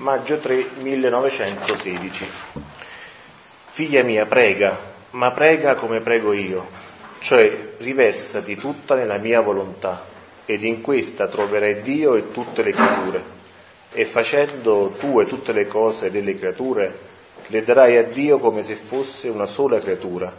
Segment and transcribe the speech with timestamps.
[0.00, 2.26] maggio 3 1916.
[3.68, 4.78] Figlia mia, prega,
[5.10, 6.66] ma prega come prego io,
[7.18, 10.02] cioè riversati tutta nella mia volontà,
[10.46, 13.22] ed in questa troverai Dio e tutte le creature,
[13.92, 17.08] e facendo tu e tutte le cose delle creature,
[17.48, 20.32] le darai a Dio come se fosse una sola creatura,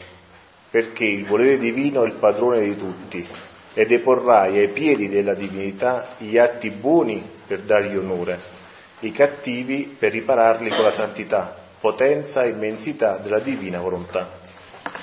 [0.71, 3.27] perché il volere divino è il padrone di tutti,
[3.75, 8.60] e deporrai ai piedi della divinità gli atti buoni per dargli onore
[9.01, 14.39] i cattivi per ripararli con la santità, potenza e immensità della divina volontà.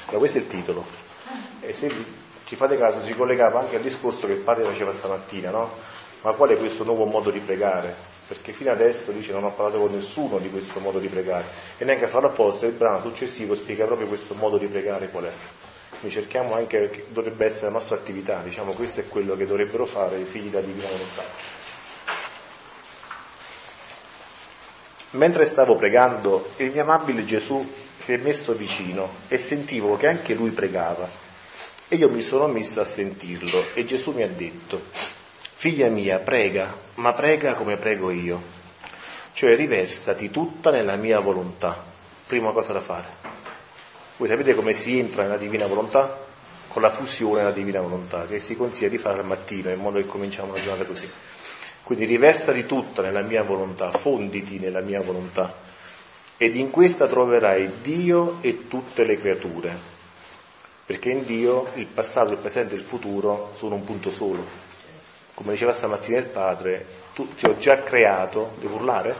[0.04, 0.84] Allora, questo è il titolo.
[1.60, 1.90] E se
[2.44, 5.70] ci fate caso si collegava anche al discorso che il padre faceva stamattina, no?
[6.22, 7.94] Ma qual è questo nuovo modo di pregare?
[8.26, 11.44] Perché fino adesso dice non ho parlato con nessuno di questo modo di pregare
[11.78, 15.24] e neanche a farlo apposta il brano successivo spiega proprio questo modo di pregare qual
[15.24, 15.32] è.
[15.98, 19.86] Quindi cerchiamo anche che dovrebbe essere la nostra attività, diciamo questo è quello che dovrebbero
[19.86, 21.57] fare i figli della divina volontà.
[25.10, 27.66] Mentre stavo pregando, il mio amabile Gesù
[27.98, 31.08] si è messo vicino e sentivo che anche lui pregava.
[31.88, 36.76] E io mi sono messo a sentirlo e Gesù mi ha detto, figlia mia, prega,
[36.96, 38.56] ma prega come prego io.
[39.32, 41.82] Cioè riversati tutta nella mia volontà.
[42.26, 43.08] Prima cosa da fare.
[44.18, 46.26] Voi sapete come si entra nella divina volontà?
[46.68, 49.98] Con la fusione della divina volontà, che si consiglia di fare al mattino, in modo
[49.98, 51.08] che cominciamo la giornata così.
[51.88, 55.50] Quindi riversati tutta nella mia volontà, fonditi nella mia volontà
[56.36, 59.74] ed in questa troverai Dio e tutte le creature,
[60.84, 64.44] perché in Dio il passato, il presente e il futuro sono un punto solo.
[65.32, 69.16] Come diceva stamattina il Padre, tu ti ho già creato, devo urlare?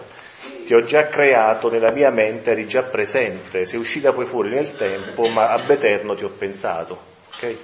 [0.67, 4.77] Ti ho già creato nella mia mente, eri già presente, sei uscita poi fuori nel
[4.77, 7.01] tempo, ma ab eterno ti ho pensato.
[7.35, 7.59] Okay?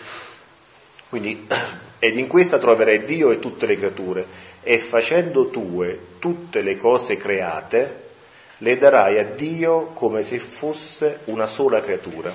[1.11, 1.47] Quindi,
[1.99, 4.27] ed in questa troverai Dio e tutte le creature
[4.65, 8.03] e facendo tue tutte le cose create,
[8.59, 12.33] le darai a Dio come se fosse una sola creatura.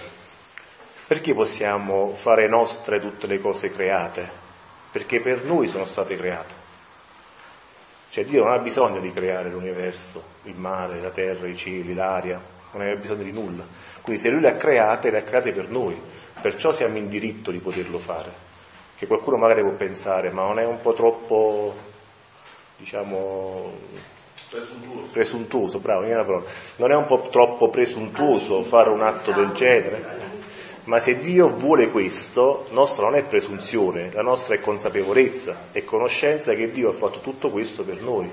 [1.07, 4.29] Perché possiamo fare nostre tutte le cose create?
[4.91, 6.53] Perché per noi sono state create.
[8.11, 12.39] Cioè Dio non ha bisogno di creare l'universo, il mare, la terra, i cieli, l'aria,
[12.73, 13.63] non ha bisogno di nulla.
[14.01, 15.99] Quindi se Lui le ha create, le ha create per noi,
[16.41, 18.47] perciò siamo in diritto di poterlo fare.
[18.95, 21.73] Che qualcuno magari può pensare, ma non è un po' troppo
[22.79, 23.73] diciamo,
[24.49, 25.07] presuntuoso.
[25.11, 26.45] presuntuoso, bravo,
[26.77, 30.27] non è un po' troppo presuntuoso fare un atto del genere?
[30.85, 36.53] Ma se Dio vuole questo, nostra non è presunzione, la nostra è consapevolezza, è conoscenza
[36.53, 38.31] che Dio ha fatto tutto questo per noi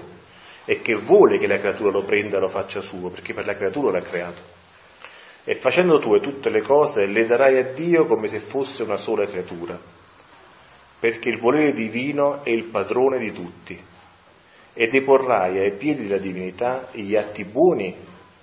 [0.64, 3.54] e che vuole che la creatura lo prenda e lo faccia suo, perché per la
[3.54, 4.54] creatura l'ha creato.
[5.44, 9.26] E facendo tu tutte le cose le darai a Dio come se fosse una sola
[9.26, 9.78] creatura,
[10.98, 13.94] perché il volere divino è il padrone di tutti
[14.78, 17.96] e deporrai ai piedi della divinità gli atti buoni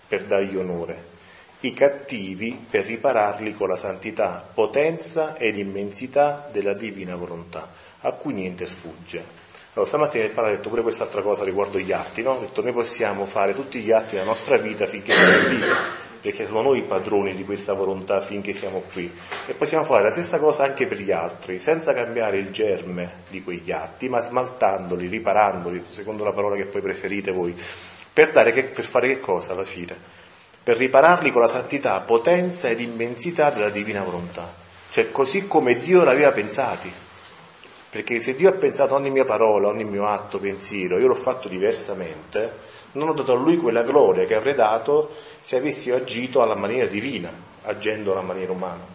[0.08, 1.12] per dargli onore,
[1.60, 7.70] i cattivi per ripararli con la santità, potenza ed immensità della divina volontà,
[8.02, 9.42] a cui niente sfugge.
[9.74, 12.38] Allora, stamattina il padre ha detto pure quest'altra cosa riguardo gli atti, no?
[12.38, 15.62] Ha detto noi possiamo fare tutti gli atti della nostra vita finché siamo in
[16.24, 19.14] perché siamo noi i padroni di questa volontà finché siamo qui.
[19.46, 23.44] E possiamo fare la stessa cosa anche per gli altri, senza cambiare il germe di
[23.44, 27.54] quegli atti, ma smaltandoli, riparandoli, secondo la parola che poi preferite voi,
[28.14, 29.98] per, che, per fare che cosa alla fine?
[30.64, 34.50] Per ripararli con la santità, potenza ed immensità della divina volontà.
[34.92, 36.90] Cioè così come Dio l'aveva pensati.
[37.90, 41.50] Perché se Dio ha pensato ogni mia parola, ogni mio atto, pensiero, io l'ho fatto
[41.50, 46.56] diversamente, non ho dato a lui quella gloria che avrei dato se avessi agito alla
[46.56, 47.32] maniera divina,
[47.64, 48.86] agendo alla maniera umana.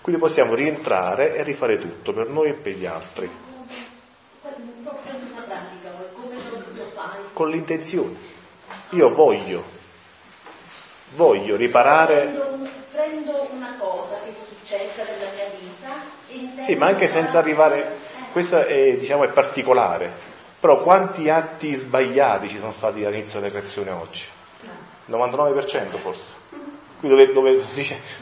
[0.00, 3.30] Quindi possiamo rientrare e rifare tutto per noi e per gli altri.
[7.32, 8.16] Con l'intenzione.
[8.90, 9.62] Io voglio,
[11.14, 12.68] voglio riparare.
[12.92, 16.62] Prendo, una cosa che è successa nella mia vita.
[16.62, 18.08] Sì, ma anche senza arrivare.
[18.32, 20.29] Questo è, diciamo, è particolare
[20.60, 24.24] però quanti atti sbagliati ci sono stati dall'inizio della creazione oggi?
[25.10, 26.38] 99% forse.
[27.00, 27.58] Qui dove, dove,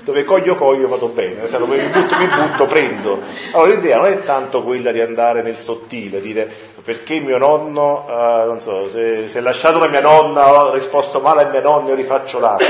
[0.03, 3.21] dove coglio coglio vado bene, dove mi butto mi butto prendo.
[3.51, 6.49] Allora l'idea non è tanto quella di andare nel sottile, dire
[6.85, 11.43] perché mio nonno, uh, non so, se, se lasciato la mia nonna ho risposto male
[11.43, 12.65] a mia nonna io rifaccio l'atto,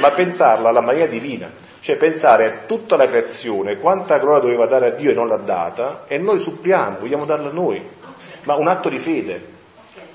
[0.00, 1.48] ma pensarla alla maniera divina,
[1.78, 5.40] cioè pensare a tutta la creazione, quanta gloria doveva dare a Dio e non l'ha
[5.44, 8.00] data, e noi suppliamo, vogliamo darla a noi
[8.44, 9.50] ma un atto di fede.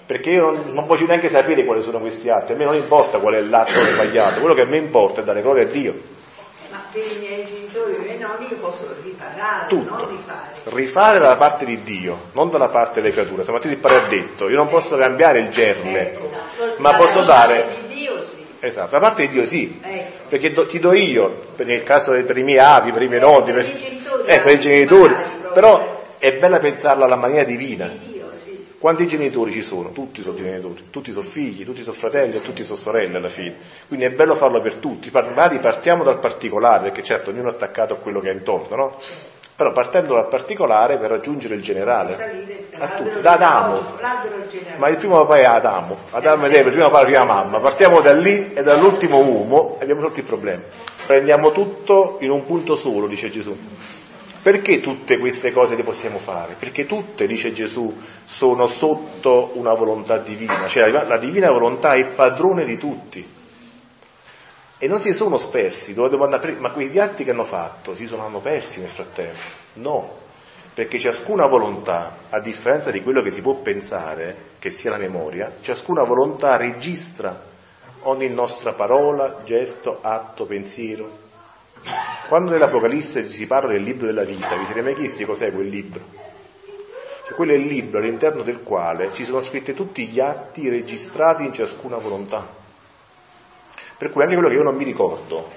[0.06, 3.34] Perché io non, voglio neanche sapere quali sono questi atti, a me non importa qual
[3.34, 5.94] è l'atto sbagliato, quello che a me importa è dare gloria a Dio.
[6.72, 9.90] Ma per i miei genitori e i miei nonni io posso riparare, Tutto.
[9.90, 10.46] non rifare.
[10.64, 13.44] Rifare dalla parte di Dio, non dalla parte delle creature.
[13.44, 16.00] Stamattina il padre ha detto, io non posso cambiare il germe.
[16.00, 16.32] Ecco,
[16.78, 17.86] ma posso dare...
[18.60, 20.12] Esatto, da parte di Dio sì, Ecco.
[20.30, 23.20] perché do- ti do io, nel caso dei- per i miei avi, per i miei
[23.22, 25.16] nonni, Per per, i genitori, eh, per i genitori,
[25.54, 27.86] però è bella pensarla alla maniera divina.
[28.80, 29.90] Quanti genitori ci sono?
[29.90, 33.56] Tutti sono genitori, tutti sono figli, tutti sono fratelli e tutti sono sorelle alla fine.
[33.88, 35.10] Quindi è bello farlo per tutti.
[35.12, 38.96] Magari partiamo dal particolare, perché certo ognuno è attaccato a quello che ha intorno, no?
[39.56, 42.14] Però partendo dal particolare per raggiungere il generale.
[42.78, 43.82] A tutti, da Adamo.
[44.78, 47.34] Ma il primo papà è Adamo, Adamo ed Eva, il primo papà e la prima
[47.34, 47.58] mamma.
[47.58, 50.62] Partiamo da lì e dall'ultimo uomo e abbiamo risolto il problema.
[51.08, 53.58] Prendiamo tutto in un punto solo, dice Gesù.
[54.48, 56.56] Perché tutte queste cose le possiamo fare?
[56.58, 62.64] Perché tutte, dice Gesù, sono sotto una volontà divina, cioè la divina volontà è padrone
[62.64, 63.28] di tutti.
[64.78, 68.88] E non si sono spersi, ma questi atti che hanno fatto si sono persi nel
[68.88, 69.38] frattempo?
[69.74, 70.16] No,
[70.74, 75.56] perché ciascuna volontà, a differenza di quello che si può pensare, che sia la memoria,
[75.60, 77.38] ciascuna volontà registra
[78.04, 81.26] ogni nostra parola, gesto, atto, pensiero.
[82.28, 86.02] Quando nell'Apocalisse si parla del libro della vita, vi siete mai chiesti cos'è quel libro?
[87.26, 91.44] Cioè, quello è il libro all'interno del quale ci sono scritti tutti gli atti registrati
[91.44, 92.46] in ciascuna volontà.
[93.98, 95.50] Per cui anche quello che io non mi ricordo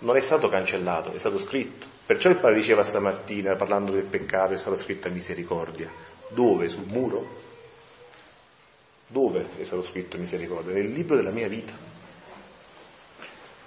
[0.00, 1.86] non è stato cancellato, è stato scritto.
[2.06, 5.90] Perciò il padre diceva stamattina, parlando del peccato, è stata scritta misericordia.
[6.28, 6.68] Dove?
[6.68, 7.38] Sul muro?
[9.06, 10.72] Dove è stato scritto misericordia?
[10.72, 11.72] Nel libro della mia vita.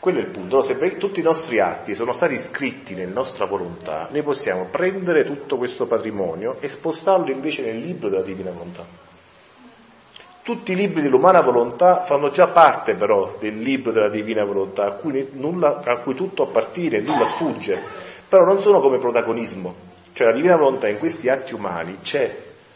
[0.04, 0.58] Quello è il punto.
[0.58, 5.24] Allora, se tutti i nostri atti sono stati scritti nella nostra volontà, noi possiamo prendere
[5.24, 8.84] tutto questo patrimonio e spostarlo invece nel libro della divina volontà.
[10.44, 14.92] Tutti i libri dell'umana volontà fanno già parte però del libro della divina volontà, a
[14.92, 17.82] cui, nulla- a cui tutto appartiene, nulla sfugge,
[18.28, 19.74] però non sono come protagonismo.
[20.12, 22.30] Cioè la divina volontà in questi atti umani c'è,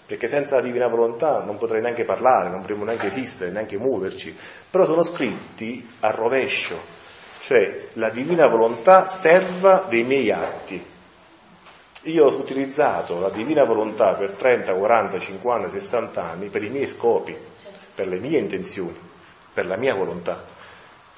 [0.06, 4.34] perché senza la divina volontà non potrei neanche parlare, non potremmo neanche esistere, neanche muoverci,
[4.70, 6.96] però sono scritti a rovescio,
[7.40, 10.86] cioè la divina volontà serva dei miei atti.
[12.04, 16.86] Io ho utilizzato la divina volontà per 30, 40, 50, 60 anni per i miei
[16.86, 17.36] scopi,
[17.94, 18.96] per le mie intenzioni,
[19.54, 20.56] per la mia volontà.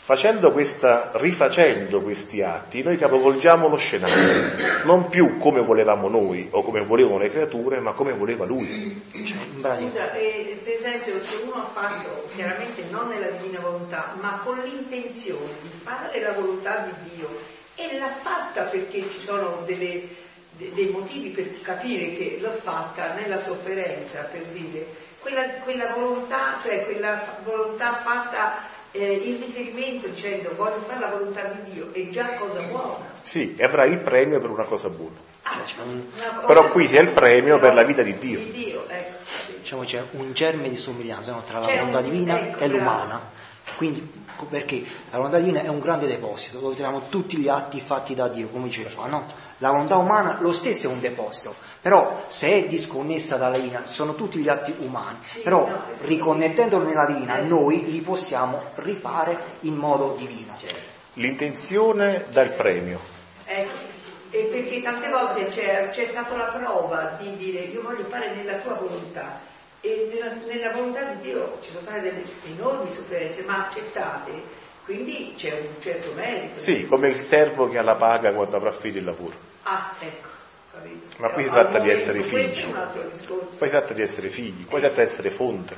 [0.09, 4.41] Facendo questa, rifacendo questi atti, noi capovolgiamo lo scenario,
[4.85, 8.99] non più come volevamo noi o come volevano le creature, ma come voleva lui.
[9.13, 9.37] Cioè,
[9.77, 14.57] Scusa, eh, per esempio, se uno ha fatto chiaramente non nella divina volontà, ma con
[14.63, 17.29] l'intenzione di fare la volontà di Dio
[17.75, 20.07] e l'ha fatta perché ci sono delle-
[20.57, 24.87] de- dei motivi per capire che l'ho fatta nella sofferenza, per dire,
[25.19, 31.43] quella, quella volontà, cioè quella volontà fatta eh, in riferimento dicendo voglio fare la volontà
[31.43, 33.07] di Dio è già cosa buona.
[33.21, 35.15] Sì, e avrà il premio per una cosa buona.
[35.43, 38.39] Ah, Cioè, un- una cosa- Però qui c'è il premio per la vita di Dio.
[38.39, 39.17] Di Dio, ecco.
[39.59, 42.77] diciamo, c'è un germe di somiglianza no, tra la C'è volontà divina ecco, e bravo.
[42.77, 43.21] l'umana.
[43.75, 44.11] Quindi,
[44.49, 44.81] perché
[45.11, 48.47] la volontà divina è un grande deposito dove troviamo tutti gli atti fatti da Dio,
[48.49, 49.25] come dice qua, no?
[49.61, 54.15] La volontà umana lo stesso è un deposito, però se è disconnessa dalla divina sono
[54.15, 55.69] tutti gli atti umani, però
[56.01, 57.43] riconnettendolo nella divina Eh.
[57.43, 60.57] noi li possiamo rifare in modo divino.
[61.15, 62.99] L'intenzione dà il premio.
[63.45, 63.77] Ecco,
[64.29, 68.59] e perché tante volte c'è, c'è stata la prova di dire io voglio fare nella
[68.59, 69.39] tua volontà
[69.81, 72.23] e nella, nella volontà di Dio ci sono state delle
[72.55, 74.31] enormi sofferenze ma accettate,
[74.85, 76.59] quindi c'è un certo merito.
[76.61, 79.47] Sì, come il servo che ha la paga quando avrà finito il lavoro.
[79.63, 80.27] Ah, ecco,
[80.71, 81.15] capito.
[81.17, 82.71] Ma qui si tratta di essere figli.
[83.57, 85.75] Poi si tratta di essere figli, poi si tratta di essere fonte.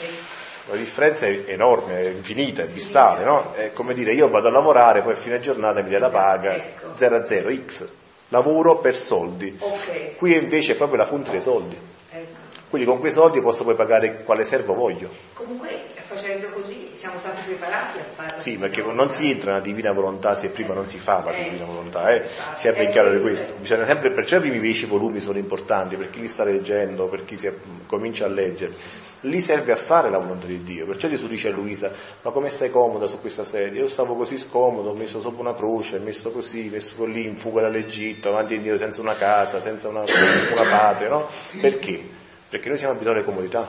[0.00, 0.42] Ecco.
[0.70, 3.52] La differenza è enorme, è infinita, è abissale, no?
[3.54, 6.54] È come dire io vado a lavorare, poi a fine giornata mi dai la paga
[6.54, 6.92] Ecco.
[6.96, 7.86] 0 a 0, X.
[8.28, 9.54] Lavoro per soldi.
[9.58, 11.76] Ok, Qui invece è proprio la fonte dei soldi.
[12.10, 12.42] ecco.
[12.70, 15.10] Quindi con quei soldi posso poi pagare quale servo voglio.
[15.34, 18.03] Comunque facendo così siamo stati preparati a.
[18.44, 21.64] Sì, perché non si entra nella divina volontà se prima non si fa la divina
[21.64, 22.28] volontà, eh?
[22.52, 23.54] sia ben chiaro di questo.
[23.58, 27.24] Bisogna sempre, perciò i primi dieci volumi sono importanti per chi li sta leggendo, per
[27.24, 27.50] chi si
[27.86, 28.74] comincia a leggere.
[29.20, 30.84] Lì serve a fare la volontà di Dio.
[30.84, 33.80] Perciò Gesù dice a Luisa, ma come stai comoda su questa sedia?
[33.80, 37.24] Io stavo così scomodo, ho messo sopra una croce, ho messo così, messo con lì
[37.24, 41.26] in fuga dall'Egitto, avanti e indietro, senza una casa, senza una, una patria, no?
[41.62, 41.98] Perché?
[42.46, 43.66] Perché noi siamo abituati alle comodità.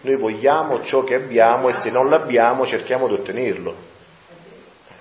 [0.00, 3.85] Noi vogliamo ciò che abbiamo e se non l'abbiamo cerchiamo di ottenerlo.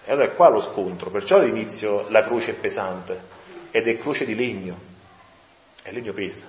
[0.06, 3.20] E allora è qua lo scontro, perciò all'inizio la croce è pesante
[3.72, 4.80] ed è croce di legno,
[5.82, 6.46] e il legno pesa,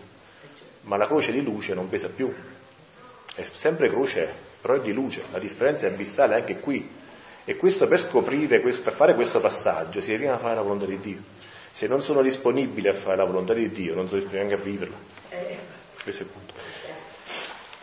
[0.83, 2.33] ma la croce di luce non pesa più,
[3.35, 7.05] è sempre croce, però è di luce, la differenza è abissale anche qui.
[7.49, 10.99] E questo per scoprire, per fare questo passaggio si deve prima fare la volontà di
[10.99, 11.19] Dio.
[11.71, 14.65] Se non sono disponibile a fare la volontà di Dio, non sono disponibile neanche a
[14.65, 14.97] viverla.
[15.29, 15.59] Eh,
[16.03, 16.55] Questo è il punto.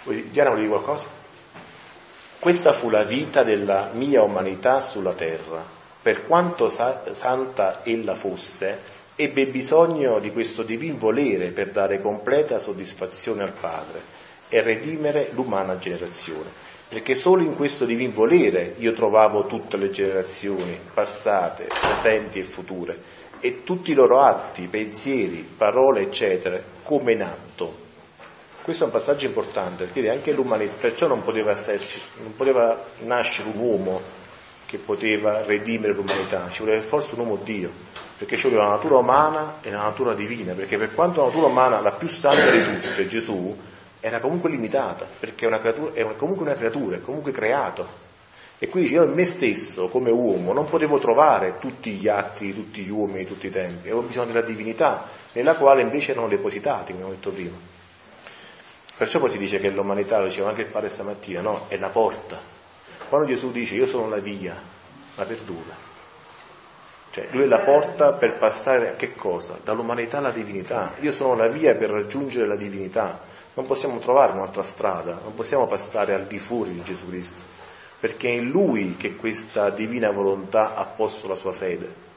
[0.03, 1.07] Vuoi- Diana, volevi qualcosa?
[2.43, 5.63] Questa fu la vita della mia umanità sulla terra.
[6.01, 8.81] Per quanto sa- santa ella fosse,
[9.15, 14.01] ebbe bisogno di questo divin volere per dare completa soddisfazione al Padre
[14.49, 16.49] e redimere l'umana generazione.
[16.89, 22.97] Perché solo in questo divin volere io trovavo tutte le generazioni, passate, presenti e future,
[23.39, 27.82] e tutti i loro atti, pensieri, parole, eccetera, come in atto
[28.63, 33.49] questo è un passaggio importante, perché anche l'umanità, perciò non poteva, esserci, non poteva nascere
[33.49, 34.01] un uomo
[34.65, 37.69] che poteva redimere l'umanità, ci voleva forse un uomo Dio,
[38.17, 41.47] perché ci voleva la natura umana e la natura divina, perché per quanto la natura
[41.47, 43.55] umana, la più santa di tutte, Gesù,
[43.99, 48.01] era comunque limitata, perché è, una creatura, è comunque una creatura, è comunque creato.
[48.59, 52.53] E quindi io in me stesso, come uomo, non potevo trovare tutti gli atti di
[52.53, 56.29] tutti gli uomini di tutti i tempi, avevo bisogno della divinità, nella quale invece erano
[56.29, 57.72] depositati, come ho detto prima.
[58.95, 61.65] Perciò poi si dice che l'umanità, lo diceva anche il padre stamattina, no?
[61.67, 62.39] È la porta.
[63.09, 64.55] Quando Gesù dice io sono la via,
[65.15, 65.91] la verdura.
[67.11, 69.55] Cioè lui è la porta per passare a che cosa?
[69.63, 70.93] Dall'umanità alla divinità.
[71.01, 73.19] Io sono la via per raggiungere la divinità.
[73.53, 77.41] Non possiamo trovare un'altra strada, non possiamo passare al di fuori di Gesù Cristo,
[77.99, 82.12] perché è in lui che questa divina volontà ha posto la sua sede.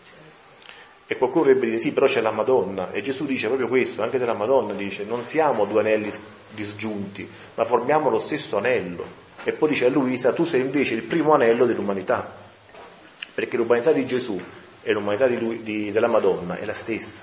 [1.09, 2.91] E qualcuno dovrebbe dire sì, però c'è la Madonna.
[2.91, 6.11] E Gesù dice proprio questo, anche della Madonna dice, non siamo due anelli
[6.51, 9.25] disgiunti, ma formiamo lo stesso anello.
[9.45, 12.29] E poi dice a Luisa, tu sei invece il primo anello dell'umanità,
[13.33, 14.41] perché l'umanità di Gesù
[14.83, 17.23] e l'umanità di lui, di, della Madonna è la stessa.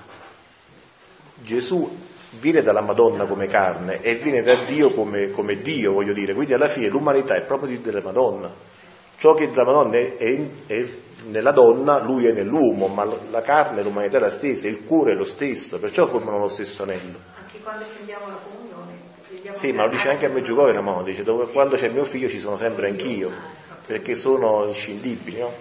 [1.34, 1.98] Gesù
[2.40, 6.54] viene dalla Madonna come carne e viene da Dio come, come Dio, voglio dire, quindi
[6.54, 8.50] alla fine l'umanità è proprio della Madonna.
[9.16, 10.86] Ciò che della Madonna è, è, è
[11.26, 15.12] nella donna, lui è nell'uomo, ma la carne e l'umanità è la stessa, il cuore
[15.12, 17.18] è lo stesso, perciò formano lo stesso anello.
[17.38, 18.92] Anche quando prendiamo la comunione.
[19.26, 22.04] prendiamo Sì, ma lo dice anche a Meggiugorio la mamma, dice dove, quando c'è mio
[22.04, 23.30] figlio ci sono sempre anch'io,
[23.86, 25.52] perché sono inscindibili, no?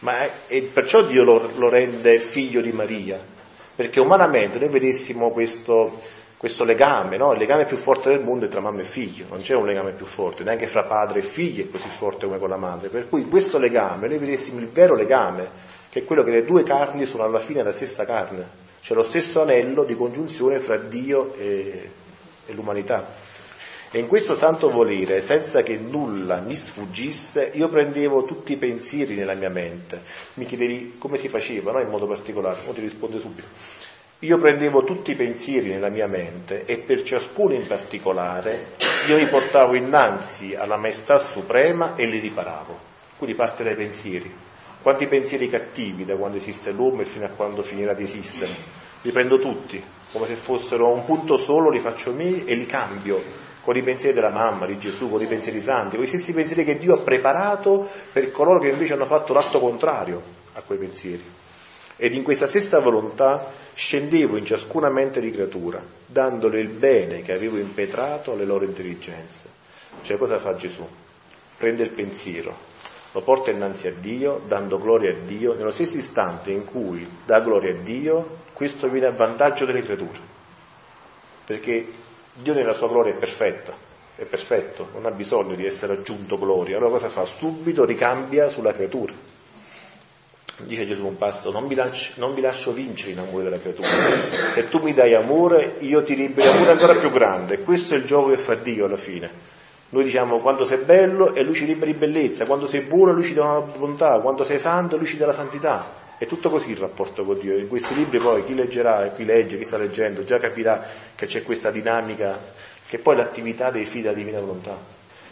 [0.00, 3.20] Ma è, e perciò Dio lo, lo rende figlio di Maria,
[3.74, 6.00] perché umanamente noi vedessimo questo,
[6.42, 7.30] questo legame, no?
[7.30, 9.92] il legame più forte del mondo è tra mamma e figlio, non c'è un legame
[9.92, 13.08] più forte, neanche fra padre e figlio è così forte come con la madre, per
[13.08, 15.48] cui questo legame noi vedessimo il vero legame,
[15.88, 18.44] che è quello che le due carni sono alla fine la stessa carne,
[18.82, 21.90] c'è lo stesso anello di congiunzione fra Dio e,
[22.44, 23.06] e l'umanità.
[23.92, 29.14] E in questo santo volere, senza che nulla mi sfuggisse, io prendevo tutti i pensieri
[29.14, 30.02] nella mia mente.
[30.34, 31.80] Mi chiedevi come si faceva, no?
[31.80, 33.46] In modo particolare, ora ti rispondo subito.
[34.24, 38.76] Io prendevo tutti i pensieri nella mia mente e per ciascuno in particolare
[39.08, 42.78] io li portavo innanzi alla maestà suprema e li riparavo.
[43.18, 44.32] Quindi parte dai pensieri.
[44.80, 48.52] Quanti pensieri cattivi da quando esiste l'uomo e fino a quando finirà di esistere?
[49.00, 53.20] Li prendo tutti, come se fossero un punto solo, li faccio miei e li cambio
[53.60, 56.62] con i pensieri della mamma, di Gesù, con i pensieri santi, con gli stessi pensieri
[56.62, 61.24] che Dio ha preparato per coloro che invece hanno fatto l'atto contrario a quei pensieri.
[61.96, 67.32] Ed in questa stessa volontà scendevo in ciascuna mente di creatura, dandole il bene che
[67.32, 69.48] avevo impetrato alle loro intelligenze.
[70.02, 70.86] Cioè cosa fa Gesù?
[71.56, 72.54] Prende il pensiero,
[73.12, 77.40] lo porta innanzi a Dio, dando gloria a Dio, nello stesso istante in cui dà
[77.40, 80.18] gloria a Dio, questo viene a vantaggio delle creature.
[81.44, 81.86] Perché
[82.34, 83.74] Dio nella sua gloria è perfetta,
[84.16, 86.76] è perfetto, non ha bisogno di essere aggiunto gloria.
[86.76, 87.24] Allora cosa fa?
[87.24, 89.12] Subito ricambia sulla creatura.
[90.64, 93.88] Dice Gesù un passo, non vi, lascio, non vi lascio vincere in amore della creatura.
[94.54, 97.58] Se tu mi dai amore, io ti libero amore ancora più grande.
[97.58, 99.30] Questo è il gioco che fa Dio alla fine.
[99.90, 103.24] Noi diciamo quando sei bello e lui ci libera di bellezza, quando sei buono lui
[103.24, 106.00] ci dà una bontà, quando sei santo lui ci dà la santità.
[106.16, 107.58] È tutto così il rapporto con Dio.
[107.58, 110.82] In questi libri poi chi leggerà e chi legge, chi sta leggendo, già capirà
[111.14, 112.38] che c'è questa dinamica,
[112.86, 114.74] che poi è l'attività dei figli della divina volontà.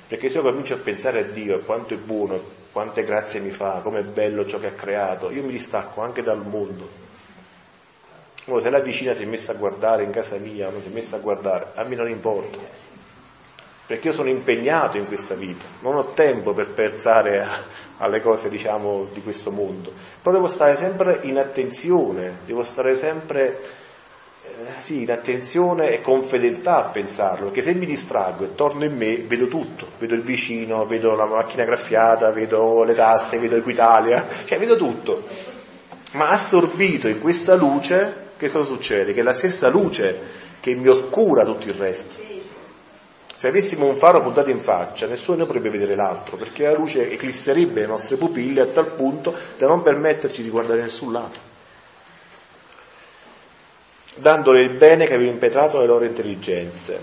[0.08, 3.50] Perché se io comincio a pensare a Dio e quanto è buono, quante grazie mi
[3.50, 7.08] fa, com'è bello ciò che ha creato, io mi distacco anche dal mondo.
[8.58, 11.16] Se la vicina si è messa a guardare in casa mia, non si è messa
[11.16, 12.58] a guardare, a me non importa.
[13.86, 17.48] Perché io sono impegnato in questa vita, non ho tempo per pensare a,
[17.98, 19.92] alle cose, diciamo, di questo mondo.
[20.22, 23.60] Però devo stare sempre in attenzione, devo stare sempre
[24.78, 28.96] sì, in attenzione e con fedeltà a pensarlo, perché se mi distraggo e torno in
[28.96, 34.26] me, vedo tutto, vedo il vicino, vedo la macchina graffiata, vedo le tasse, vedo Equitalia,
[34.44, 35.24] cioè vedo tutto.
[36.12, 39.12] Ma assorbito in questa luce, che cosa succede?
[39.12, 40.18] Che è la stessa luce
[40.60, 42.28] che mi oscura tutto il resto.
[43.34, 47.10] Se avessimo un faro puntato in faccia, nessuno ne potrebbe vedere l'altro, perché la luce
[47.10, 51.49] eclisserebbe le nostre pupille a tal punto da non permetterci di guardare nessun lato
[54.20, 56.98] dandole il bene che avevo impetrato alle loro intelligenze.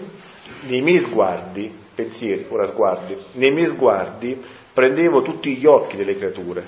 [0.67, 3.17] Nei miei sguardi pensieri, ora sguardi.
[3.33, 4.39] Nei miei sguardi
[4.71, 6.65] prendevo tutti gli occhi delle creature,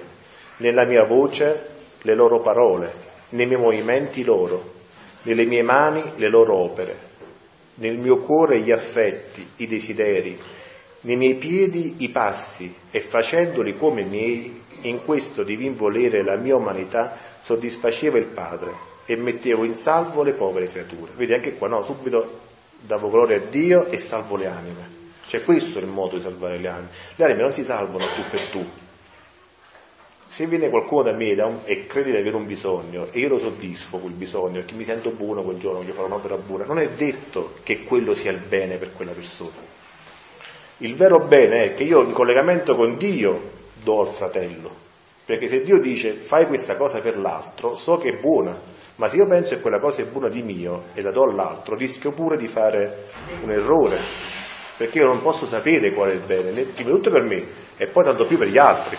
[0.58, 1.68] nella mia voce
[2.01, 2.91] le loro parole,
[3.29, 4.77] nei miei movimenti loro,
[5.24, 6.98] nelle mie mani le loro opere,
[7.75, 10.38] nel mio cuore gli affetti, i desideri,
[11.01, 16.56] nei miei piedi i passi e facendoli come miei, in questo divin volere la mia
[16.56, 21.12] umanità soddisfaceva il Padre e mettevo in salvo le povere creature.
[21.16, 22.42] Vedi anche qua, no, subito
[22.80, 24.98] davo gloria a Dio e salvo le anime.
[25.25, 26.89] Cioè questo è il modo di salvare le anime.
[27.16, 28.63] Le anime non si salvano tu per tu.
[30.28, 31.32] Se viene qualcuno da me
[31.63, 35.10] e crede di avere un bisogno e io lo soddisfo quel bisogno perché mi sento
[35.10, 38.75] buono quel giorno, voglio fare un'opera buona, non è detto che quello sia il bene
[38.75, 39.58] per quella persona.
[40.78, 43.42] Il vero bene è che io in collegamento con Dio
[43.82, 44.72] do al fratello,
[45.25, 49.15] perché se Dio dice fai questa cosa per l'altro, so che è buona, ma se
[49.15, 52.36] io penso che quella cosa è buona di mio e la do all'altro, rischio pure
[52.36, 53.08] di fare
[53.41, 53.98] un errore,
[54.75, 57.41] perché io non posso sapere qual è il bene, prima di tutto per me
[57.77, 58.98] e poi tanto più per gli altri.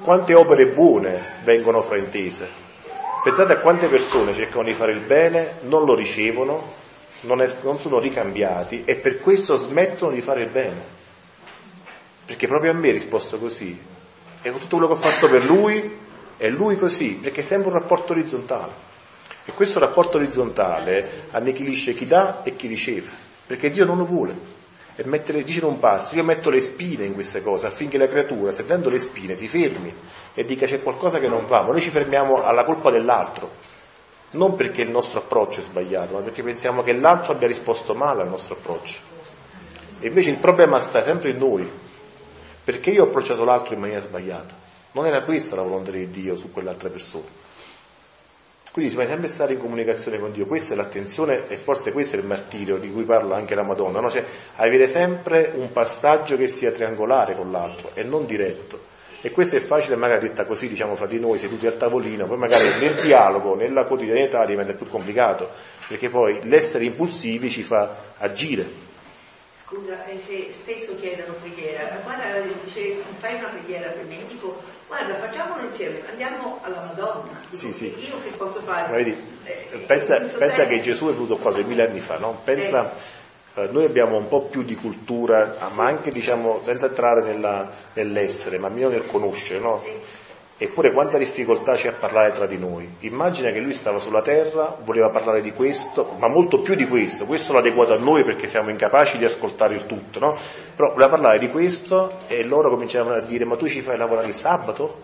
[0.00, 2.48] Quante opere buone vengono fraintese?
[3.24, 6.62] Pensate a quante persone cercano di fare il bene, non lo ricevono,
[7.22, 10.80] non, è, non sono ricambiati e per questo smettono di fare il bene.
[12.24, 13.76] Perché proprio a me è risposto così.
[14.42, 16.08] E tutto quello che ho fatto per lui,
[16.40, 18.72] è lui così, perché è sempre un rapporto orizzontale.
[19.44, 23.10] E questo rapporto orizzontale annichilisce chi dà e chi riceve,
[23.46, 24.34] perché Dio non lo vuole.
[24.96, 28.06] E mettere, dice in un passo, io metto le spine in queste cose affinché la
[28.06, 29.94] creatura, sentendo le spine, si fermi
[30.32, 33.50] e dica c'è qualcosa che non va, ma noi ci fermiamo alla colpa dell'altro,
[34.30, 38.22] non perché il nostro approccio è sbagliato, ma perché pensiamo che l'altro abbia risposto male
[38.22, 38.98] al nostro approccio.
[40.00, 41.70] E invece il problema sta sempre in noi,
[42.64, 44.68] perché io ho approcciato l'altro in maniera sbagliata.
[44.92, 47.48] Non era questa la volontà di Dio su quell'altra persona.
[48.72, 52.20] Quindi bisogna sempre stare in comunicazione con Dio, questa è l'attenzione e forse questo è
[52.20, 54.08] il martirio di cui parla anche la Madonna, no?
[54.08, 54.24] cioè
[54.56, 58.88] avere sempre un passaggio che sia triangolare con l'altro e non diretto.
[59.22, 62.38] E questo è facile magari detta così, diciamo, fra di noi, seduti al tavolino, poi
[62.38, 65.50] magari nel dialogo, nella quotidianità diventa più complicato,
[65.88, 68.64] perché poi l'essere impulsivi ci fa agire.
[69.52, 74.58] Scusa, eh, se spesso chiedono preghiera, guarda, dice, fai una preghiera per me, dico,
[74.90, 77.40] guarda, facciamolo insieme, andiamo alla Madonna.
[77.48, 77.86] Dico, sì, sì.
[77.86, 78.92] Io che posso fare?
[78.92, 82.40] Vedi, Eh, pensa, pensa che Gesù è venuto qua duemila anni fa, no?
[82.42, 82.92] Pensa,
[83.54, 88.58] eh, noi abbiamo un po' più di cultura, ma anche diciamo, senza entrare nella- nell'essere,
[88.58, 89.78] ma almeno nel conoscere, no?
[89.78, 89.90] Sì.
[90.62, 92.86] Eppure quanta difficoltà c'è a parlare tra di noi.
[93.00, 97.24] Immagina che lui stava sulla terra, voleva parlare di questo, ma molto più di questo.
[97.24, 100.36] Questo l'ha adeguato a noi perché siamo incapaci di ascoltare il tutto, no?
[100.76, 104.26] Però voleva parlare di questo e loro cominciavano a dire ma tu ci fai lavorare
[104.26, 105.00] il sabato?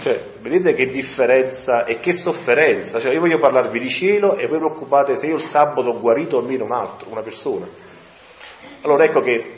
[0.00, 2.98] Cioè, vedete che differenza e che sofferenza.
[2.98, 6.38] Cioè, io voglio parlarvi di cielo e voi preoccupate se io il sabato ho guarito
[6.38, 7.68] o meno un altro, una persona.
[8.80, 9.52] Allora ecco che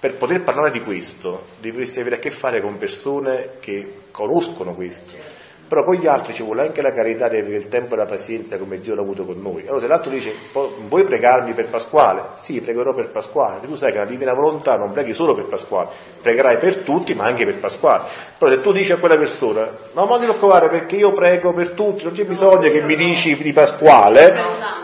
[0.00, 5.42] per poter parlare di questo dovresti avere a che fare con persone che conoscono questo.
[5.66, 8.04] Però poi gli altri ci vuole anche la carità di avere il tempo e la
[8.04, 9.62] pazienza come Dio l'ha avuto con noi.
[9.62, 12.22] Allora se l'altro dice, "Po- vuoi pregarmi per Pasquale?
[12.34, 13.60] Sì, pregherò per Pasquale.
[13.66, 15.88] Tu sai che la divina volontà non preghi solo per Pasquale,
[16.20, 18.02] pregherai per tutti ma anche per Pasquale.
[18.38, 19.62] Però se tu dici a quella persona,
[19.94, 23.34] no, non ti preoccupare perché io prego per tutti, non c'è bisogno che mi dici
[23.36, 24.36] di Pasquale,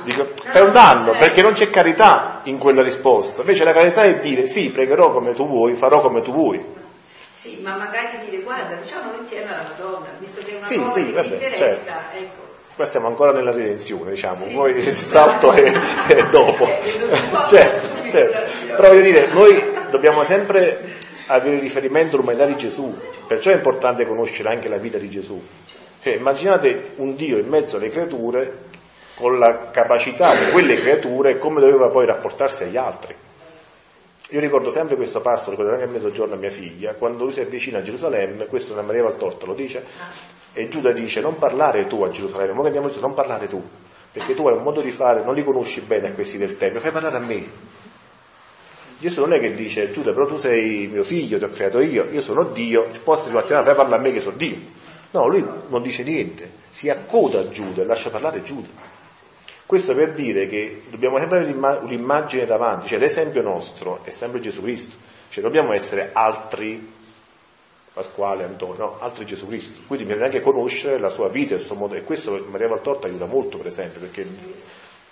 [0.02, 3.42] dico, fai un danno perché non c'è carità in quella risposta.
[3.42, 6.78] Invece la carità è dire, sì, pregherò come tu vuoi, farò come tu vuoi.
[7.40, 10.92] Sì, ma magari dire, guarda, diciamo insieme alla Madonna, visto che è una Sì, cosa
[10.92, 12.18] sì, che vabbè, mi interessa, certo.
[12.18, 12.48] ecco.
[12.76, 14.54] Qua siamo ancora nella redenzione, diciamo, Sì.
[14.54, 15.62] poi il salto è,
[16.08, 16.66] è dopo.
[17.48, 18.74] Certo, certo.
[18.76, 20.98] Però voglio dire, noi dobbiamo sempre
[21.28, 22.94] avere riferimento all'umanità di Gesù,
[23.26, 25.42] perciò è importante conoscere anche la vita di Gesù.
[26.02, 28.68] Cioè, immaginate un Dio in mezzo alle creature
[29.14, 33.14] con la capacità di quelle creature come doveva poi rapportarsi agli altri.
[34.32, 37.40] Io ricordo sempre questo passo, ricordo anche a mezzogiorno a mia figlia, quando lui si
[37.40, 39.84] avvicina a Gerusalemme, questo Anna Maria Valtorta lo dice,
[40.52, 43.60] e Giuda dice non parlare tu a Gerusalemme, che andiamo giù, non parlare tu,
[44.12, 46.78] perché tu hai un modo di fare, non li conosci bene a questi del Tempio,
[46.78, 47.44] fai parlare a me.
[49.00, 52.04] Gesù non è che dice Giuda però tu sei mio figlio, ti ho creato io,
[52.04, 54.58] io sono Dio, posso ripartire, fai parlare a me che sono Dio.
[55.12, 58.68] No, lui non dice niente, si accoda a Giuda e lascia parlare Giuda.
[59.70, 64.62] Questo per dire che dobbiamo sempre avere un'immagine davanti, cioè l'esempio nostro è sempre Gesù
[64.62, 64.96] Cristo,
[65.28, 66.90] cioè dobbiamo essere altri
[67.92, 69.82] Pasquale, Antonio, no, altri Gesù Cristo.
[69.86, 73.26] Quindi bisogna anche conoscere la sua vita il suo modo, e questo Maria Valtorta aiuta
[73.26, 74.26] molto per esempio, perché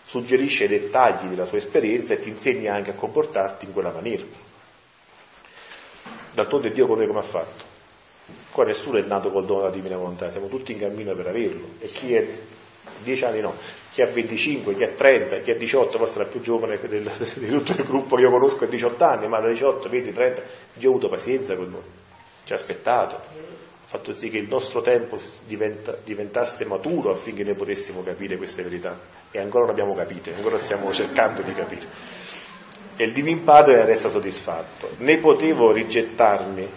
[0.03, 4.25] suggerisce i dettagli della sua esperienza e ti insegna anche a comportarti in quella maniera.
[6.33, 7.65] D'altronde Dio con noi come ha fatto?
[8.51, 11.75] Qua nessuno è nato col dono della divina volontà, siamo tutti in cammino per averlo
[11.79, 12.27] e chi è
[13.03, 13.55] 10 anni no,
[13.93, 17.47] chi ha 25, chi ha 30, chi ha 18, forse la più giovane del, di
[17.49, 20.43] tutto il gruppo che io conosco è 18 anni, ma da 18, 20, 30,
[20.75, 21.83] Dio ha avuto pazienza con noi,
[22.45, 27.55] ci ha aspettato, ha fatto sì che il nostro tempo diventa, diventasse maturo affinché noi
[27.55, 28.99] potessimo capire queste verità.
[29.31, 31.87] E ancora non abbiamo capite, ancora stiamo cercando di capire.
[32.97, 36.69] E il Divin Padre resta soddisfatto, né potevo rigettarmi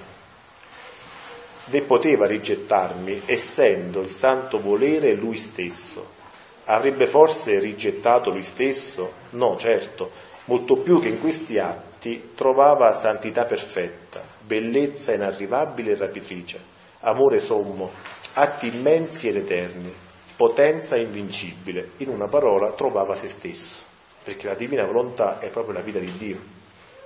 [1.72, 6.20] né poteva rigettarmi, essendo il santo volere lui stesso.
[6.66, 9.14] Avrebbe forse rigettato lui stesso?
[9.32, 10.12] No, certo,
[10.46, 16.60] molto più che in questi atti trovava santità perfetta, bellezza inarrivabile e rapitrice,
[17.02, 17.90] amore sommo,
[18.34, 19.94] atti immensi ed eterni,
[20.36, 23.84] potenza invincibile, in una parola trovava se stesso,
[24.24, 26.40] perché la divina volontà è proprio la vita di Dio,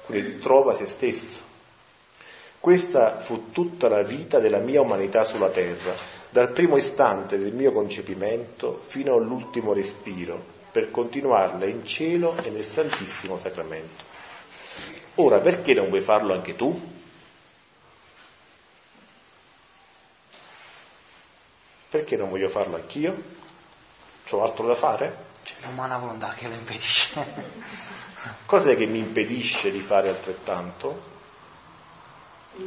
[0.05, 1.44] quindi trova se stesso
[2.65, 5.93] questa fu tutta la vita della mia umanità sulla terra,
[6.31, 12.65] dal primo istante del mio concepimento fino all'ultimo respiro, per continuarla in cielo e nel
[12.65, 14.03] Santissimo Sacramento.
[15.17, 16.93] Ora, perché non vuoi farlo anche tu?
[21.87, 23.15] Perché non voglio farlo anch'io?
[24.27, 25.17] C'ho altro da fare?
[25.43, 27.13] C'è l'umana volontà che lo impedisce.
[28.47, 31.13] Cos'è che mi impedisce di fare altrettanto?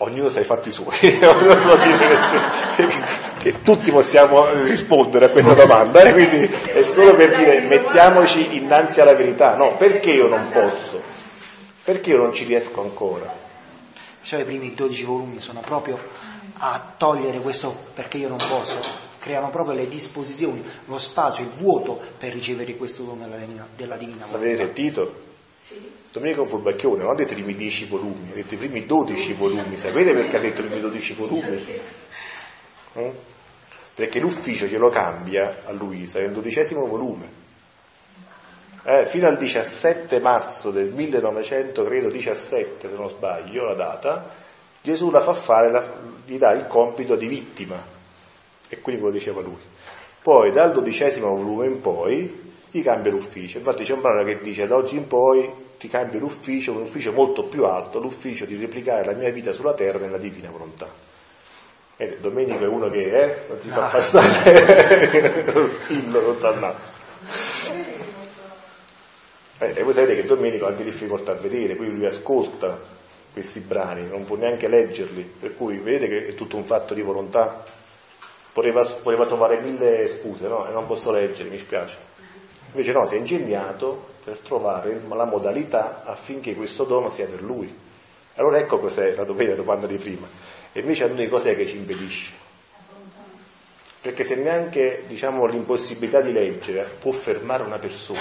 [0.00, 0.96] Ognuno sa i fatti suoi,
[3.38, 6.12] che tutti possiamo rispondere a questa domanda, eh?
[6.12, 11.02] quindi è solo per dire mettiamoci innanzi alla verità, no, perché io non posso?
[11.82, 13.34] Perché io non ci riesco ancora?
[14.22, 15.98] Cioè i primi 12 volumi sono proprio
[16.58, 18.78] a togliere questo perché io non posso,
[19.18, 23.96] creano proprio le disposizioni, lo spazio, il vuoto per ricevere questo dono della divina, della
[23.96, 24.38] divina volontà.
[24.38, 25.26] L'avete sentito?
[26.18, 29.76] Domenico Furbacchione non ha detto i primi 10 volumi, ha detto i primi 12 volumi.
[29.76, 31.64] Sapete perché ha detto i primi 12 volumi?
[32.98, 33.08] Mm?
[33.94, 37.46] Perché l'ufficio ce lo cambia a Luisa, è il dodicesimo volume.
[38.82, 44.28] Eh, fino al 17 marzo del 1900, credo 17 se non sbaglio la data,
[44.82, 45.84] Gesù la fa fare, la,
[46.24, 47.76] gli dà il compito di vittima,
[48.68, 49.58] e quindi quello diceva lui.
[50.20, 53.58] Poi dal dodicesimo volume in poi gli cambia l'ufficio.
[53.58, 57.12] Infatti c'è un brano che dice da oggi in poi ti cambio l'ufficio, un ufficio
[57.12, 60.88] molto più alto, l'ufficio di replicare la mia vita sulla terra nella divina volontà.
[61.96, 63.88] E Domenico è uno che eh, non si fa ah.
[63.88, 66.90] passare lo stillo sotto al naso.
[69.58, 72.78] Eh, e voi sapete che Domenico ha anche difficoltà a vedere, quindi lui ascolta
[73.32, 77.02] questi brani, non può neanche leggerli, per cui vedete che è tutto un fatto di
[77.02, 77.64] volontà.
[78.52, 80.68] Poteva, poteva trovare mille scuse, no?
[80.68, 81.96] E non posso leggere, mi spiace.
[82.72, 87.74] Invece no, si è ingegnato per trovare la modalità affinché questo dono sia per lui.
[88.34, 90.28] Allora ecco cos'è la domanda di prima.
[90.72, 92.46] E invece a noi cos'è che ci impedisce?
[94.00, 98.20] Perché se neanche diciamo, l'impossibilità di leggere può fermare una persona,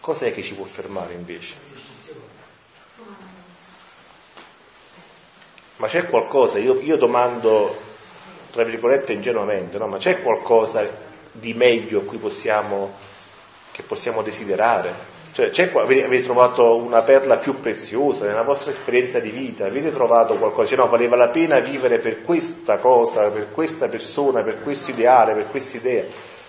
[0.00, 1.54] cos'è che ci può fermare invece?
[5.76, 7.76] Ma c'è qualcosa, io, io domando,
[8.50, 9.88] tra virgolette ingenuamente, no?
[9.88, 10.88] ma c'è qualcosa
[11.32, 12.94] di meglio a cui possiamo
[13.72, 15.20] che possiamo desiderare.
[15.32, 20.36] Cioè, qua, avete trovato una perla più preziosa nella vostra esperienza di vita, avete trovato
[20.36, 24.90] qualcosa, cioè, no, valeva la pena vivere per questa cosa, per questa persona, per questo
[24.90, 26.04] ideale, per questa idea.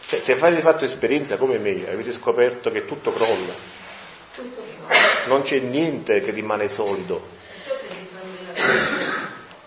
[0.06, 3.54] Cioè, se avete fatto esperienza come me, avete scoperto che tutto crolla.
[5.28, 7.22] Non c'è niente che rimane solido.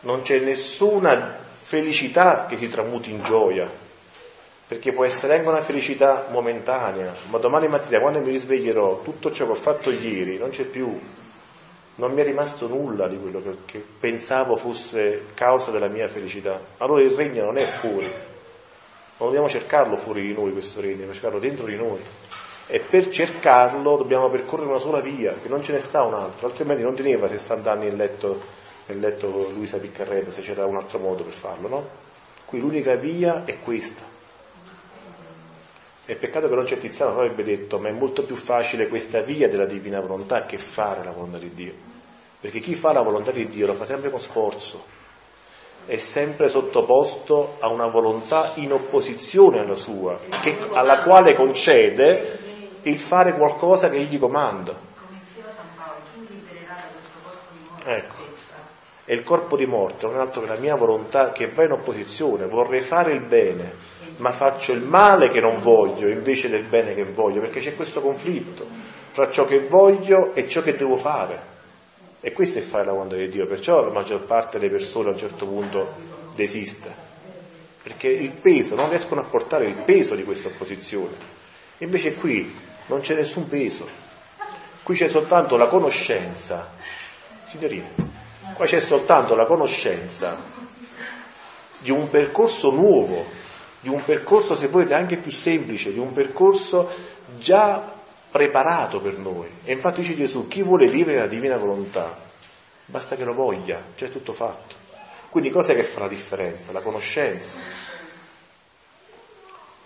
[0.00, 3.84] Non c'è nessuna felicità che si tramuti in gioia
[4.66, 9.44] perché può essere anche una felicità momentanea, ma domani mattina quando mi risveglierò tutto ciò
[9.46, 10.98] che ho fatto ieri non c'è più,
[11.96, 16.60] non mi è rimasto nulla di quello che, che pensavo fosse causa della mia felicità.
[16.78, 21.14] Allora il regno non è fuori, non dobbiamo cercarlo fuori di noi questo regno, dobbiamo
[21.14, 22.00] cercarlo dentro di noi.
[22.68, 26.82] E per cercarlo dobbiamo percorrere una sola via, che non ce ne sta un'altra, altrimenti
[26.82, 28.42] non teneva 60 anni nel letto,
[28.86, 31.88] nel letto Luisa Piccarreta se c'era un altro modo per farlo, no?
[32.44, 34.15] Qui l'unica via è questa
[36.06, 39.48] è peccato che non c'è Tiziano avrebbe detto, ma è molto più facile questa via
[39.48, 41.72] della divina volontà che fare la volontà di Dio.
[42.40, 44.84] Perché chi fa la volontà di Dio lo fa sempre con sforzo,
[45.84, 52.38] è sempre sottoposto a una volontà in opposizione alla sua, che, alla quale concede
[52.82, 54.78] il fare qualcosa che egli comanda.
[57.84, 58.14] Ecco.
[59.04, 61.72] E il corpo di morte non è altro che la mia volontà che va in
[61.72, 66.94] opposizione, vorrei fare il bene, ma faccio il male che non voglio invece del bene
[66.94, 68.66] che voglio, perché c'è questo conflitto
[69.10, 71.54] fra ciò che voglio e ciò che devo fare.
[72.20, 75.12] E questo è fare la volontà di Dio, perciò la maggior parte delle persone a
[75.12, 75.94] un certo punto
[76.34, 76.92] desiste,
[77.82, 81.14] perché il peso, non riescono a portare il peso di questa opposizione.
[81.78, 82.54] Invece qui
[82.86, 83.86] non c'è nessun peso,
[84.82, 86.72] qui c'è soltanto la conoscenza.
[87.44, 87.88] Signorina,
[88.54, 90.36] qua c'è soltanto la conoscenza
[91.78, 93.24] di un percorso nuovo,
[93.86, 96.90] di un percorso, se volete, anche più semplice, di un percorso
[97.38, 97.94] già
[98.28, 99.46] preparato per noi.
[99.62, 102.18] E infatti dice Gesù, chi vuole vivere nella divina volontà,
[102.84, 104.74] basta che lo voglia, già è tutto fatto.
[105.30, 106.72] Quindi cos'è che fa la differenza?
[106.72, 107.58] La conoscenza.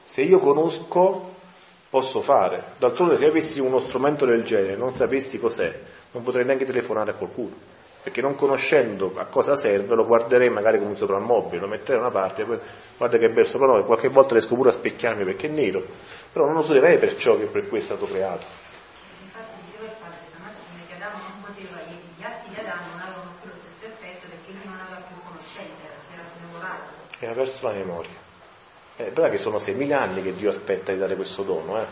[0.02, 1.34] Se io conosco,
[1.90, 2.72] posso fare.
[2.78, 5.78] D'altronde se avessi uno strumento del genere, non sapessi cos'è,
[6.12, 7.54] non potrei neanche telefonare a qualcuno.
[8.02, 12.08] Perché non conoscendo a cosa serve, lo guarderei magari come un soprammobile, lo metterei da
[12.08, 12.58] una parte, poi,
[12.96, 15.82] guarda che bel soprannome, qualche volta riesco pure a specchiarmi perché è nero,
[16.32, 18.68] però non userei perciò che per questo è stato creato.
[27.20, 28.10] e ha perso la memoria.
[28.96, 31.86] È eh, vero che sono 6.000 anni che Dio aspetta di dare questo dono, eh?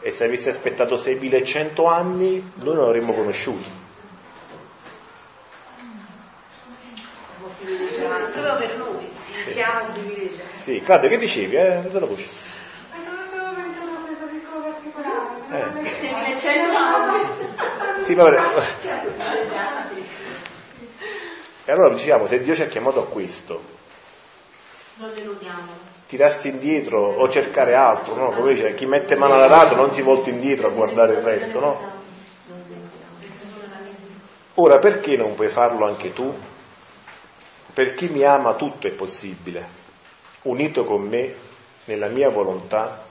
[0.00, 3.88] e se avesse aspettato 6.100 anni noi non l'avremmo conosciuto.
[8.32, 9.08] Solo per noi,
[9.46, 10.49] siamo privilegiati.
[10.60, 11.56] Sì, Claudio, che dicevi?
[11.56, 11.76] Eh?
[11.76, 12.28] Alza la voce.
[15.52, 15.64] Eh.
[15.64, 18.04] 6.100 anni.
[18.04, 18.38] Sì, vabbè.
[21.64, 23.62] E allora diciamo, se Dio ci ha chiamato a questo,
[24.96, 25.88] non deludiamo.
[26.06, 28.30] Tirarsi indietro o cercare altro, no?
[28.30, 31.80] Come dice, chi mette mano all'arato non si volta indietro a guardare il resto, no?
[34.56, 36.36] Ora perché non puoi farlo anche tu?
[37.72, 39.79] Per chi mi ama tutto è possibile.
[40.42, 41.34] Unito con me,
[41.84, 43.06] nella mia volontà,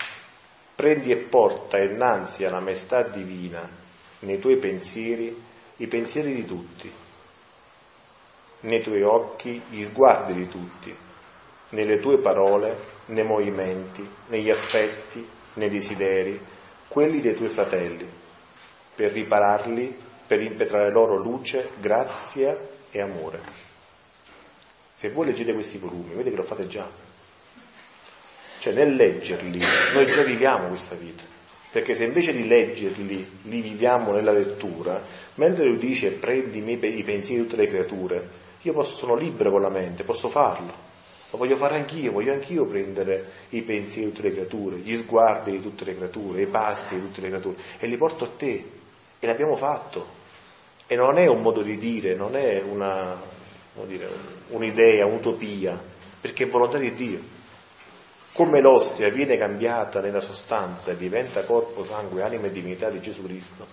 [0.76, 3.68] prendi e porta innanzi alla maestà divina,
[4.20, 5.44] nei tuoi pensieri,
[5.78, 6.92] i pensieri di tutti,
[8.62, 10.96] nei tuoi occhi, gli sguardi di tutti
[11.70, 16.40] nelle tue parole, nei movimenti, negli affetti, nei desideri,
[16.88, 18.10] quelli dei tuoi fratelli,
[18.96, 22.58] per ripararli, per impetrare loro luce, grazia
[22.90, 23.68] e amore.
[24.94, 26.88] Se voi leggete questi volumi, vedete che lo fate già.
[28.60, 29.60] Cioè nel leggerli
[29.94, 31.24] noi già viviamo questa vita,
[31.72, 35.02] perché se invece di leggerli li viviamo nella lettura,
[35.36, 38.30] mentre lui dice prendi i pensieri di tutte le creature,
[38.62, 40.88] io posso, sono libero con la mente, posso farlo
[41.32, 45.52] lo voglio fare anch'io, voglio anch'io prendere i pensieri di tutte le creature, gli sguardi
[45.52, 48.66] di tutte le creature, i passi di tutte le creature e li porto a te.
[49.20, 50.18] E l'abbiamo fatto.
[50.88, 53.16] E non è un modo di dire, non è una,
[53.86, 54.10] dire,
[54.48, 55.80] un'idea, un'utopia,
[56.20, 57.20] perché è volontà di Dio.
[58.40, 63.26] Come l'ostia viene cambiata nella sostanza e diventa corpo, sangue, anima e divinità di Gesù
[63.26, 63.68] Cristo,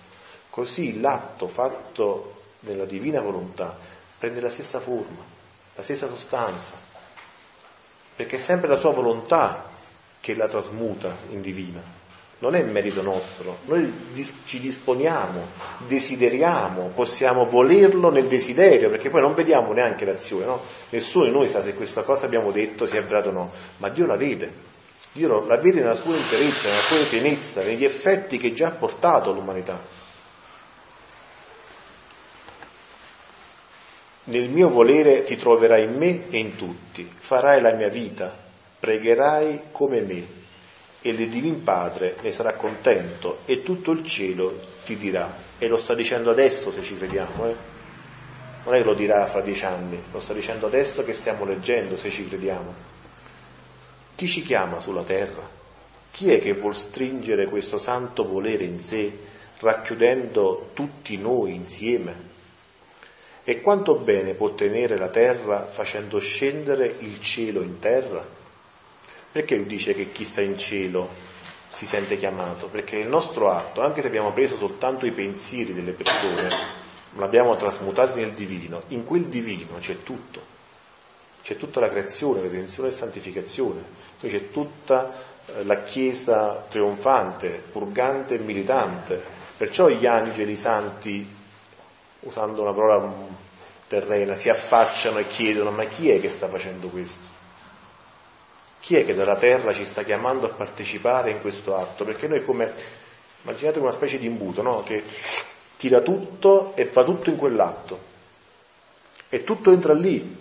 [0.49, 3.77] così l'atto fatto nella divina volontà
[4.17, 5.23] prende la stessa forma,
[5.73, 6.73] la stessa sostanza,
[8.13, 9.69] perché è sempre la sua volontà
[10.19, 11.81] che la trasmuta in divina,
[12.39, 13.91] non è merito nostro, noi
[14.45, 15.47] ci disponiamo,
[15.87, 20.61] desideriamo, possiamo volerlo nel desiderio, perché poi non vediamo neanche l'azione, no?
[20.89, 24.05] nessuno di noi sa se questa cosa abbiamo detto sia avverata o no, ma Dio
[24.05, 24.53] la vede,
[25.13, 29.31] Dio la vede nella sua interezza, nella sua pienezza, negli effetti che già ha portato
[29.31, 30.05] all'umanità.
[34.25, 38.31] Nel mio volere ti troverai in me e in tutti, farai la mia vita,
[38.79, 40.45] pregherai come me
[41.07, 45.33] e il Divin Padre ne sarà contento e tutto il cielo ti dirà.
[45.57, 47.55] E lo sta dicendo adesso se ci crediamo, eh?
[48.65, 51.95] Non è che lo dirà fra dieci anni, lo sta dicendo adesso che stiamo leggendo
[51.95, 52.73] se ci crediamo.
[54.15, 55.47] Chi ci chiama sulla terra?
[56.11, 59.17] Chi è che vuol stringere questo santo volere in sé,
[59.59, 62.25] racchiudendo tutti noi insieme?
[63.45, 68.36] E quanto bene può tenere la terra facendo scendere il cielo in terra?
[69.31, 71.09] Perché lui dice che chi sta in cielo
[71.69, 72.67] si sente chiamato?
[72.67, 76.49] Perché il nostro atto, anche se abbiamo preso soltanto i pensieri delle persone,
[77.15, 80.55] l'abbiamo trasmutato nel divino, in quel divino c'è tutto.
[81.43, 83.81] C'è tutta la creazione, redenzione e santificazione,
[84.19, 85.13] poi c'è tutta
[85.45, 89.21] eh, la Chiesa trionfante, purgante e militante.
[89.55, 91.25] Perciò gli angeli santi
[92.21, 93.13] usando una parola
[93.87, 97.36] terrena, si affacciano e chiedono ma chi è che sta facendo questo?
[98.79, 102.05] Chi è che dalla terra ci sta chiamando a partecipare in questo atto?
[102.05, 102.71] Perché noi come,
[103.41, 104.83] immaginate una specie di imbuto, no?
[104.83, 105.03] Che
[105.77, 107.99] tira tutto e fa tutto in quell'atto.
[109.29, 110.37] E tutto entra lì,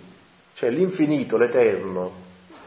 [0.55, 2.13] cioè l'infinito, l'eterno,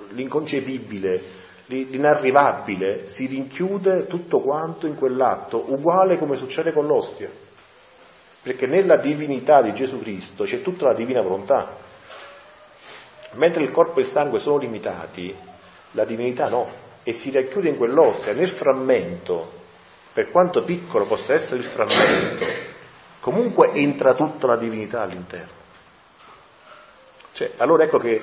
[0.09, 1.21] l'inconcepibile,
[1.67, 7.47] l'inarrivabile, si rinchiude tutto quanto in quell'atto, uguale come succede con l'ostia
[8.41, 11.75] perché nella divinità di Gesù Cristo c'è tutta la divina volontà.
[13.33, 15.35] Mentre il corpo e il sangue sono limitati,
[15.91, 16.69] la divinità no,
[17.03, 19.57] e si racchiude in quell'ostia, nel frammento,
[20.13, 22.45] per quanto piccolo possa essere il frammento,
[23.19, 25.57] comunque entra tutta la divinità all'interno.
[27.33, 28.21] Cioè, allora ecco che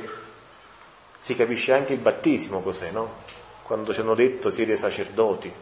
[1.20, 3.24] si capisce anche il battesimo cos'è, no?
[3.62, 5.52] Quando ci hanno detto siete sacerdoti.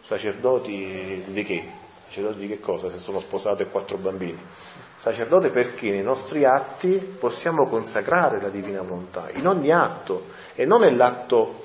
[0.00, 1.68] Sacerdoti di che?
[2.06, 2.90] Sacerdoti di che cosa?
[2.90, 4.38] Se sono sposato e quattro bambini.
[5.00, 10.26] Sacerdote perché nei nostri atti possiamo consacrare la divina volontà, in ogni atto,
[10.60, 11.62] e non nell'atto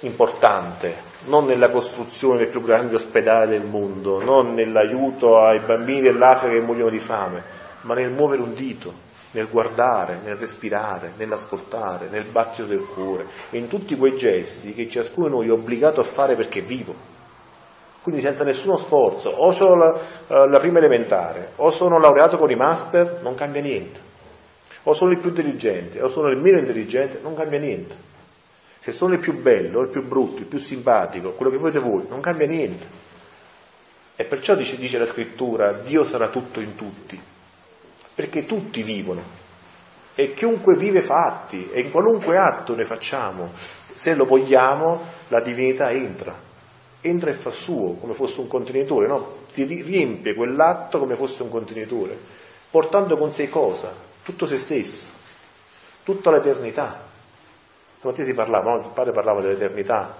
[0.00, 0.92] importante,
[1.26, 6.64] non nella costruzione del più grande ospedale del mondo, non nell'aiuto ai bambini dell'Africa che
[6.64, 7.44] muoiono di fame,
[7.82, 8.92] ma nel muovere un dito,
[9.32, 15.28] nel guardare, nel respirare, nell'ascoltare, nel battito del cuore, in tutti quei gesti che ciascuno
[15.28, 16.92] di noi è obbligato a fare perché è vivo.
[18.02, 19.94] Quindi senza nessuno sforzo, o sono la,
[20.26, 24.09] eh, la prima elementare, o sono laureato con i master, non cambia niente.
[24.84, 28.08] O sono il più intelligente, o sono il meno intelligente, non cambia niente.
[28.80, 32.04] Se sono il più bello, il più brutto, il più simpatico, quello che volete voi,
[32.08, 32.86] non cambia niente.
[34.16, 37.20] E perciò dice, dice la scrittura, Dio sarà tutto in tutti,
[38.14, 39.40] perché tutti vivono
[40.20, 43.52] e chiunque vive fa atti e in qualunque atto ne facciamo,
[43.94, 46.38] se lo vogliamo, la divinità entra,
[47.00, 49.36] entra e fa suo come fosse un contenitore, no?
[49.50, 52.18] si riempie quell'atto come fosse un contenitore,
[52.70, 54.08] portando con sé cosa?
[54.22, 55.06] Tutto se stesso,
[56.02, 57.08] tutta l'eternità.
[57.98, 58.80] Stamattina si parlava, no?
[58.80, 60.16] il padre parlava dell'eternità,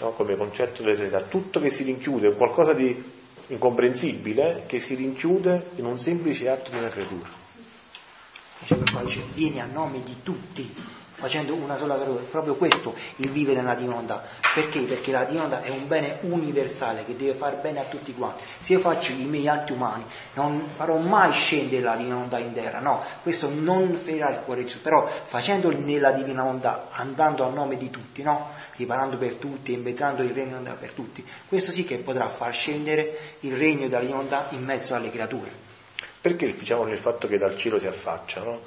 [0.00, 0.10] no?
[0.12, 3.14] come concetto dell'eternità, tutto che si rinchiude, qualcosa di
[3.48, 7.28] incomprensibile che si rinchiude in un semplice atto di una creatura.
[8.58, 10.74] Dice per qua, dice, vieni a nome di tutti,
[11.16, 14.22] facendo una sola parola, proprio questo il vivere nella divinità.
[14.54, 14.80] Perché?
[14.82, 18.44] Perché la divinità è un bene universale che deve far bene a tutti quanti.
[18.58, 22.80] Se io faccio i miei atti umani, non farò mai scendere la divinità in terra,
[22.80, 27.48] no, questo non ferirà il cuore di Gesù, però facendo nella divina volontà, andando a
[27.48, 28.50] nome di tutti, no?
[28.76, 33.56] riparando per tutti, impetrando il regno per tutti, questo sì che potrà far scendere il
[33.56, 35.64] regno della divinità in mezzo alle creature.
[36.20, 38.42] Perché diciamo nel fatto che dal cielo si affaccia?
[38.42, 38.60] No?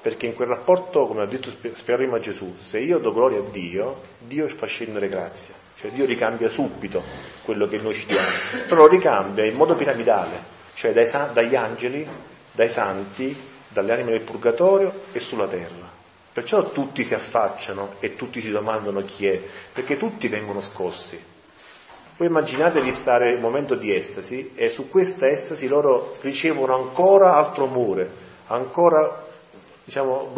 [0.00, 3.44] Perché in quel rapporto, come ha detto spiegato a Gesù, se io do gloria a
[3.50, 7.02] Dio, Dio fa scendere grazia, cioè Dio ricambia subito
[7.42, 10.36] quello che noi ci diamo, però lo ricambia in modo piramidale,
[10.74, 12.06] cioè dai, dagli angeli,
[12.52, 13.36] dai santi,
[13.68, 15.96] dalle anime del purgatorio e sulla terra.
[16.32, 21.20] Perciò tutti si affacciano e tutti si domandano chi è, perché tutti vengono scossi.
[22.16, 26.76] Voi immaginate di stare in un momento di estasi e su questa estasi loro ricevono
[26.76, 28.10] ancora altro amore,
[28.46, 29.26] ancora
[29.88, 30.34] diciamo,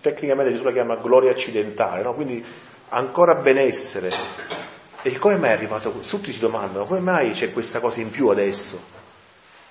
[0.00, 2.14] tecnicamente Gesù la chiama gloria accidentale, no?
[2.14, 2.44] quindi
[2.90, 4.12] ancora benessere.
[5.02, 5.90] E come mai è arrivato?
[5.90, 8.94] Tutti si domandano come mai c'è questa cosa in più adesso?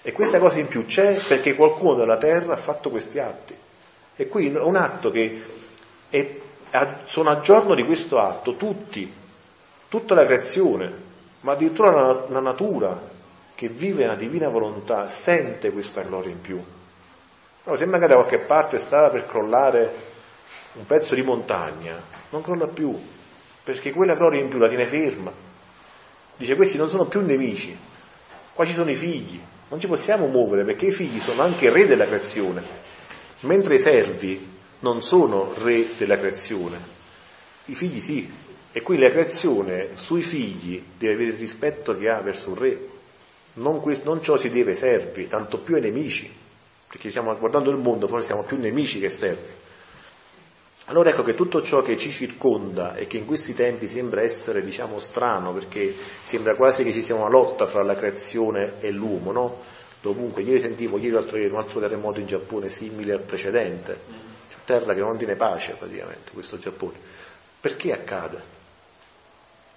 [0.01, 3.55] E questa cosa in più c'è perché qualcuno della terra ha fatto questi atti.
[4.17, 5.41] E qui un atto che
[6.09, 6.29] è,
[7.05, 9.11] sono a giorno di questo atto tutti,
[9.87, 10.91] tutta la creazione,
[11.39, 13.01] ma addirittura la, la natura
[13.55, 16.61] che vive la divina volontà sente questa gloria in più.
[17.67, 19.91] No, se magari da qualche parte stava per crollare
[20.73, 21.99] un pezzo di montagna,
[22.29, 22.95] non crolla più,
[23.63, 25.31] perché quella gloria in più la tiene ferma.
[26.37, 27.75] Dice questi non sono più nemici,
[28.53, 31.87] qua ci sono i figli, non ci possiamo muovere perché i figli sono anche re
[31.87, 32.61] della creazione,
[33.41, 36.77] mentre i servi non sono re della creazione,
[37.65, 38.31] i figli sì,
[38.71, 42.87] e qui la creazione sui figli deve avere il rispetto che ha verso un re,
[43.53, 46.43] non, questo, non ciò si deve ai servi, tanto più ai nemici
[46.95, 49.51] perché stiamo guardando il mondo, forse siamo più nemici che servi.
[50.85, 54.63] Allora ecco che tutto ciò che ci circonda e che in questi tempi sembra essere,
[54.63, 59.33] diciamo, strano, perché sembra quasi che ci sia una lotta fra la creazione e l'uomo,
[59.33, 59.61] no?
[59.99, 63.99] Dovunque, ieri sentivo, ieri l'altro ieri, un altro terremoto in Giappone simile al precedente,
[64.49, 66.97] c'è terra che non tiene pace praticamente, questo Giappone.
[67.59, 68.41] Perché accade?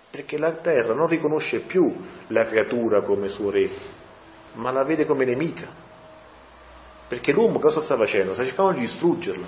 [0.09, 1.93] Perché la terra non riconosce più
[2.29, 3.69] la creatura come suo re,
[4.53, 5.87] ma la vede come nemica.
[7.09, 8.35] Perché l'uomo cosa sta facendo?
[8.35, 9.47] Sta cercando di distruggerla.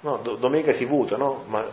[0.00, 1.44] No, do, domenica si vota, no?
[1.46, 1.64] Ma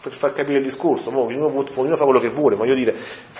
[0.00, 1.22] per far capire il discorso, no?
[1.24, 2.96] ognuno, ognuno fa quello che vuole, ma io dire,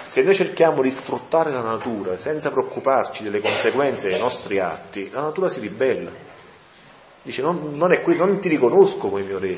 [0.06, 5.22] se noi cerchiamo di sfruttare la natura senza preoccuparci delle conseguenze dei nostri atti, la
[5.22, 6.10] natura si ribella.
[7.22, 9.56] Dice, non, non, qui, non ti riconosco come mio re.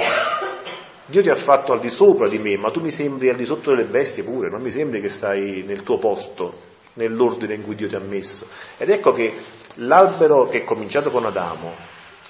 [1.06, 3.44] Dio ti ha fatto al di sopra di me, ma tu mi sembri al di
[3.44, 7.74] sotto delle bestie pure, non mi sembri che stai nel tuo posto, nell'ordine in cui
[7.74, 8.47] Dio ti ha messo.
[8.76, 9.34] Ed ecco che
[9.76, 11.74] l'albero che è cominciato con Adamo,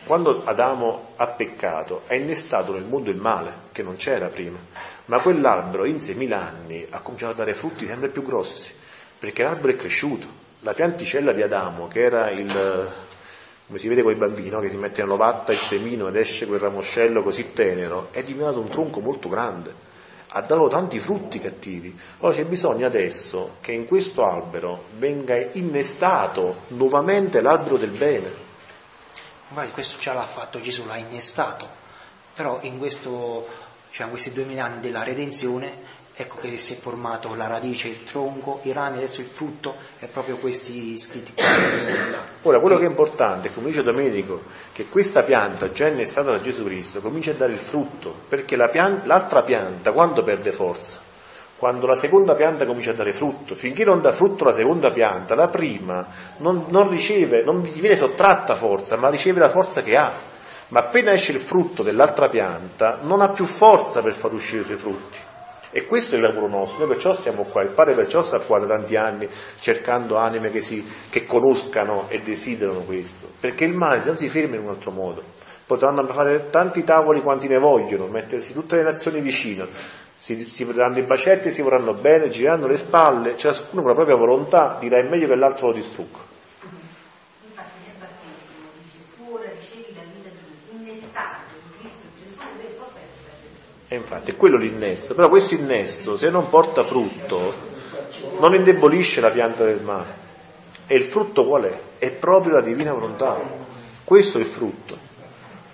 [0.05, 4.59] quando Adamo ha peccato, ha innestato nel mondo il male, che non c'era prima,
[5.07, 8.73] ma quell'albero in 6.000 anni ha cominciato a dare frutti sempre più grossi,
[9.19, 10.39] perché l'albero è cresciuto.
[10.61, 12.47] La pianticella di Adamo, che era il,
[13.67, 14.61] come si vede con i bambini, no?
[14.61, 18.69] che si mette nell'ovatta il semino ed esce quel ramoscello così tenero, è diventato un
[18.69, 19.73] tronco molto grande,
[20.33, 21.99] ha dato tanti frutti cattivi.
[22.19, 28.49] Allora c'è bisogno adesso che in questo albero venga innestato nuovamente l'albero del bene.
[29.49, 31.69] Infatti questo già l'ha fatto Gesù, l'ha innestato,
[32.35, 33.47] però in questo,
[33.89, 35.90] diciamo, questi duemila anni della redenzione
[36.21, 40.07] ecco che si è formato la radice, il tronco, i rami, adesso il frutto e
[40.07, 41.47] proprio questi scritti qua.
[42.43, 44.43] Ora, quello che è importante, come dice Domenico,
[44.73, 48.69] che questa pianta già innestata da Gesù Cristo comincia a dare il frutto, perché la
[48.69, 51.01] pianta, l'altra pianta quando perde forza?
[51.57, 55.35] Quando la seconda pianta comincia a dare frutto, finché non dà frutto la seconda pianta,
[55.35, 56.07] la prima
[56.39, 60.13] non, non riceve, non viene sottratta forza, ma riceve la forza che ha.
[60.69, 64.65] Ma appena esce il frutto dell'altra pianta, non ha più forza per far uscire i
[64.67, 65.29] suoi frutti.
[65.73, 68.59] E questo è il lavoro nostro, noi perciò siamo qua, il Padre perciò sta qua
[68.59, 69.29] da tanti anni
[69.61, 74.57] cercando anime che, si, che conoscano e desiderano questo, perché il male non si ferma
[74.57, 75.23] in un altro modo,
[75.65, 79.65] potranno fare tanti tavoli quanti ne vogliono, mettersi tutte le nazioni vicino,
[80.17, 84.17] si, si vedranno i bacetti, si vorranno bene, gireranno le spalle, ciascuno con la propria
[84.17, 86.30] volontà dirà è meglio che l'altro lo distrugga.
[93.93, 97.53] E infatti è quello l'innesto, però questo innesto se non porta frutto
[98.39, 100.15] non indebolisce la pianta del mare.
[100.87, 101.81] E il frutto qual è?
[101.99, 103.43] È proprio la divina volontà.
[104.05, 104.97] Questo è il frutto.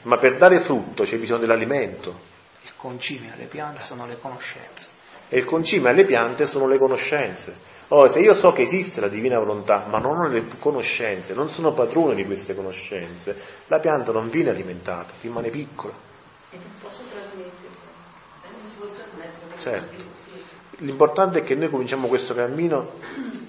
[0.05, 2.19] Ma per dare frutto c'è bisogno dell'alimento.
[2.63, 4.91] Il concime alle piante sono le conoscenze.
[5.29, 7.55] E il concime alle piante sono le conoscenze.
[7.89, 11.51] Allora, se io so che esiste la divina volontà, ma non ho le conoscenze, non
[11.51, 13.37] sono padrone di queste conoscenze,
[13.67, 16.06] la pianta non viene alimentata, rimane piccola.
[19.71, 20.15] Certo.
[20.81, 22.99] L'importante è che noi cominciamo questo cammino,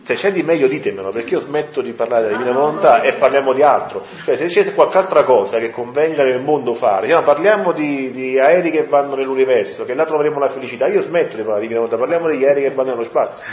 [0.01, 3.51] se c'è di meglio ditemelo, perché io smetto di parlare della divina volontà e parliamo
[3.51, 4.05] di altro.
[4.24, 8.39] Cioè se c'è qualche altra cosa che convenga nel mondo fare, no, parliamo di, di,
[8.39, 11.86] aerei che vanno nell'universo, che là troveremo la felicità, io smetto di parlare di divina
[11.86, 13.45] volontà, parliamo degli aerei che vanno nello spazio.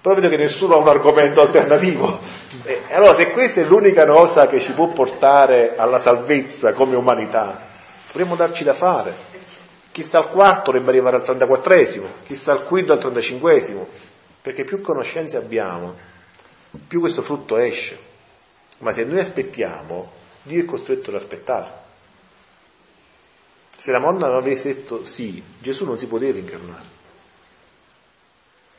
[0.00, 2.18] Però vedo che nessuno ha un argomento alternativo.
[2.64, 7.56] E allora se questa è l'unica cosa che ci può portare alla salvezza come umanità,
[8.10, 9.33] dovremmo darci da fare.
[9.94, 13.86] Chi sta al quarto dovrebbe arrivare al 34esimo, chi sta al quinto al 35esimo,
[14.42, 15.94] perché più conoscenze abbiamo,
[16.88, 17.96] più questo frutto esce.
[18.78, 20.10] Ma se noi aspettiamo,
[20.42, 21.70] Dio è costretto ad aspettare.
[23.76, 26.86] Se la Madonna non avesse detto sì, Gesù non si poteva incarnare.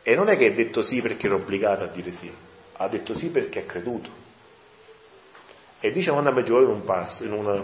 [0.03, 2.29] E non è che ha detto sì perché era obbligata a dire sì,
[2.73, 4.09] ha detto sì perché ha creduto.
[5.79, 7.63] E dice Madonna Maggiore in un passo, in una,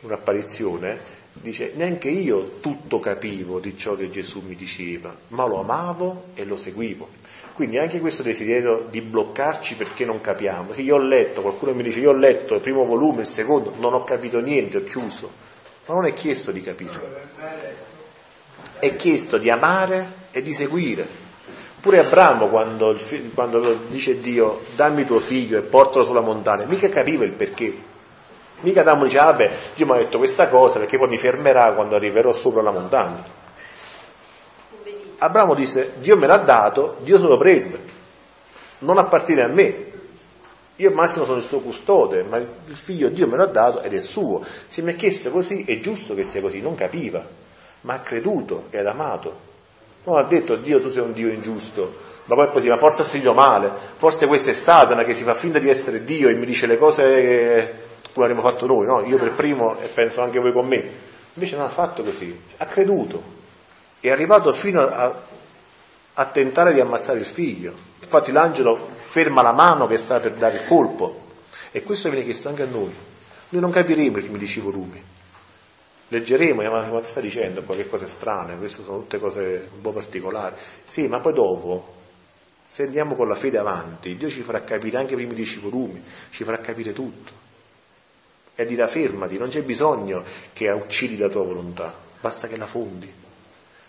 [0.00, 6.24] un'apparizione, dice neanche io tutto capivo di ciò che Gesù mi diceva, ma lo amavo
[6.34, 7.20] e lo seguivo.
[7.54, 10.72] Quindi anche questo desiderio di bloccarci perché non capiamo.
[10.72, 13.74] Sì, io ho letto, qualcuno mi dice io ho letto il primo volume, il secondo,
[13.78, 15.30] non ho capito niente, ho chiuso.
[15.86, 17.00] Ma non è chiesto di capire.
[18.78, 21.06] È chiesto di amare e di seguire.
[21.80, 22.96] Pure Abramo quando,
[23.34, 27.90] quando dice Dio dammi tuo figlio e portalo sulla montagna, mica capiva il perché
[28.62, 31.72] Mica Adamo dice, ah, vabbè, Dio mi ha detto questa cosa perché poi mi fermerà
[31.72, 33.40] quando arriverò sopra la montagna.
[35.18, 37.78] Abramo disse, Dio me l'ha dato, Dio se lo prende,
[38.80, 39.90] non appartiene a me.
[40.76, 43.94] Io al massimo sono il suo custode, ma il figlio Dio me l'ha dato ed
[43.94, 44.44] è suo.
[44.66, 47.24] Se mi ha chiesto così, è giusto che sia così, non capiva,
[47.82, 49.50] ma ha creduto e ha amato.
[50.04, 51.94] Non ha detto, Dio tu sei un Dio ingiusto,
[52.24, 55.34] ma poi così, ma forse ho figlio male, forse questo è Satana che si fa
[55.34, 57.74] finta di essere Dio e mi dice le cose che
[58.12, 59.02] come avremmo fatto noi, no?
[59.06, 61.10] io per primo e penso anche voi con me.
[61.34, 63.22] Invece non ha fatto così, ha creduto,
[64.00, 65.14] è arrivato fino a,
[66.12, 67.72] a tentare di ammazzare il figlio.
[68.02, 71.20] Infatti l'angelo ferma la mano che sta per dare il colpo
[71.70, 72.94] e questo viene chiesto anche a noi.
[73.48, 75.02] Noi non capiremo i primi dieci volumi,
[76.08, 80.54] leggeremo, ma come sta dicendo qualche cosa strana, queste sono tutte cose un po' particolari.
[80.86, 81.94] Sì, ma poi dopo,
[82.68, 86.02] se andiamo con la fede avanti, Dio ci farà capire anche i primi dieci volumi,
[86.30, 87.41] ci farà capire tutto
[88.54, 90.22] e dirà fermati, non c'è bisogno
[90.52, 93.12] che uccidi la tua volontà, basta che la fondi,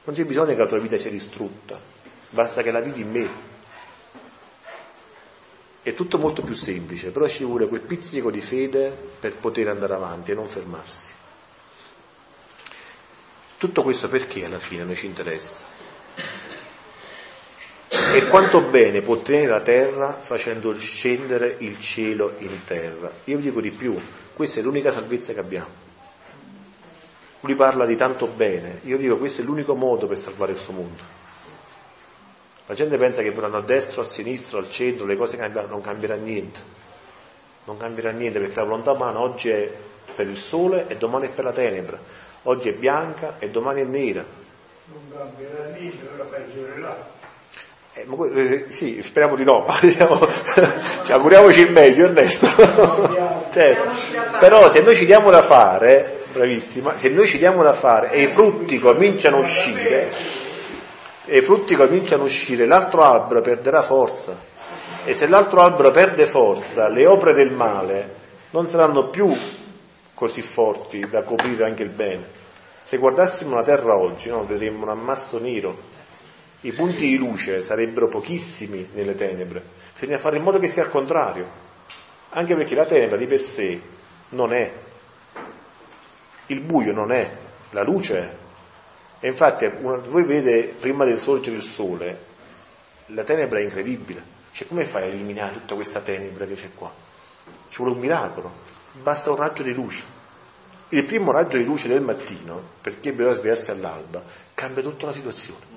[0.06, 1.80] non c'è bisogno che la tua vita sia distrutta,
[2.30, 3.52] basta che la vidi in me.
[5.82, 8.90] È tutto molto più semplice, però ci vuole quel pizzico di fede
[9.20, 11.14] per poter andare avanti e non fermarsi.
[13.58, 15.66] Tutto questo perché alla fine noi ci interessa?
[18.14, 23.12] E quanto bene può ottenere la terra facendo scendere il cielo in terra?
[23.26, 23.98] Io vi dico di più,
[24.34, 25.82] questa è l'unica salvezza che abbiamo.
[27.42, 31.04] Lui parla di tanto bene, io dico questo è l'unico modo per salvare suo mondo.
[32.68, 35.82] La gente pensa che vorranno a destra, a sinistra, al centro, le cose cambiano, non
[35.82, 36.62] cambierà niente.
[37.66, 39.72] non cambierà niente perché la volontà umana oggi è
[40.16, 41.98] per il sole e domani è per la tenebra,
[42.44, 44.26] oggi è bianca e domani è nera.
[44.86, 47.13] Non cambierà niente, ora peggiorerà.
[47.96, 50.28] Eh, que- eh, sì, speriamo di no, diciamo,
[51.04, 52.48] ci auguriamoci il meglio Ernesto.
[53.52, 53.92] Certo.
[54.40, 58.24] Però se noi ci diamo da fare, bravissima, se noi ci diamo da fare e
[58.24, 60.10] i frutti cominciano a uscire,
[61.26, 64.36] e i frutti cominciano a uscire, l'altro albero perderà forza.
[65.06, 68.22] E se l'altro albero perde forza, le opere del male
[68.52, 69.32] non saranno più
[70.16, 72.26] così forti da coprire anche il bene.
[72.84, 75.92] Se guardassimo la terra oggi, no, vedremmo un ammasso nero,
[76.66, 79.62] i punti di luce sarebbero pochissimi nelle tenebre.
[79.94, 81.46] Bisogna fare in modo che sia al contrario,
[82.30, 83.82] anche perché la tenebra di per sé
[84.30, 84.72] non è,
[86.48, 87.30] il buio non è,
[87.72, 88.36] la luce è.
[89.20, 92.20] E infatti una- voi vedete prima del sorgere del sole,
[93.08, 94.32] la tenebra è incredibile.
[94.52, 96.92] Cioè come fai a eliminare tutta questa tenebra che c'è qua?
[97.70, 98.54] Ci vuole un miracolo,
[99.02, 100.04] basta un raggio di luce.
[100.90, 105.73] Il primo raggio di luce del mattino, perché bisogna svegliarsi all'alba, cambia tutta la situazione.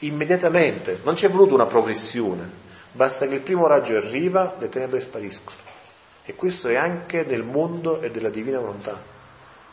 [0.00, 2.48] Immediatamente, non c'è voluto una progressione,
[2.92, 5.56] basta che il primo raggio arriva, le tenebre spariscono.
[6.24, 9.16] E questo è anche nel mondo e della divina volontà.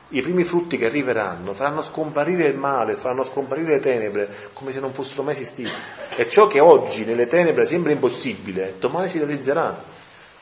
[0.09, 4.80] I primi frutti che arriveranno faranno scomparire il male, faranno scomparire le tenebre come se
[4.80, 5.71] non fossero mai esistite.
[6.15, 9.78] E ciò che oggi nelle tenebre sembra impossibile, domani si realizzerà.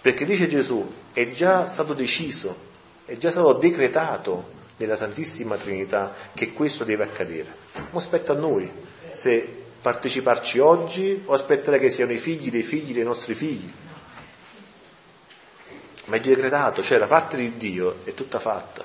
[0.01, 2.55] Perché dice Gesù, è già stato deciso,
[3.05, 7.55] è già stato decretato nella Santissima Trinità che questo deve accadere.
[7.73, 8.69] Ma aspetta a noi
[9.11, 13.69] se parteciparci oggi o aspettare che siano i figli dei figli dei nostri figli.
[16.05, 18.83] Ma è decretato, cioè la parte di Dio è tutta fatta.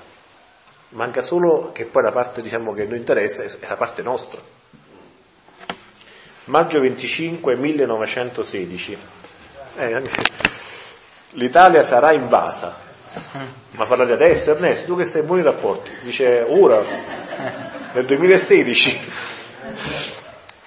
[0.89, 4.41] Manca solo che poi la parte diciamo, che noi interessa è la parte nostra.
[6.45, 8.97] Maggio 25 1916.
[9.77, 10.03] Eh,
[11.33, 12.75] L'Italia sarà invasa.
[13.71, 15.91] Ma parlate adesso, Ernesto, tu che sei in buoni rapporti.
[16.01, 16.81] Dice ora,
[17.93, 18.99] nel 2016.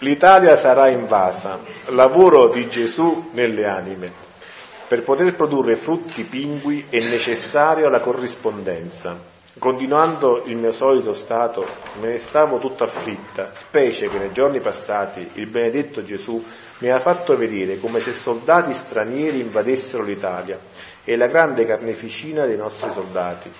[0.03, 1.61] L'Italia sarà invasa.
[1.91, 4.11] Lavoro di Gesù nelle anime.
[4.89, 9.17] Per poter produrre frutti pingui è necessaria la corrispondenza.
[9.57, 11.65] Continuando il mio solito stato,
[12.01, 16.45] me ne stavo tutta afflitta, specie che nei giorni passati il benedetto Gesù
[16.79, 20.59] mi ha fatto vedere come se soldati stranieri invadessero l'Italia
[21.05, 23.53] e la grande carneficina dei nostri soldati,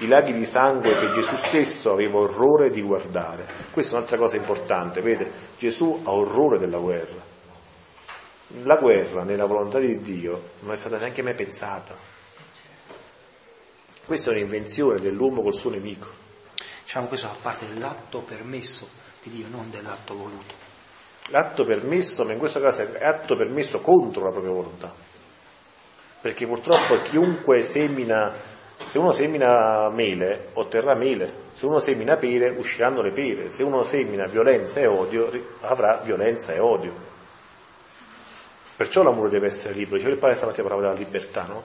[0.00, 3.46] i laghi di sangue che Gesù stesso aveva orrore di guardare.
[3.70, 7.28] Questa è un'altra cosa importante, vede, Gesù ha orrore della guerra.
[8.62, 11.94] La guerra nella volontà di Dio non è stata neanche mai pensata.
[14.04, 16.08] Questa è un'invenzione dell'uomo col suo nemico.
[16.82, 18.88] Diciamo questo fa parte dell'atto permesso
[19.22, 20.54] di Dio, non dell'atto voluto.
[21.28, 24.92] L'atto permesso, ma in questo caso è atto permesso contro la propria volontà.
[26.20, 28.34] Perché purtroppo chiunque semina,
[28.86, 33.82] se uno semina mele, otterrà mele, se uno semina pere, usciranno le pere, se uno
[33.82, 37.08] semina violenza e odio, avrà violenza e odio.
[38.76, 39.96] Perciò l'amore deve essere libero.
[39.96, 41.62] Diceva il padre stamattina parlava della libertà, no?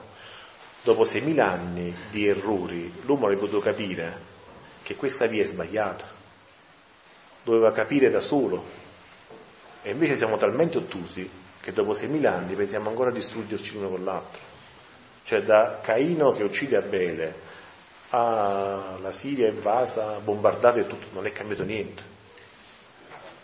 [0.82, 4.34] Dopo 6.000 anni di errori, l'uomo avrebbe potuto capire
[4.82, 6.06] che questa via è sbagliata.
[7.42, 8.62] Doveva capire da solo.
[9.82, 14.04] E invece siamo talmente ottusi che dopo 6.000 anni pensiamo ancora a distruggerci l'uno con
[14.04, 14.55] l'altro.
[15.26, 17.34] Cioè da Caino che uccide Abele
[18.10, 22.02] alla Siria invasa, bombardata e tutto, non è cambiato niente.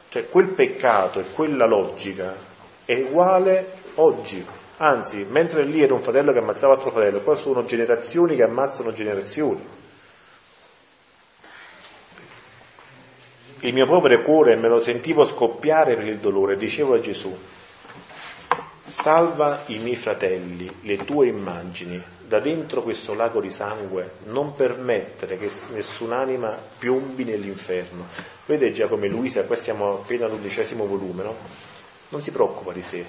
[0.09, 2.37] Cioè quel peccato e quella logica
[2.85, 3.67] è uguale
[3.97, 4.47] oggi.
[4.77, 8.93] Anzi, mentre lì era un fratello che ammazzava altro fratello, qua sono generazioni che ammazzano
[8.93, 9.67] generazioni.
[13.59, 17.37] Il mio povero cuore me lo sentivo scoppiare per il dolore, dicevo a Gesù,
[18.93, 25.39] salva i miei fratelli, le tue immagini, da dentro questo lago di sangue, non permettere
[25.39, 28.05] che nessun'anima piombi nell'inferno.
[28.45, 31.35] Vede già come Luisa, qua siamo appena all'undicesimo volume, no?
[32.11, 33.05] Non si preoccupa di sé,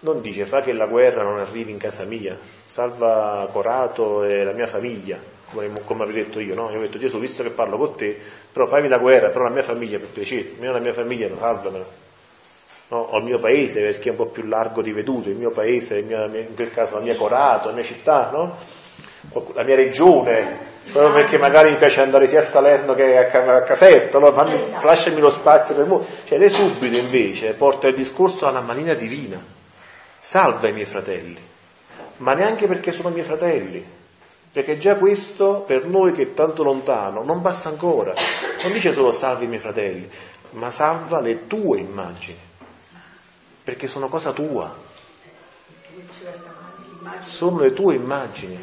[0.00, 4.54] non dice fa che la guerra non arrivi in casa mia, salva Corato e la
[4.54, 5.18] mia famiglia,
[5.52, 6.70] come, come avevo detto io, no?
[6.70, 8.18] Io ho detto Gesù, visto che parlo con te,
[8.50, 12.08] però fammi la guerra, però la mia famiglia per piacere, almeno la mia famiglia salvamela.
[12.90, 12.98] No?
[12.98, 15.96] O il mio paese perché è un po' più largo di vedute, il mio paese,
[15.96, 18.56] il mio- in quel caso la mia Corato, la mia città, no?
[19.54, 20.56] La mia regione,
[20.90, 24.44] proprio perché magari mi piace andare sia a Salerno che a, Ca- a Caserta, allora
[24.82, 25.98] lasciami lo spazio per me.
[26.24, 29.58] Cioè lei subito invece porta il discorso alla manina divina
[30.20, 31.38] salva i miei fratelli,
[32.18, 33.84] ma neanche perché sono miei fratelli,
[34.52, 38.12] perché già questo per noi che è tanto lontano non basta ancora,
[38.62, 40.10] non dice solo salvi i miei fratelli,
[40.50, 42.38] ma salva le tue immagini,
[43.70, 44.74] perché sono cosa tua.
[47.22, 48.58] Sono le tue immagini.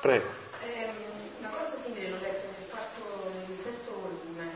[0.00, 0.24] Prego.
[1.38, 4.48] Una cosa simile l'ho letta nel quarto, nel sesto volume,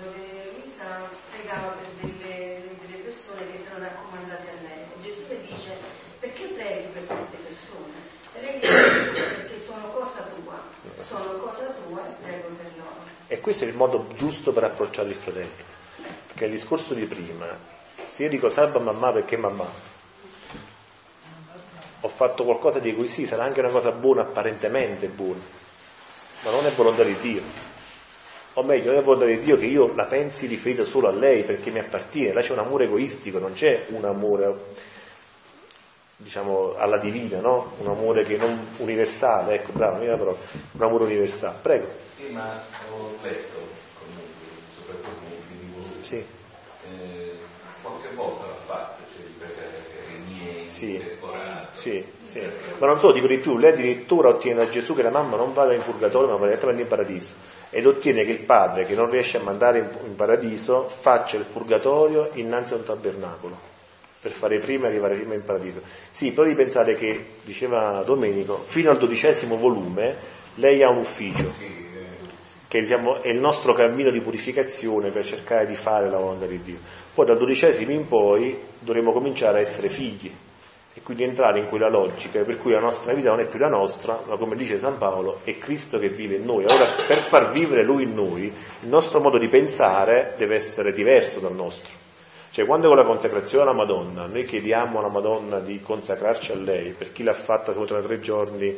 [0.00, 1.04] dove Luisa
[1.36, 4.84] pregava per delle, delle persone che si erano raccomandate a lei.
[5.02, 5.76] Gesù le dice,
[6.18, 7.92] perché preghi per queste persone?
[8.40, 10.62] Lei dice, perché sono cosa tua,
[11.06, 13.04] sono cosa tua prego per loro.
[13.26, 15.74] E questo è il modo giusto per approcciare il fratello.
[16.28, 17.74] Perché il discorso di prima,
[18.16, 19.66] se io dico salva mamma perché mamma,
[22.00, 25.42] ho fatto qualcosa di cui sì, sarà anche una cosa buona, apparentemente buona,
[26.44, 27.42] ma non è volontà di Dio.
[28.54, 31.42] O meglio, non è volontà di Dio che io la pensi riferita solo a lei
[31.42, 34.54] perché mi appartiene, là c'è un amore egoistico, non c'è un amore,
[36.16, 37.74] diciamo, alla divina, no?
[37.80, 40.38] Un amore che non universale, ecco, bravo, mia parola,
[40.72, 41.58] un amore universale.
[41.60, 41.86] Prego.
[42.16, 42.62] Sì, ma
[42.92, 43.58] ho letto
[43.98, 47.26] comunque, soprattutto nei film voluti, Sì, eh,
[47.86, 51.00] qualche volta l'ha fatto, cioè di pregare per i miei Sì.
[51.70, 52.40] sì, sì.
[52.78, 55.54] Ma non solo, dico di più, lei addirittura ottiene da Gesù che la mamma non
[55.54, 57.32] vada in purgatorio ma vada direttamente in paradiso.
[57.70, 62.28] Ed ottiene che il padre, che non riesce a mandare in, paradiso, faccia il purgatorio
[62.34, 63.58] innanzi a un tabernacolo,
[64.20, 65.80] per fare prima e arrivare prima in paradiso.
[66.10, 70.14] Sì, però devi pensare che, diceva Domenico, fino al dodicesimo volume
[70.56, 71.50] lei ha un ufficio,
[72.68, 76.60] che diciamo, è il nostro cammino di purificazione per cercare di fare la volontà di
[76.60, 76.78] Dio.
[77.14, 80.30] Poi dal dodicesimo in poi dovremo cominciare a essere figli
[80.96, 83.68] e quindi entrare in quella logica per cui la nostra vita non è più la
[83.68, 86.64] nostra, ma come dice San Paolo, è Cristo che vive in noi.
[86.64, 91.38] Allora, per far vivere Lui in noi, il nostro modo di pensare deve essere diverso
[91.38, 91.92] dal nostro.
[92.48, 96.92] Cioè, quando con la consacrazione alla Madonna noi chiediamo alla Madonna di consacrarci a lei,
[96.92, 98.74] per chi l'ha fatta siamo tra tre giorni,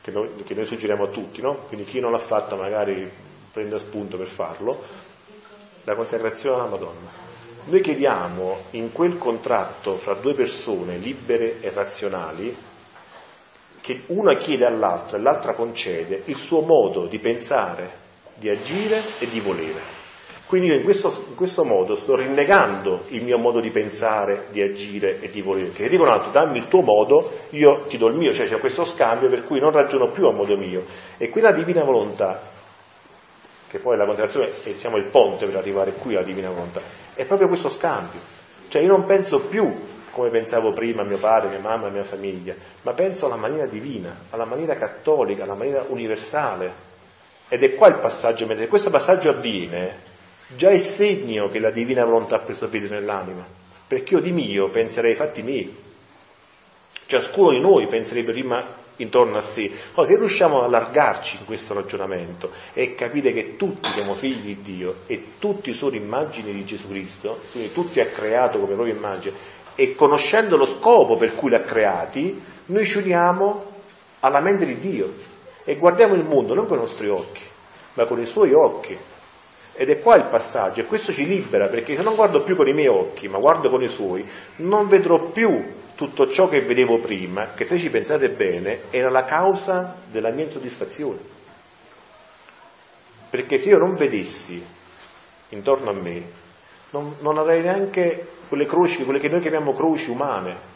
[0.00, 1.60] che noi, che noi suggeriamo a tutti, no?
[1.68, 3.08] Quindi chi non l'ha fatta magari
[3.52, 4.82] prenda spunto per farlo,
[5.84, 7.25] la consacrazione alla Madonna.
[7.68, 12.56] Noi chiediamo in quel contratto fra due persone libere e razionali
[13.80, 17.90] che una chiede all'altra e l'altra concede il suo modo di pensare,
[18.34, 19.80] di agire e di volere.
[20.46, 24.62] Quindi io in questo, in questo modo sto rinnegando il mio modo di pensare, di
[24.62, 25.72] agire e di volere.
[25.72, 28.84] Che dicono altro, dammi il tuo modo, io ti do il mio, cioè c'è questo
[28.84, 30.84] scambio per cui non ragiono più a modo mio.
[31.16, 32.40] E quella divina volontà,
[33.66, 37.24] che poi la consacrazione è diciamo, il ponte per arrivare qui alla divina volontà, è
[37.24, 38.20] proprio questo scambio.
[38.68, 42.54] Cioè io non penso più come pensavo prima a mio padre, mia mamma, mia famiglia,
[42.82, 46.84] ma penso alla maniera divina, alla maniera cattolica, alla maniera universale.
[47.48, 49.94] Ed è qua il passaggio, mentre questo passaggio avviene,
[50.48, 53.46] già è segno che la divina volontà ha preso piede nell'anima,
[53.86, 55.84] perché io di mio penserei ai fatti miei.
[57.04, 58.64] Ciascuno di noi penserebbe prima
[58.96, 59.70] intorno a sé.
[59.94, 64.62] Allora, se riusciamo ad allargarci in questo ragionamento e capire che tutti siamo figli di
[64.62, 69.36] Dio e tutti sono immagini di Gesù Cristo, quindi tutti ha creato come propria immagine,
[69.74, 73.64] e conoscendo lo scopo per cui l'ha creati, noi ci uniamo
[74.20, 75.12] alla mente di Dio
[75.64, 77.42] e guardiamo il mondo non con i nostri occhi,
[77.94, 78.96] ma con i suoi occhi.
[79.78, 82.66] Ed è qua il passaggio, e questo ci libera, perché se non guardo più con
[82.66, 84.26] i miei occhi, ma guardo con i suoi,
[84.56, 85.50] non vedrò più
[85.96, 90.44] tutto ciò che vedevo prima, che se ci pensate bene, era la causa della mia
[90.44, 91.18] insoddisfazione.
[93.30, 94.64] Perché se io non vedessi
[95.48, 96.22] intorno a me,
[96.90, 100.74] non, non avrei neanche quelle croci, quelle che noi chiamiamo croci umane.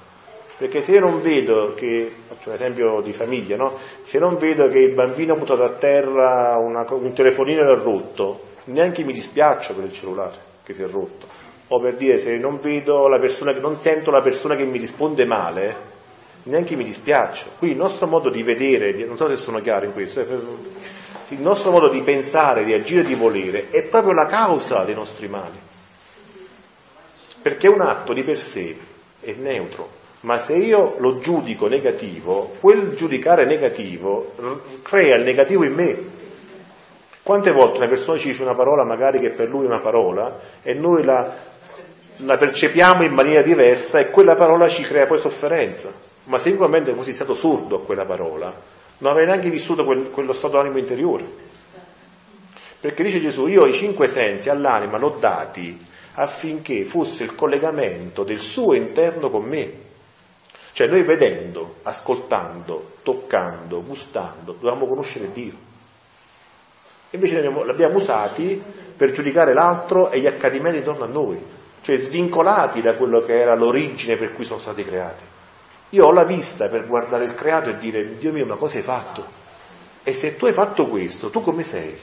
[0.57, 3.79] Perché se io non vedo che, faccio un esempio di famiglia, no?
[4.05, 7.83] Se non vedo che il bambino ha buttato a terra una, un telefonino e l'ha
[7.83, 11.50] rotto, neanche mi dispiaccio per il cellulare che si è rotto.
[11.73, 15.25] O per dire, se non vedo la persona non sento la persona che mi risponde
[15.25, 15.77] male,
[16.45, 17.51] neanche mi dispiaccio.
[17.59, 20.39] Qui il nostro modo di vedere, non so se sono chiaro in questo, eh,
[21.29, 25.29] il nostro modo di pensare, di agire, di volere è proprio la causa dei nostri
[25.29, 25.59] mali.
[27.41, 28.77] Perché un atto di per sé
[29.21, 29.89] è neutro,
[30.23, 34.33] ma se io lo giudico negativo, quel giudicare negativo
[34.83, 36.18] crea il negativo in me.
[37.23, 40.41] Quante volte una persona ci dice una parola magari che per lui è una parola
[40.62, 41.33] e noi la,
[42.25, 45.93] la percepiamo in maniera diversa e quella parola ci crea poi sofferenza.
[46.25, 48.53] Ma se sicuramente fossi stato sordo a quella parola,
[48.99, 51.25] non avrei neanche vissuto quel- quello stato d'animo interiore.
[52.81, 58.39] Perché dice Gesù, io i cinque sensi all'anima l'ho dati affinché fosse il collegamento del
[58.39, 59.73] suo interno con me.
[60.73, 65.68] Cioè noi vedendo, ascoltando, toccando, gustando, dovevamo conoscere Dio.
[67.11, 68.62] Invece abbiamo- l'abbiamo usati
[68.97, 71.39] per giudicare l'altro e gli accadimenti intorno a noi,
[71.83, 75.24] cioè svincolati da quello che era l'origine per cui sono stati creati.
[75.91, 78.83] Io ho la vista per guardare il creato e dire, Dio mio, ma cosa hai
[78.83, 79.24] fatto?
[80.03, 81.99] E se tu hai fatto questo, tu come sei?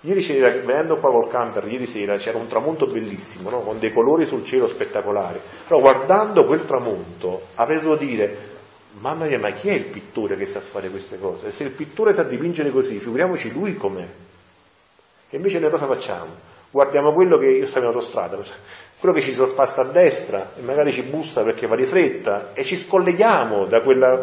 [0.00, 3.60] Ieri sera, venendo qua col camper, ieri sera c'era un tramonto bellissimo, no?
[3.60, 5.40] con dei colori sul cielo spettacolari.
[5.66, 8.52] Però guardando quel tramonto avrei dovuto dire,
[9.00, 11.46] mamma mia, ma chi è il pittore che sa fare queste cose?
[11.46, 14.06] E se il pittore sa dipingere così, figuriamoci lui com'è.
[15.30, 16.52] E invece noi cosa facciamo?
[16.74, 18.36] Guardiamo quello che, io sto in autostrada,
[18.98, 22.64] quello che ci sorpassa a destra e magari ci bussa perché va di fretta e
[22.64, 24.20] ci scolleghiamo da quella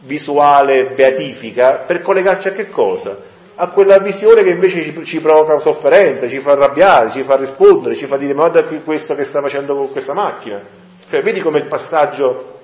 [0.00, 3.16] visuale beatifica per collegarci a che cosa?
[3.58, 7.94] a quella visione che invece ci, ci, provoca sofferenza, ci fa arrabbiare, ci fa rispondere,
[7.94, 10.60] ci fa dire ma guarda qui questo che sta facendo con questa macchina.
[11.08, 12.56] Cioè, vedi come il passaggio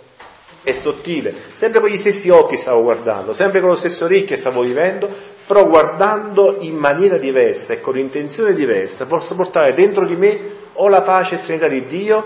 [0.62, 1.34] è sottile.
[1.54, 5.08] Sempre con gli stessi occhi stavo guardando, sempre con lo stesso orecchio stavo vivendo,
[5.46, 10.38] però guardando in maniera diversa e con intenzione diversa, posso portare dentro di me
[10.74, 12.24] o la pace e serenità di Dio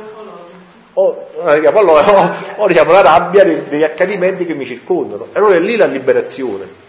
[0.93, 5.27] o, o, o diciamo, la rabbia degli accadimenti che mi circondano.
[5.33, 6.85] E allora è lì la liberazione.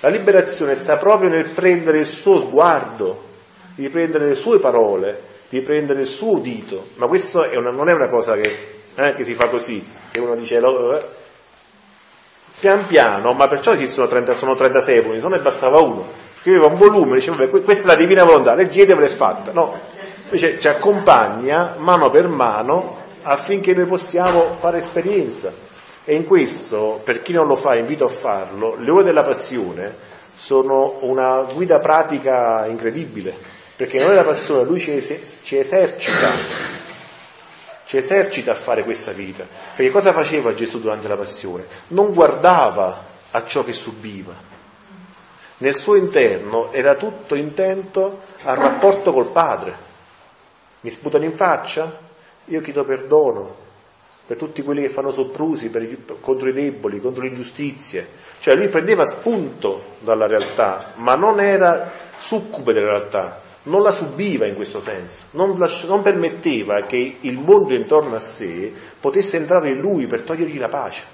[0.00, 3.22] La liberazione sta proprio nel prendere il suo sguardo,
[3.74, 7.88] di prendere le sue parole, di prendere il suo udito, ma questo è una, non
[7.88, 8.56] è una cosa che,
[8.96, 10.98] eh, che, si fa così, che uno dice eh,
[12.64, 16.06] pian piano, ma perciò esistono 30, sono 36 volumi, se no ne bastava uno,
[16.40, 19.78] scriveva un volume, diceva questa è la divina volontà, leggetevela e fatta, no,
[20.24, 25.52] invece ci accompagna mano per mano affinché noi possiamo fare esperienza.
[26.06, 29.94] E in questo, per chi non lo fa, invito a farlo, le ore della passione
[30.34, 33.34] sono una guida pratica incredibile,
[33.76, 35.02] perché ore della passione lui ci,
[35.42, 36.30] ci esercita,
[37.94, 39.46] ci esercita a fare questa vita.
[39.76, 41.64] Perché cosa faceva Gesù durante la passione?
[41.88, 44.34] Non guardava a ciò che subiva.
[45.58, 49.92] Nel suo interno era tutto intento al rapporto col Padre.
[50.80, 52.00] Mi sputano in faccia?
[52.46, 53.54] Io chiedo perdono,
[54.26, 58.06] per tutti quelli che fanno soprusi i, contro i deboli, contro le ingiustizie.
[58.40, 64.46] Cioè lui prendeva spunto dalla realtà, ma non era succube della realtà, non la subiva
[64.46, 65.56] in questo senso, non,
[65.86, 70.68] non permetteva che il mondo intorno a sé potesse entrare in lui per togliergli la
[70.68, 71.04] pace.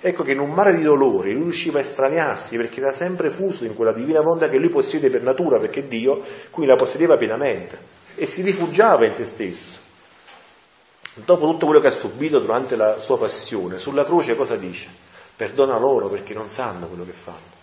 [0.00, 3.64] Ecco che in un mare di dolori lui riusciva a estraniarsi perché era sempre fuso
[3.64, 7.78] in quella divina volontà che lui possiede per natura, perché Dio qui la possedeva pienamente
[8.16, 9.80] e si rifugiava in se stesso
[11.14, 14.88] dopo tutto quello che ha subito durante la sua passione, sulla croce cosa dice?
[15.36, 17.60] Perdona loro perché non sanno quello che fanno.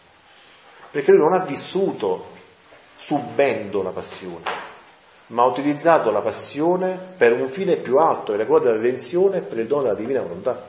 [0.91, 2.37] Perché lui non ha vissuto
[3.01, 4.43] subendo la passione,
[5.27, 9.57] ma ha utilizzato la passione per un fine più alto, la quello della redenzione per
[9.57, 10.61] il dono della divina volontà.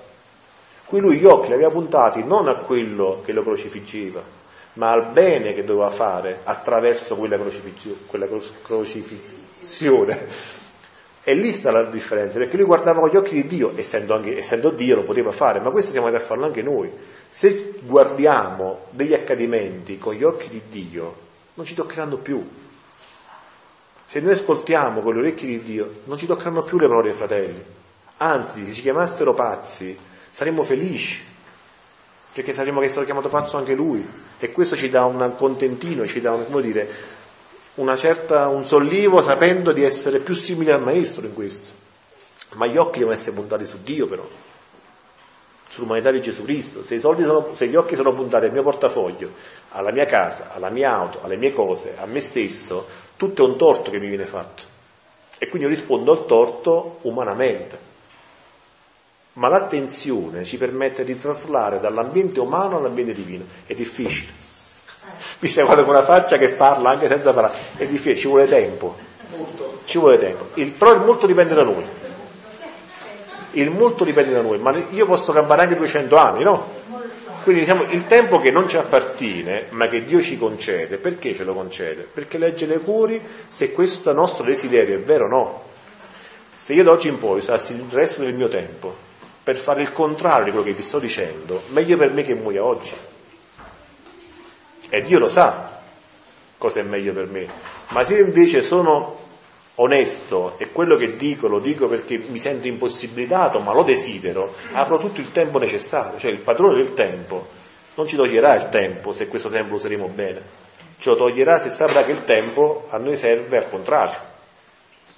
[0.84, 4.22] Qui lui gli occhi li aveva puntati non a quello che lo crocifiggeva,
[4.74, 7.36] ma al bene che doveva fare attraverso quella,
[8.06, 8.28] quella
[8.62, 10.26] crocifissione
[11.24, 14.38] e lì sta la differenza, perché lui guardava con gli occhi di Dio, essendo, anche,
[14.38, 16.90] essendo Dio lo poteva fare, ma questo siamo andati a farlo anche noi.
[17.28, 21.28] Se guardiamo degli accadimenti con gli occhi di Dio,
[21.60, 22.48] non ci toccheranno più.
[24.06, 27.16] Se noi ascoltiamo con le orecchie di Dio, non ci toccheranno più le parole dei
[27.16, 27.62] fratelli.
[28.16, 29.96] Anzi, se ci chiamassero pazzi,
[30.30, 31.22] saremmo felici,
[32.32, 34.08] perché sapremmo che è stato chiamato pazzo anche lui.
[34.38, 36.88] E questo ci dà un contentino, ci dà un, dire,
[37.96, 41.72] certa, un sollievo sapendo di essere più simile al Maestro in questo.
[42.54, 44.26] Ma gli occhi devono essere puntati su Dio però,
[45.70, 46.82] sull'umanità di Gesù Cristo.
[46.82, 49.30] Se, sono, se gli occhi sono puntati al mio portafoglio,
[49.70, 53.56] alla mia casa, alla mia auto, alle mie cose, a me stesso, tutto è un
[53.56, 54.64] torto che mi viene fatto.
[55.38, 57.88] E quindi io rispondo al torto umanamente.
[59.34, 63.44] Ma l'attenzione ci permette di traslare dall'ambiente umano all'ambiente divino.
[63.64, 64.48] È difficile
[65.40, 68.46] mi stai guardando con una faccia che parla anche senza parlare, è difficile, ci vuole
[68.46, 68.94] tempo.
[69.84, 70.48] Ci vuole tempo.
[70.54, 71.84] Il, però il molto dipende da noi.
[73.52, 76.78] Il molto dipende da noi, ma io posso campare anche 200 anni, no?
[77.42, 81.44] Quindi diciamo il tempo che non ci appartiene, ma che Dio ci concede, perché ce
[81.44, 82.02] lo concede?
[82.02, 85.62] Perché legge nei cuori se questo nostro desiderio è vero o no.
[86.54, 88.94] Se io da oggi in poi usassi il resto del mio tempo
[89.42, 92.62] per fare il contrario di quello che vi sto dicendo, meglio per me che muoia
[92.62, 92.94] oggi.
[94.90, 95.78] E Dio lo sa
[96.60, 97.48] cosa è meglio per me.
[97.88, 99.28] Ma se io invece sono
[99.76, 104.98] onesto e quello che dico lo dico perché mi sento impossibilitato, ma lo desidero, avrò
[104.98, 106.18] tutto il tempo necessario.
[106.18, 107.58] Cioè il padrone del tempo
[107.94, 110.42] non ci toglierà il tempo se questo tempo lo useremo bene,
[110.98, 114.28] ce lo toglierà se saprà che il tempo a noi serve al contrario.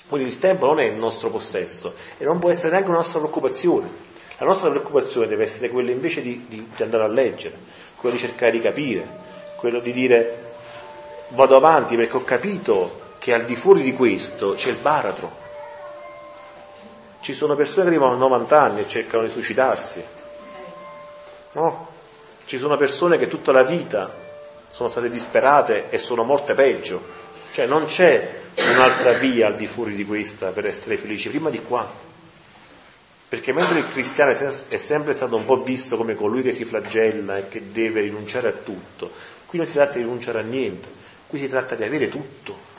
[0.08, 3.18] Quindi il tempo non è il nostro possesso e non può essere neanche una nostra
[3.18, 4.10] preoccupazione.
[4.38, 7.56] La nostra preoccupazione deve essere quella invece di, di, di andare a leggere,
[7.96, 9.06] quella di cercare di capire,
[9.56, 10.50] quello di dire
[11.28, 15.30] vado avanti perché ho capito che al di fuori di questo c'è il baratro.
[17.20, 20.02] Ci sono persone che arrivano a 90 anni e cercano di suicidarsi.
[21.52, 21.88] No?
[22.44, 24.12] Ci sono persone che tutta la vita
[24.70, 27.00] sono state disperate e sono morte peggio.
[27.52, 28.40] Cioè non c'è
[28.74, 31.88] un'altra via al di fuori di questa per essere felici, prima di qua.
[33.28, 37.36] Perché mentre il cristiano è sempre stato un po' visto come colui che si flagella
[37.36, 39.12] e che deve rinunciare a tutto,
[39.46, 40.88] qui non si tratta di rinunciare a niente,
[41.28, 42.70] qui si tratta di avere tutto,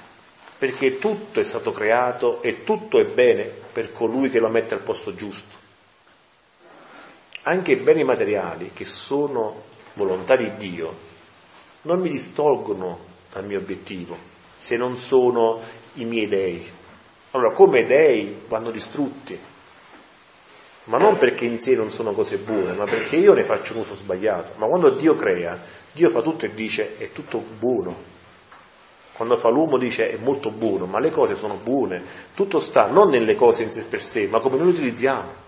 [0.64, 4.80] perché tutto è stato creato e tutto è bene per colui che lo mette al
[4.80, 5.58] posto giusto.
[7.42, 9.62] Anche i beni materiali, che sono
[9.96, 10.96] volontà di Dio,
[11.82, 12.98] non mi distolgono
[13.30, 14.18] dal mio obiettivo,
[14.58, 15.60] se non sono
[15.96, 16.66] i miei dei.
[17.32, 19.38] Allora, come dei vanno distrutti,
[20.86, 23.80] ma non perché in sé non sono cose buone, ma perché io ne faccio un
[23.82, 24.54] uso sbagliato.
[24.56, 25.60] Ma quando Dio crea,
[25.92, 28.13] Dio fa tutto e dice è tutto buono.
[29.14, 32.02] Quando fa l'uomo dice è molto buono, ma le cose sono buone.
[32.34, 35.42] Tutto sta non nelle cose in sé per sé, ma come noi le utilizziamo.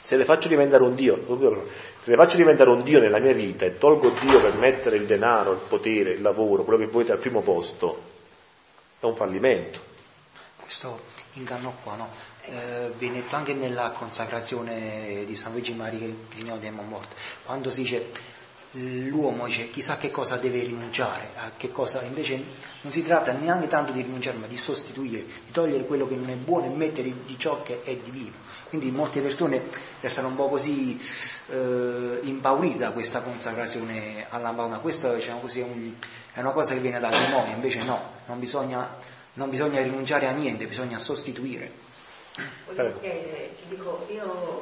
[0.00, 3.64] Se le faccio diventare un Dio, se le faccio diventare un Dio nella mia vita
[3.64, 7.18] e tolgo Dio per mettere il denaro, il potere, il lavoro, quello che volete al
[7.18, 8.02] primo posto,
[9.00, 9.80] è un fallimento.
[10.60, 11.00] Questo
[11.34, 12.08] inganno qua, no?
[12.46, 17.80] Eh, viene detto anche nella consacrazione di San Luigi Maria Grignò di morte, quando si
[17.80, 18.10] dice
[18.74, 22.42] l'uomo dice chissà che cosa deve rinunciare, a che cosa invece
[22.80, 26.28] non si tratta neanche tanto di rinunciare, ma di sostituire, di togliere quello che non
[26.28, 28.32] è buono e mettere di ciò che è divino.
[28.68, 29.62] Quindi molte persone
[30.00, 31.00] restano un po' così
[31.46, 34.78] eh, impaurite da questa consacrazione alla Madonna.
[34.78, 35.92] Questa diciamo così, è, un,
[36.32, 38.96] è, una cosa che viene dal demonio, invece no, non bisogna,
[39.34, 41.70] non bisogna rinunciare a niente, bisogna sostituire.
[42.66, 44.53] Voglio chiedere, ti dico, io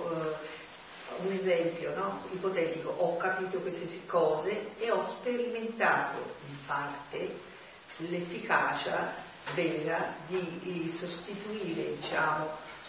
[1.24, 2.22] un esempio no?
[2.32, 6.18] ipotetico, ho capito queste cose e ho sperimentato
[6.48, 7.50] in parte
[7.96, 9.14] l'efficacia
[9.54, 12.48] vera di, di sostituire diciamo,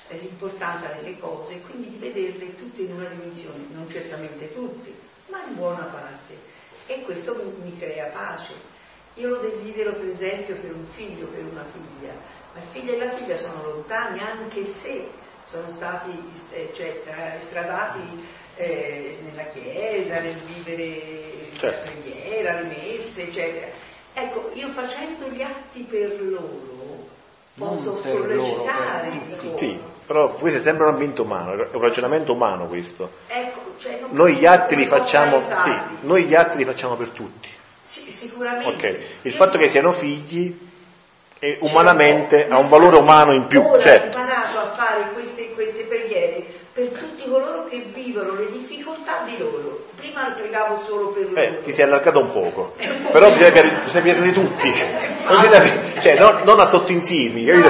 [0.09, 4.93] l'importanza delle cose e quindi di vederle tutte in una dimensione, non certamente tutte,
[5.27, 6.51] ma in buona parte.
[6.85, 8.53] E questo mi, mi crea pace.
[9.15, 12.13] Io lo desidero per esempio per un figlio, per una figlia,
[12.53, 15.21] ma il figlio e la figlia sono lontani anche se
[15.53, 16.09] sono stati
[16.53, 16.99] eh, cioè,
[17.35, 18.25] estradati
[18.55, 21.85] eh, nella chiesa, nel vivere certo.
[21.85, 23.67] la preghiera, le messe, eccetera.
[24.15, 27.07] Ecco, io facendo gli atti per loro
[27.55, 29.57] posso sollecitare loro, per.
[29.57, 33.11] Sì, però questo è sempre un ambiente umano, è un ragionamento umano questo.
[33.27, 37.49] Ecco, cioè noi gli atti li facciamo, sì, noi gli atti li facciamo per tutti.
[37.83, 38.69] Sì, sicuramente.
[38.69, 39.05] Okay.
[39.21, 40.71] Il io fatto che siano figli
[41.43, 43.61] e umanamente ha un valore umano in più.
[43.61, 44.17] Ora certo.
[44.17, 49.37] ho imparato a fare queste, queste preghiere per tutti coloro che vivono le difficoltà di
[49.39, 49.85] loro.
[49.97, 51.41] Prima pregavo solo per loro.
[51.41, 52.75] Eh, ti sei allargato un poco,
[53.11, 54.71] però bisogna piacerli tutti.
[55.99, 57.69] cioè, non, non a sottinsiemi, capito?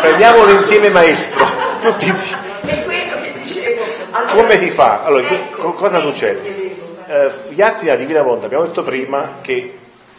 [0.00, 1.44] Prendiamolo insieme maestro,
[1.80, 2.42] tutti insieme.
[2.62, 3.82] È quello che dicevo.
[4.12, 5.02] Allora, Come si fa?
[5.02, 6.60] Allora, ecco, cosa succede?
[7.06, 9.78] Eh, gli atti della Divina Volontà, abbiamo detto prima che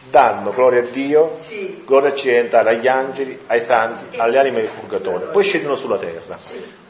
[0.10, 1.82] danno gloria a Dio, Sì.
[1.86, 6.38] gloria occidentale agli angeli, ai santi, alle anime del purgatorio, poi scendono sulla terra.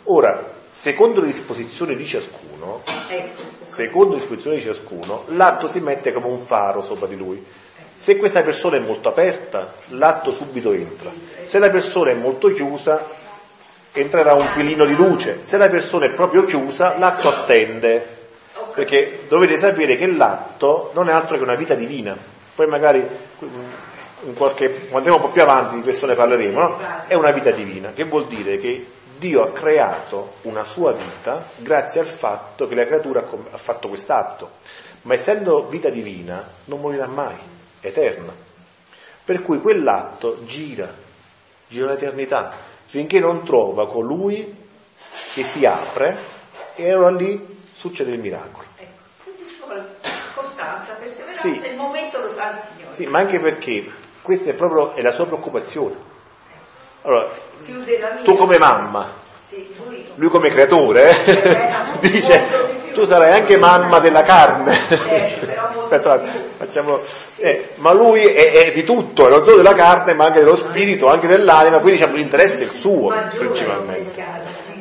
[0.05, 6.11] Ora, secondo le disposizioni di ciascuno, Ecco, secondo le disposizioni di ciascuno, l'atto si mette
[6.11, 7.45] come un faro sopra di lui.
[7.95, 11.11] Se questa persona è molto aperta, l'atto subito entra.
[11.43, 13.05] Se la persona è molto chiusa,
[13.93, 15.39] entrerà un filino di luce.
[15.43, 18.21] Se la persona è proprio chiusa, l'atto attende.
[18.73, 22.17] Perché dovete sapere che l'atto non è altro che una vita divina.
[22.55, 23.05] Poi magari
[24.25, 26.77] in qualche, quando andiamo un po' più avanti di questo ne parleremo, no?
[27.07, 28.85] È una vita divina, che vuol dire che
[29.23, 34.49] Dio ha creato una sua vita grazie al fatto che la creatura ha fatto quest'atto.
[35.03, 37.37] Ma essendo vita divina non morirà mai,
[37.79, 38.33] è eterna.
[39.23, 40.93] Per cui quell'atto gira,
[41.69, 42.51] gira l'eternità,
[42.83, 44.53] finché non trova colui
[45.33, 46.17] che si apre
[46.75, 48.65] e allora lì succede il miracolo.
[48.75, 48.91] ecco.
[49.23, 49.85] Quindi ci vuole
[50.35, 51.65] costanza, perseveranza, Sì.
[51.69, 52.93] il momento lo sa il Signore.
[52.93, 53.89] Sì, ma anche perché
[54.21, 56.11] questa è proprio è la sua preoccupazione.
[57.03, 57.29] Allora,
[58.23, 59.11] tu come mamma,
[60.15, 60.29] lui.
[60.29, 61.67] come creatore, eh,
[61.99, 64.71] dice tu sarai anche mamma della carne.
[65.83, 66.29] Aspetta, più.
[66.57, 66.99] facciamo,
[67.37, 71.09] eh, ma lui è, è di tutto, non solo della carne, ma anche dello spirito,
[71.09, 74.23] anche dell'anima, quindi diciamo, l'interesse è il suo principalmente.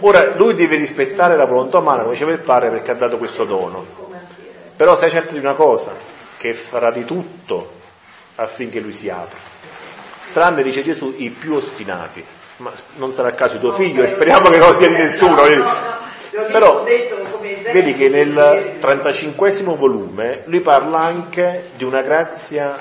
[0.00, 3.44] Ora lui deve rispettare la volontà umana, come diceva il padre, perché ha dato questo
[3.44, 3.84] dono.
[4.76, 5.90] Però sei certo di una cosa,
[6.36, 7.80] che farà di tutto
[8.36, 9.51] affinché lui si apra.
[10.32, 12.24] Tranne, dice Gesù, i più ostinati.
[12.58, 15.42] Ma non sarà il caso tuo figlio, e speriamo che non sia di nessuno.
[16.30, 16.84] Però
[17.72, 22.78] vedi che nel di- 35 volume lui parla anche di una grazia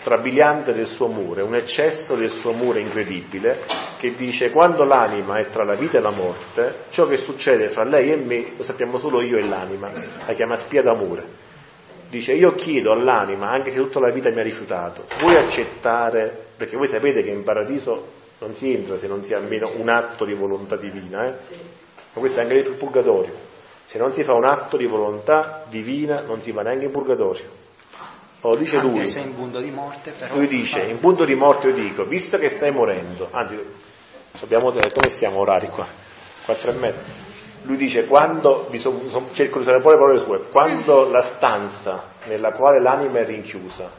[0.00, 3.60] strabiliante del suo amore, un eccesso del suo amore incredibile,
[3.98, 7.84] che dice quando l'anima è tra la vita e la morte, ciò che succede fra
[7.84, 9.90] lei e me lo sappiamo solo io e l'anima,
[10.26, 11.44] la chiama spia d'amore.
[12.08, 16.76] Dice io chiedo all'anima, anche se tutta la vita mi ha rifiutato, vuoi accettare perché
[16.76, 20.24] voi sapete che in paradiso non si entra se non si ha almeno un atto
[20.24, 21.30] di volontà divina, eh?
[21.30, 23.32] ma questo è anche il purgatorio.
[23.86, 27.64] Se non si fa un atto di volontà divina non si va neanche in purgatorio.
[28.40, 29.06] Lo dice Anche lui.
[29.06, 30.34] se in punto di morte, però.
[30.36, 33.58] Lui dice, in punto di morte io dico, visto che stai morendo, anzi,
[34.40, 35.86] abbiamo, come siamo orari qua?
[36.44, 37.02] Quattro e mezza.
[37.62, 41.22] Lui dice, quando, vi son- son- cerco di usare poi le parole sue, quando la
[41.22, 43.90] stanza nella quale l'anima è rinchiusa,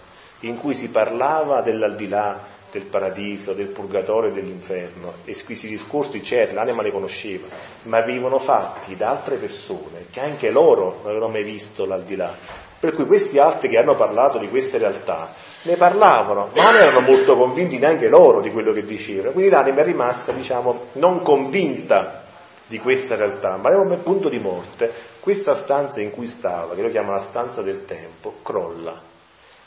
[0.41, 6.59] in cui si parlava dell'aldilà, del paradiso, del purgatorio e dell'inferno, e questi discorsi c'erano,
[6.59, 7.47] l'anima le conosceva,
[7.83, 12.65] ma venivano fatti da altre persone che anche loro non avevano mai visto l'aldilà.
[12.79, 15.33] Per cui questi altri che hanno parlato di queste realtà
[15.63, 19.31] ne parlavano, ma non erano molto convinti neanche loro di quello che dicevano.
[19.31, 22.25] Quindi l'anima è rimasta, diciamo, non convinta
[22.67, 24.93] di questa realtà, ma era come punto di morte.
[25.19, 29.06] Questa stanza in cui stava, che lo chiama la stanza del tempo, crolla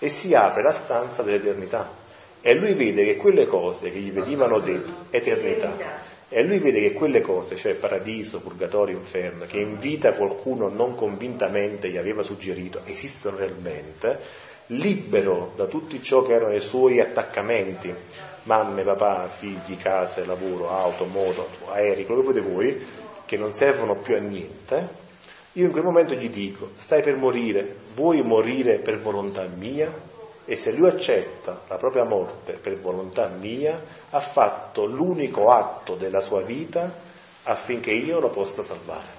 [0.01, 1.99] e si apre la stanza dell'eternità.
[2.41, 6.93] E lui vede che quelle cose che gli venivano dette, eternità, e lui vede che
[6.93, 12.81] quelle cose, cioè paradiso, purgatorio, inferno, che in vita qualcuno non convintamente gli aveva suggerito,
[12.87, 14.19] esistono realmente,
[14.67, 17.93] libero da tutti ciò che erano i suoi attaccamenti,
[18.45, 22.87] mamme, papà, figli, case, lavoro, auto, moto, aerei, quello che volete voi,
[23.27, 24.89] che non servono più a niente,
[25.55, 30.09] io in quel momento gli dico, stai per morire, vuoi morire per volontà mia?
[30.45, 33.81] E se lui accetta la propria morte per volontà mia,
[34.11, 36.93] ha fatto l'unico atto della sua vita
[37.45, 39.19] affinché io lo possa salvare.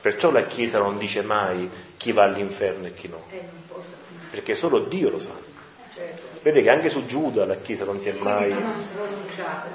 [0.00, 3.42] Perciò la Chiesa non dice mai chi va all'inferno e chi no, Eh,
[4.30, 5.32] perché solo Dio lo sa.
[5.94, 6.22] Certo.
[6.42, 8.54] Vede che anche su Giuda la Chiesa non si è mai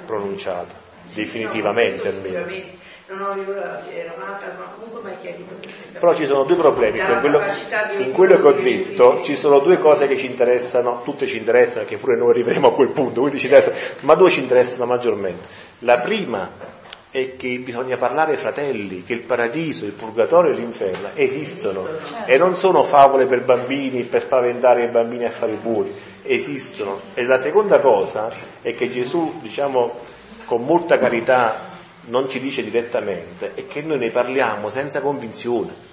[0.06, 0.74] pronunciata,
[1.12, 2.82] definitivamente No, almeno.
[3.06, 5.56] Non ho ricordato se era un'altra, ma comunque mi hai chiarito.
[5.92, 6.98] Però ci sono due problemi.
[7.20, 7.42] Quello,
[7.98, 11.84] in quello che ho detto ci sono due cose che ci interessano, tutte ci interessano,
[11.84, 15.46] che pure noi arriveremo a quel punto, quindi ci interessano, ma due ci interessano maggiormente.
[15.80, 16.48] La prima
[17.10, 21.86] è che bisogna parlare ai fratelli, che il paradiso, il purgatorio e l'inferno esistono
[22.24, 25.92] e non sono favole per bambini, per spaventare i bambini a fare i buoni,
[26.22, 27.00] esistono.
[27.12, 28.32] E la seconda cosa
[28.62, 30.00] è che Gesù, diciamo,
[30.46, 31.72] con molta carità
[32.06, 35.92] non ci dice direttamente è che noi ne parliamo senza convinzione.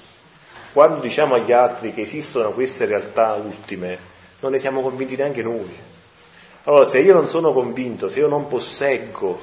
[0.73, 3.97] Quando diciamo agli altri che esistono queste realtà ultime,
[4.39, 5.69] non ne siamo convinti neanche noi.
[6.63, 9.39] Allora, se io non sono convinto, se io non posseggo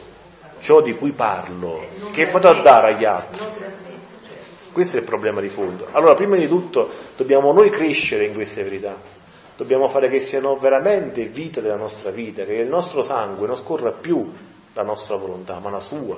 [0.61, 3.43] ciò di cui parlo, che vado a dare agli altri?
[3.43, 4.73] Non certo.
[4.73, 5.89] Questo è il problema di fondo.
[5.93, 8.97] Allora, prima di tutto, dobbiamo noi crescere in queste verità.
[9.57, 13.91] Dobbiamo fare che siano veramente vita della nostra vita, che il nostro sangue non scorra
[13.91, 14.33] più
[14.73, 16.17] la nostra volontà, ma la sua.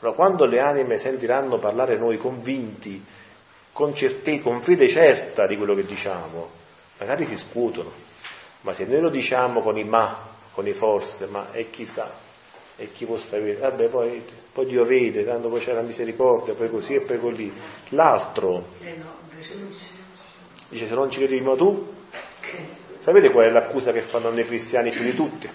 [0.00, 3.04] Allora, quando le anime sentiranno parlare noi convinti,
[3.72, 6.50] con certezza, con fede certa di quello che diciamo,
[6.98, 7.90] magari si scuotono.
[8.62, 10.16] Ma se noi lo diciamo con i ma,
[10.52, 12.12] con i forse, ma e chissà,
[12.76, 13.54] e chi può sapere?
[13.54, 17.52] Vabbè, poi, poi Dio vede, tanto poi c'è la misericordia, poi così e poi così.
[17.90, 18.96] L'altro Eh
[20.68, 21.92] dice se non ci credi ma tu,
[23.00, 25.48] sapete qual è l'accusa che fanno noi cristiani più di tutti?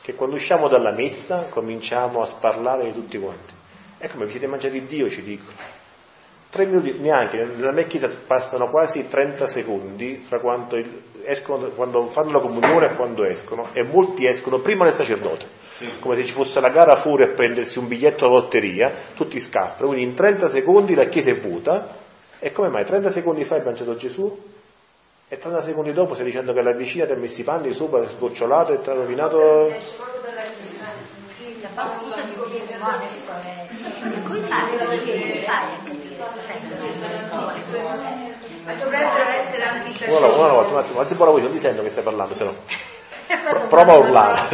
[0.00, 3.53] Che quando usciamo dalla messa cominciamo a sparlare di tutti quanti.
[4.04, 5.56] E come vi siete mangiati Dio, ci dicono.
[6.50, 12.10] Tre minuti, neanche, nella mia chiesa passano quasi 30 secondi fra quando, il- escono, quando
[12.10, 15.46] fanno la comunione e quando escono, e molti escono prima del sacerdote,
[16.00, 19.86] come se ci fosse la gara fuori a prendersi un biglietto alla lotteria, tutti scappano,
[19.88, 21.96] quindi in 30 secondi la chiesa è vuota,
[22.38, 24.38] e come mai 30 secondi fa hai mangiato Gesù?
[25.28, 28.00] E 30 secondi dopo stai dicendo che la vicina ti ha messo i panni sopra,
[28.00, 29.38] ti ha sgocciolato e ti ha rovinato...
[29.38, 29.72] Come
[35.44, 35.92] Fai.
[38.64, 41.42] Ma dovrebbero essere anche i Una, una volta, un attimo, alzi un po' la voce,
[41.44, 42.54] non ti sento che stai parlando, se no.
[43.48, 44.48] Pro- prova a urlare.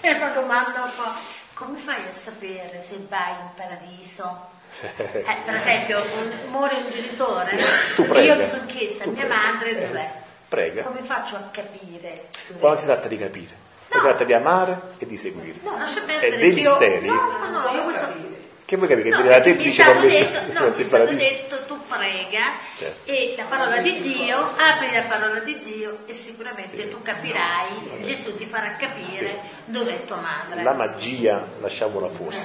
[0.00, 1.10] È una domanda un po'.
[1.54, 4.54] Come fai a sapere se vai in paradiso?
[4.80, 7.56] Eh, per esempio, un- muore un genitore,
[7.96, 8.34] Tu prega.
[8.34, 9.34] io mi sono chiesta a mia prega.
[9.36, 10.12] madre dov'è.
[10.48, 10.82] Prega.
[10.82, 12.26] Come faccio a capire?
[12.58, 13.54] Qua non si tratta di capire,
[13.90, 15.58] si tratta di amare e di seguire.
[15.62, 15.78] No,
[16.20, 17.06] E dei misteri?
[17.08, 18.34] No, no, no, io questo...
[18.66, 19.10] Che vuoi capire?
[19.10, 21.78] Che No, la te dice è non mi detto, no, ti fa la detto tu
[21.86, 22.42] prega
[22.76, 23.08] Certo.
[23.10, 28.36] e la parola di Dio, apri la parola di Dio e sicuramente tu capirai, Gesù
[28.36, 30.64] ti farà capire dov'è tua madre.
[30.64, 32.36] La magia lasciamola fuori.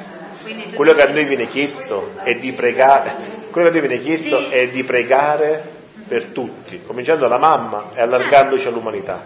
[0.43, 3.15] Quindi tu Quello che a noi viene chiesto è di pregare,
[3.49, 4.49] quello che a noi viene chiesto Sì.
[4.49, 5.63] è di pregare
[6.07, 9.19] per tutti, cominciando dalla mamma e allargandoci all'umanità.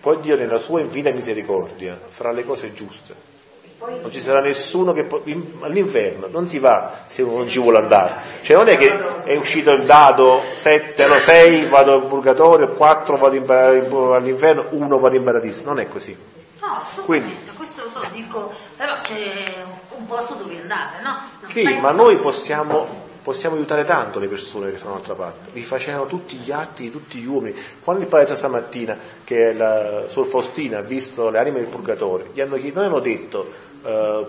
[0.00, 3.34] Poi Dio nella sua infinita misericordia farà le cose giuste.
[3.78, 7.58] Non ci sarà nessuno che può, in- all'inferno non si va se uno non ci
[7.58, 8.14] vuole andare.
[8.40, 13.16] Cioè non è che è uscito il dado 7, no, 6 vado in purgatorio, 4
[13.16, 15.64] vado in, all'inferno, 1 vado in paradiso.
[15.64, 16.16] Non è così.
[16.60, 19.44] No, assolutamente, questo lo so, dico, però c'è
[19.90, 21.10] un posto dove andare, no?
[21.40, 25.50] Non Sì, ma noi possiamo, possiamo aiutare tanto le persone che sono dall'altra parte.
[25.52, 27.56] Vi facevano tutti gli atti di tutti gli uomini.
[27.82, 32.28] Quando il padre stamattina, che è la Sor Faustina, ha visto le anime del purgatorio,
[32.32, 33.50] gli hanno, chied- non hanno detto
[33.84, 34.26] eh,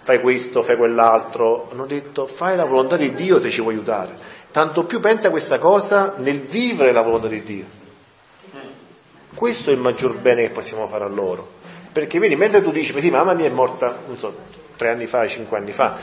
[0.00, 4.14] fai questo, fai quell'altro, hanno detto fai la volontà di Dio se ci vuoi aiutare.
[4.52, 7.64] Tanto più pensa a questa cosa nel vivere la volontà di Dio.
[9.34, 11.54] Questo è il maggior bene che possiamo fare a loro.
[11.90, 14.32] Perché vedi, mentre tu dici, ma sì, mamma mia è morta, non so,
[14.76, 15.98] tre anni fa, cinque anni fa,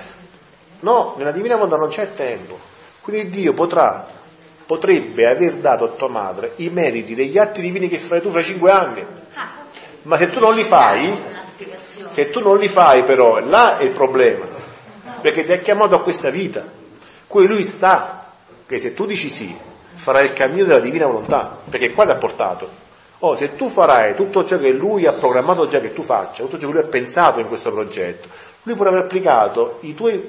[0.83, 2.57] no, nella Divina Volontà non c'è tempo.
[3.01, 4.07] Quindi Dio potrà,
[4.65, 8.41] potrebbe aver dato a tua madre i meriti degli atti divini che farai tu fra
[8.41, 9.05] cinque anni.
[9.33, 9.49] Ah,
[10.03, 11.11] Ma se tu non li fai,
[12.07, 14.45] se tu non li fai però, là è il problema,
[15.19, 16.63] perché ti ha chiamato a questa vita,
[17.27, 18.31] cui lui sta,
[18.65, 19.53] che se tu dici sì,
[19.95, 22.81] farai il cammino della divina volontà, perché qua ti ha portato.
[23.19, 26.59] Oh, se tu farai tutto ciò che lui ha programmato già che tu faccia, tutto
[26.59, 28.27] ciò che lui ha pensato in questo progetto,
[28.63, 30.21] lui può aver applicato i, tuoi,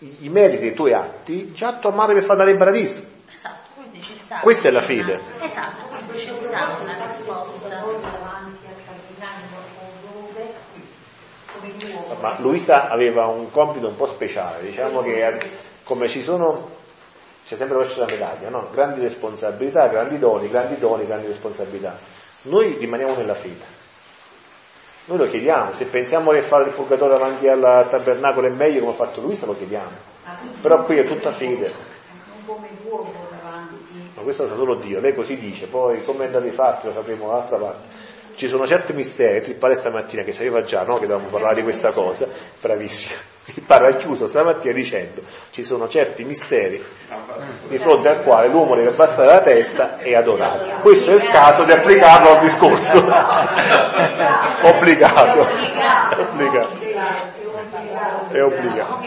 [0.00, 3.02] i meriti dei tuoi atti già tua madre per far andare in paradiso.
[3.32, 4.40] Esatto, quindi ci sta.
[4.40, 5.20] Questa è la fede.
[5.40, 7.60] Esatto, quindi ci sta una risposta.
[12.20, 15.38] Ma Luisa aveva un compito un po' speciale, diciamo che
[15.84, 16.68] come ci sono,
[17.46, 18.68] c'è sempre la faccia della medaglia, no?
[18.70, 21.96] grandi responsabilità, grandi doni, grandi doni, grandi responsabilità.
[22.42, 23.79] Noi rimaniamo nella fede.
[25.06, 28.92] Noi lo chiediamo, se pensiamo che fare il purgatorio davanti al tabernacolo è meglio come
[28.92, 29.90] ha fatto Luisa, lo chiediamo.
[30.60, 31.72] Però qui è tutta fede.
[34.14, 36.86] Ma questo lo sa solo Dio, lei così dice, poi come è andato i fatti
[36.86, 37.98] lo sapremo dall'altra parte.
[38.34, 41.62] Ci sono certi misteri, il padre stamattina che sapeva già no, che dovevamo parlare di
[41.62, 42.26] questa cosa,
[42.60, 43.29] bravissimo.
[43.54, 46.82] Il padre ha chiuso stamattina dicendo ci sono certi misteri
[47.68, 50.76] di fronte al quale l'uomo deve abbassare la testa e adorare.
[50.80, 52.98] Questo è il caso di applicarlo al discorso.
[54.62, 55.46] Obbligato.
[56.18, 56.78] Obbligato.
[58.30, 58.98] È obbligato.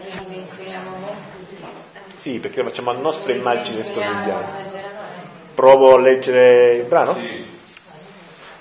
[0.00, 1.36] Ridimensioniamo molto.
[2.14, 4.64] Sì, perché lo facciamo a nostra immagine e somiglianza.
[5.54, 7.16] Provo a leggere il brano?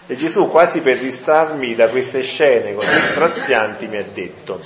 [0.10, 4.58] E Gesù, quasi per distrarmi da queste scene così strazianti, mi ha detto,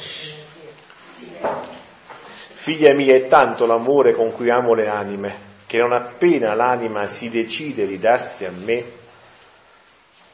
[2.53, 7.31] figlia mia, è tanto l'amore con cui amo le anime, che non appena l'anima si
[7.31, 8.83] decide di darsi a me,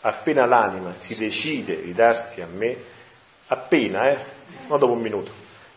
[0.02, 2.76] appena l'anima si decide di darsi a me,
[3.48, 4.18] appena, eh,
[4.68, 5.32] non dopo un minuto,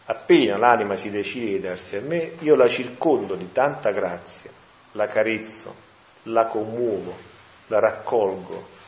[0.07, 4.51] appena l'anima si decide di darsi a me, io la circondo di tanta grazia,
[4.93, 5.73] la carezzo,
[6.25, 7.17] la commuovo,
[7.69, 8.79] la raccolgo,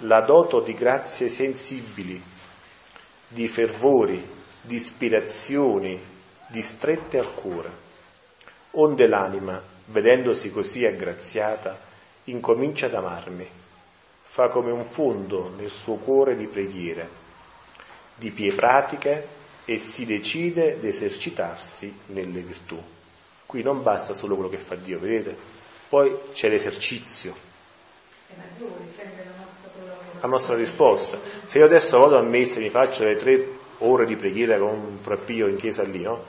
[0.00, 2.20] la doto di grazie sensibili,
[3.28, 4.22] di fervori,
[4.60, 6.00] di ispirazioni,
[6.48, 7.82] di strette al cuore.
[8.72, 11.78] Onde l'anima, vedendosi così aggraziata,
[12.24, 13.46] incomincia ad amarmi,
[14.22, 17.08] fa come un fondo nel suo cuore di preghiere,
[18.16, 19.28] di pie pratiche
[19.64, 22.80] e si decide ad esercitarsi nelle virtù.
[23.46, 25.36] Qui non basta solo quello che fa Dio, vedete?
[25.88, 27.34] Poi c'è l'esercizio,
[30.24, 31.18] la nostra risposta.
[31.44, 33.48] Se io adesso vado a messa e mi faccio le tre
[33.78, 36.22] ore di preghiera con un frappio in chiesa lì, no?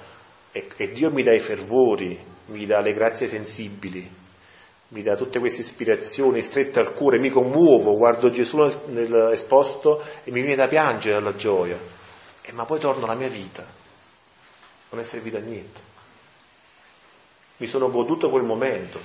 [0.52, 2.18] E, e Dio mi dà i fervori,
[2.48, 4.08] mi dà le grazie sensibili,
[4.90, 10.02] mi dà tutte queste ispirazioni strette al cuore, mi commuovo, guardo Gesù nel, nel esposto
[10.24, 11.78] e mi viene da piangere dalla gioia.
[12.42, 13.66] E ma poi torno alla mia vita.
[14.90, 15.94] Non è servito a niente.
[17.58, 19.00] Mi sono goduto quel momento,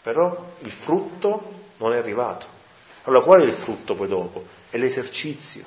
[0.00, 2.53] però il frutto non è arrivato.
[3.04, 4.44] Allora qual è il frutto poi dopo?
[4.70, 5.64] È l'esercizio.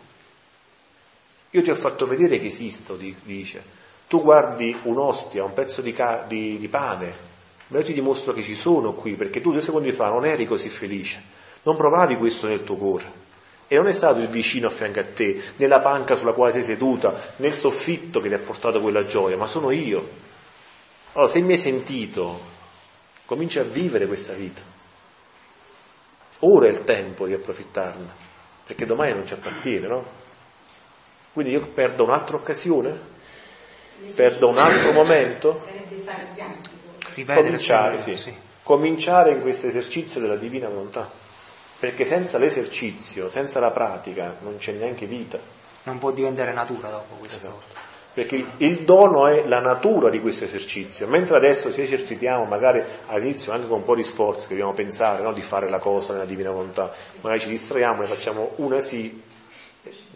[1.52, 3.64] Io ti ho fatto vedere che esisto, di- dice.
[4.08, 7.14] Tu guardi un'ostia, un pezzo di, ca- di- di pane,
[7.68, 10.46] ma io ti dimostro che ci sono qui, perché tu due secondi fa non eri
[10.46, 11.22] così felice,
[11.64, 13.26] non provavi questo nel tuo cuore.
[13.68, 16.64] E non è stato il vicino a fianco a te, nella panca sulla quale sei
[16.64, 20.08] seduta, nel soffitto che ti ha portato quella gioia, ma sono io.
[21.14, 22.40] Allora, se mi hai sentito,
[23.26, 24.62] comincia a vivere questa vita.
[26.40, 28.08] Ora è il tempo di approfittarne,
[28.64, 30.06] perché domani non ci appartiene, no?
[31.34, 33.16] Quindi io perdo un'altra occasione?
[34.16, 35.60] Perdo un altro momento?
[37.26, 38.36] Cominciare, sì.
[38.62, 41.10] Cominciare in questo esercizio della divina volontà.
[41.80, 45.40] Perché senza l'esercizio, senza la pratica, non c'è neanche vita.
[45.84, 47.77] Non può diventare natura dopo questo.
[48.18, 53.52] Perché il, dono è la natura di questo esercizio, mentre adesso ci esercitiamo magari all'inizio
[53.52, 56.26] anche con un po' di sforzo, che dobbiamo pensare no, di fare la cosa nella
[56.26, 56.92] divina volontà,
[57.22, 59.22] magari ci distraiamo e facciamo una sì,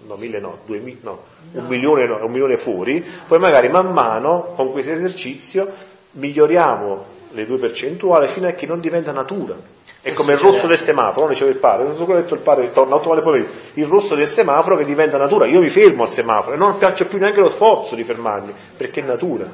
[0.08, 4.54] no, mille no, due no, un milione no, un milione fuori, poi magari man mano
[4.56, 5.72] con questo esercizio
[6.14, 9.56] miglioriamo le due percentuali fino a che non diventa natura.
[10.02, 12.34] È Che come il rosso del semaforo, diceva il padre, non so come ha detto
[12.34, 16.04] il padre, torna volte pomeriggio, il rosso del semaforo che diventa natura, io mi fermo
[16.04, 19.46] al semaforo e non faccio più neanche lo sforzo di fermarmi, perché è natura.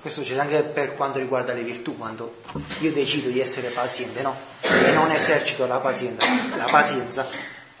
[0.00, 2.36] Questo succede anche per quanto riguarda le virtù, quando
[2.78, 4.34] io decido di essere paziente, no?
[4.62, 6.24] E non esercito la pazienza,
[6.56, 7.26] la pazienza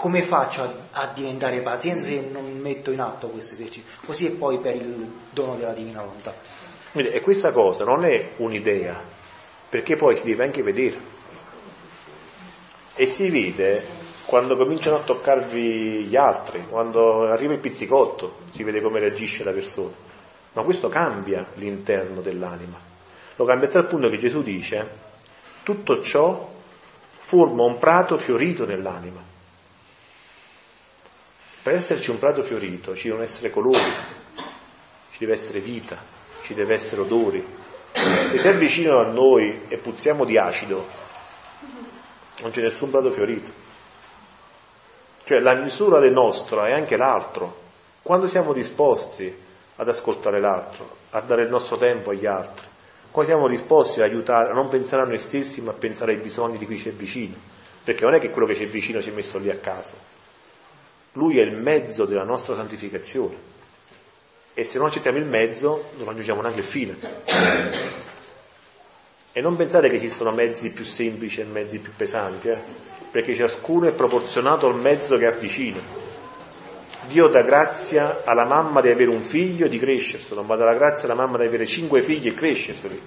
[0.00, 3.82] come faccio a, a diventare paziente se non metto in atto questo esercizio?
[4.06, 6.34] Così è poi per il dono della divina volontà.
[6.92, 8.98] E questa cosa non è un'idea,
[9.70, 10.98] perché poi si deve anche vedere.
[12.96, 13.82] E si vede
[14.26, 19.52] quando cominciano a toccarvi gli altri, quando arriva il pizzicotto, si vede come reagisce la
[19.52, 19.94] persona.
[20.52, 22.78] Ma questo cambia l'interno dell'anima.
[23.36, 24.88] Lo cambia a tal punto che Gesù dice,
[25.62, 26.52] tutto ciò
[27.20, 29.22] forma un prato fiorito nell'anima.
[31.62, 33.78] Per esserci un prato fiorito ci devono essere colori,
[35.12, 35.96] ci deve essere vita,
[36.42, 37.58] ci deve essere odori.
[37.92, 40.86] Se si avvicinano a noi e puzziamo di acido,
[42.42, 43.52] non c'è nessun prato fiorito.
[45.24, 47.58] Cioè la misura del nostro è anche l'altro.
[48.02, 49.32] Quando siamo disposti
[49.76, 52.66] ad ascoltare l'altro, a dare il nostro tempo agli altri,
[53.10, 56.20] quando siamo disposti ad aiutare, a non pensare a noi stessi, ma a pensare ai
[56.20, 57.34] bisogni di chi ci è vicino,
[57.82, 59.94] perché non è che quello che ci è vicino ci è messo lì a caso.
[61.14, 63.49] Lui è il mezzo della nostra santificazione.
[64.60, 66.94] E se non accettiamo il mezzo, non raggiungiamo neanche il fine.
[69.32, 72.58] E non pensate che esistono mezzi più semplici e mezzi più pesanti, eh?
[73.10, 75.78] perché ciascuno è proporzionato al mezzo che ha vicino.
[77.08, 80.74] Dio dà grazia alla mamma di avere un figlio e di crescerselo, ma dà la
[80.74, 83.00] grazia alla mamma di avere cinque figli e crescerseli.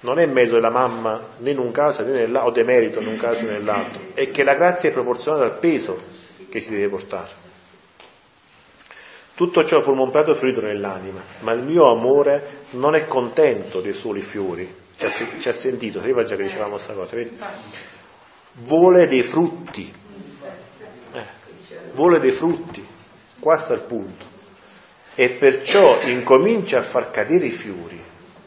[0.00, 3.16] Non è merito della mamma né in un caso né nell'altro, o demerito in un
[3.18, 5.96] caso né nell'altro, è che la grazia è proporzionata al peso
[6.48, 7.45] che si deve portare.
[9.36, 13.92] Tutto ciò forma un prato fiorito nell'anima, ma il mio amore non è contento dei
[13.92, 14.66] soli fiori.
[14.96, 17.36] Ci ha, ci ha sentito, sapeva già che dicevamo questa cosa, vedi?
[18.52, 19.92] Vuole dei frutti.
[21.12, 21.22] Eh,
[21.92, 22.82] vuole dei frutti.
[23.38, 24.24] Qua sta il punto.
[25.14, 28.02] E perciò incomincia a far cadere i fiori.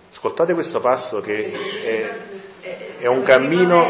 [0.09, 1.51] Ascoltate questo passo che
[1.83, 2.09] è,
[2.97, 3.85] è un cammino,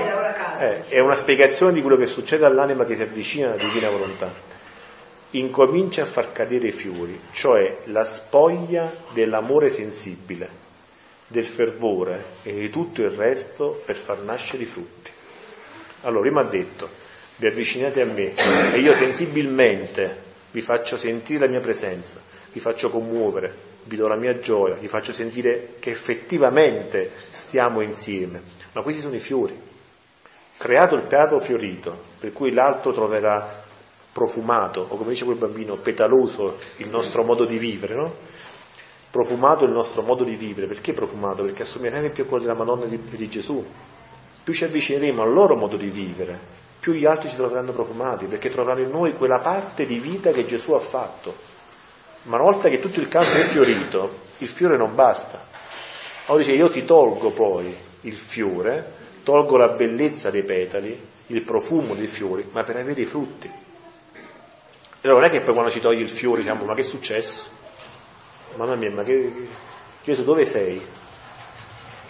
[0.59, 4.57] eh, è una spiegazione di quello che succede all'anima che si avvicina alla divina volontà
[5.31, 10.49] incomincia a far cadere i fiori, cioè la spoglia dell'amore sensibile,
[11.27, 15.11] del fervore e di tutto il resto per far nascere i frutti.
[16.01, 16.89] Allora, prima ha detto,
[17.35, 18.33] vi avvicinate a me
[18.73, 22.19] e io sensibilmente vi faccio sentire la mia presenza,
[22.51, 23.53] vi faccio commuovere,
[23.83, 28.41] vi do la mia gioia, vi faccio sentire che effettivamente stiamo insieme.
[28.73, 29.57] Ma questi sono i fiori.
[30.57, 33.67] Creato il prato fiorito, per cui l'altro troverà
[34.19, 38.13] profumato, o come dice quel bambino, petaloso il nostro modo di vivere, no?
[39.09, 40.67] Profumato il nostro modo di vivere.
[40.67, 41.43] Perché profumato?
[41.43, 43.65] Perché assomiglia sempre più a quello della Madonna di, di Gesù.
[44.43, 46.37] Più ci avvicineremo al loro modo di vivere,
[46.79, 50.45] più gli altri ci troveranno profumati, perché troveranno in noi quella parte di vita che
[50.45, 51.33] Gesù ha fatto.
[52.23, 54.09] Ma una volta che tutto il campo è fiorito,
[54.39, 55.47] il fiore non basta.
[56.25, 58.93] Allora dice, io ti tolgo poi il fiore,
[59.23, 63.49] tolgo la bellezza dei petali, il profumo dei fiori, ma per avere i frutti.
[65.01, 66.83] E allora non è che poi quando ci togli il fiore diciamo, ma che è
[66.83, 67.47] successo?
[68.55, 69.47] Mamma mia, ma che...
[70.03, 70.81] Gesù dove sei?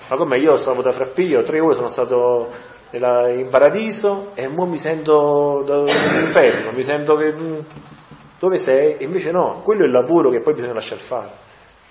[0.07, 2.49] Ma come io stavo da Frappillo, tre ore sono stato
[2.91, 7.31] nella- in paradiso e ora mi sento da- dall'inferno, mi sento che...
[7.33, 7.59] mm,
[8.39, 8.95] Dove sei?
[8.97, 11.29] E invece no, quello è il lavoro che poi bisogna lasciare fare.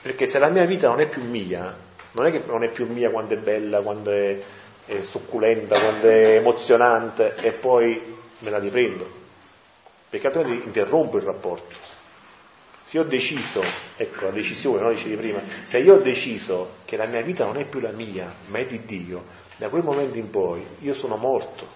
[0.01, 1.77] Perché se la mia vita non è più mia,
[2.13, 4.39] non è che non è più mia quando è bella, quando è,
[4.87, 8.01] è succulenta, quando è emozionante e poi
[8.39, 9.18] me la riprendo.
[10.11, 11.75] Perché altrimenti interrompo il rapporto.
[12.85, 13.63] Se io ho deciso,
[13.97, 14.91] ecco la decisione, no?
[14.91, 18.33] dicevi prima, se io ho deciso che la mia vita non è più la mia,
[18.47, 19.25] ma è di Dio,
[19.59, 21.67] da quel momento in poi io sono morto.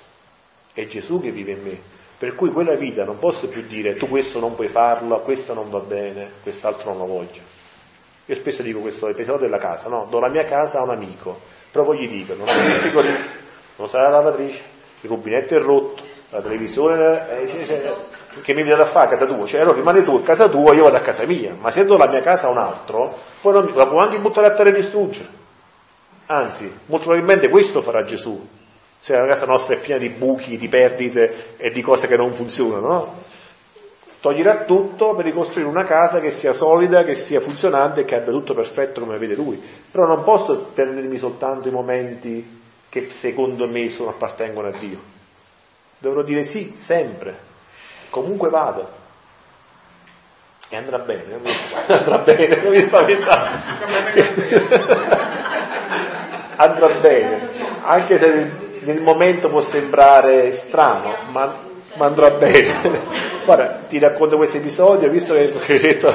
[0.73, 1.79] È Gesù che vive in me.
[2.17, 5.69] Per cui quella vita non posso più dire tu questo non puoi farlo, questo non
[5.69, 7.41] va bene, quest'altro non lo voglio.
[8.27, 10.07] Io spesso dico questo episodio della casa, no?
[10.09, 11.41] Do la mia casa a un amico,
[11.71, 13.41] però poi gli dico, non hai il frigorifero,
[13.77, 14.63] non sai la lavatrice,
[15.01, 17.95] il rubinetto è rotto, la televisione eh, cioè, cioè,
[18.41, 20.73] che mi invitate a fare a casa tua, cioè allora rimane tu a casa tua,
[20.75, 23.53] io vado a casa mia, ma se do la mia casa a un altro, poi
[23.53, 25.29] non, la può anche buttare a terra e distruggere.
[26.27, 28.49] Anzi, molto probabilmente questo farà Gesù,
[28.99, 32.33] se la casa nostra è piena di buchi, di perdite e di cose che non
[32.33, 33.15] funzionano, no?
[34.21, 38.31] Toglierà tutto per ricostruire una casa che sia solida, che sia funzionante e che abbia
[38.31, 39.61] tutto perfetto come vede lui.
[39.91, 44.99] Però non posso perdermi soltanto i momenti che secondo me sono, appartengono a Dio.
[45.99, 47.37] Dovrò dire sì, sempre,
[48.13, 49.01] comunque vado.
[50.69, 51.41] E andrà bene,
[51.87, 53.51] andrà bene, non mi spaventate.
[56.57, 57.49] andrà bene,
[57.83, 61.55] anche se nel momento può sembrare strano, ma,
[61.95, 63.01] ma andrà bene.
[63.45, 66.15] Guarda, ti racconto questo episodio, visto che, hai detto,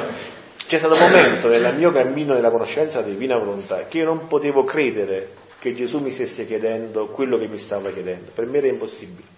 [0.66, 4.28] c'è stato un momento nel mio cammino nella conoscenza della divina volontà che io non
[4.28, 8.68] potevo credere che Gesù mi stesse chiedendo quello che mi stava chiedendo, per me era
[8.68, 9.37] impossibile.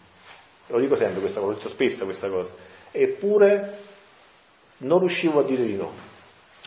[0.71, 2.53] Lo dico sempre questa cosa, lo dico spesso questa cosa.
[2.93, 3.79] Eppure
[4.79, 6.09] non riuscivo a dire di no.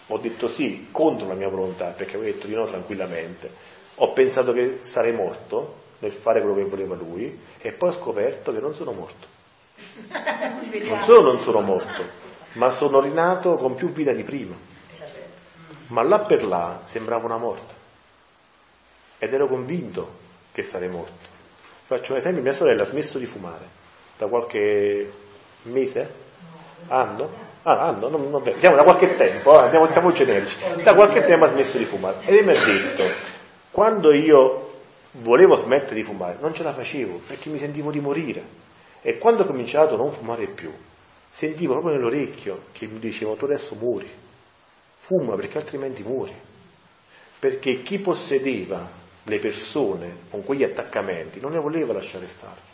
[0.07, 3.49] Ho detto sì contro la mia volontà, perché avevo detto di no tranquillamente.
[3.95, 8.51] Ho pensato che sarei morto nel fare quello che voleva lui e poi ho scoperto
[8.51, 9.27] che non sono morto.
[10.09, 12.03] Non solo non sono morto,
[12.53, 14.55] ma sono rinato con più vita di prima.
[15.87, 17.73] Ma là per là sembrava una morte.
[19.19, 20.19] Ed ero convinto
[20.51, 21.31] che sarei morto.
[21.85, 23.81] Faccio un esempio, mia sorella ha smesso di fumare
[24.23, 25.11] da qualche
[25.63, 26.13] mese,
[26.87, 30.57] anno, Ah, anno, non, non, andiamo da qualche tempo, eh, andiamo, siamo generici.
[30.83, 32.17] Da qualche tempo ha smesso di fumare.
[32.25, 33.03] E lei mi ha detto,
[33.71, 34.71] quando io
[35.11, 38.43] volevo smettere di fumare, non ce la facevo perché mi sentivo di morire.
[39.01, 40.73] E quando ho cominciato a non fumare più,
[41.29, 44.09] sentivo proprio nell'orecchio che mi dicevano tu adesso muori,
[44.99, 46.35] fuma perché altrimenti muori.
[47.39, 48.89] Perché chi possedeva
[49.23, 52.72] le persone con quegli attaccamenti non le voleva lasciare stare,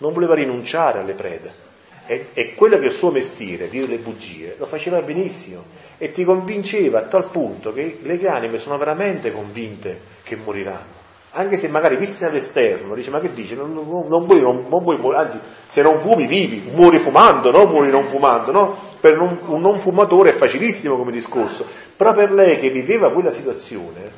[0.00, 1.68] non voleva rinunciare alle prede.
[2.06, 5.64] E, e quello che è il suo mestiere, dire le bugie, lo faceva benissimo.
[5.96, 10.98] E ti convinceva a tal punto che le anime sono veramente convinte che moriranno.
[11.32, 14.82] Anche se magari viste dall'esterno, dice ma che dici, non, non, non, vuoi, non, non
[14.82, 17.66] vuoi, anzi se non fumi vivi, muori fumando, no?
[17.66, 18.76] Muori non fumando, no?
[18.98, 21.64] Per un, un non fumatore è facilissimo come discorso,
[21.96, 24.10] però per lei che viveva quella situazione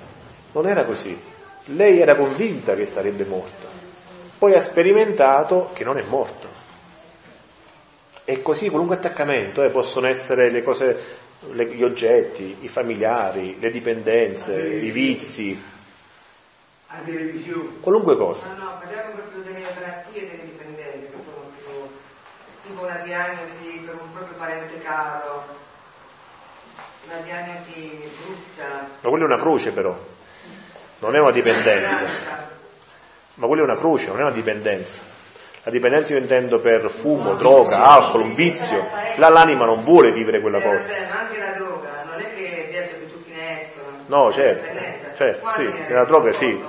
[0.52, 1.14] non era così,
[1.66, 3.61] lei era convinta che sarebbe morta,
[4.42, 6.48] poi ha sperimentato che non è morta.
[8.24, 11.00] E così qualunque attaccamento, eh, possono essere le cose,
[11.52, 15.62] le, gli oggetti, i familiari, le dipendenze, i vizi,
[16.88, 17.68] La televisione.
[17.78, 18.46] qualunque cosa.
[18.48, 21.88] No, no, parliamo proprio delle malattie e delle dipendenze, che sono più
[22.66, 25.44] tipo una diagnosi per un proprio parente caro,
[27.06, 28.88] una diagnosi brutta.
[29.02, 29.96] Ma quella è una croce però,
[30.98, 32.51] non è una dipendenza.
[33.34, 35.00] Ma quella è una croce, non è una dipendenza.
[35.64, 38.84] La dipendenza io intendo per fumo, droga, alcol, un vizio.
[39.16, 40.78] Là l'anima non vuole vivere quella Eh, cosa.
[40.92, 43.86] vabbè, ma anche la droga, non è che è detto che tutti ne escono.
[44.06, 44.70] No, certo,
[45.14, 46.64] certo, sì, ne nella droga sì.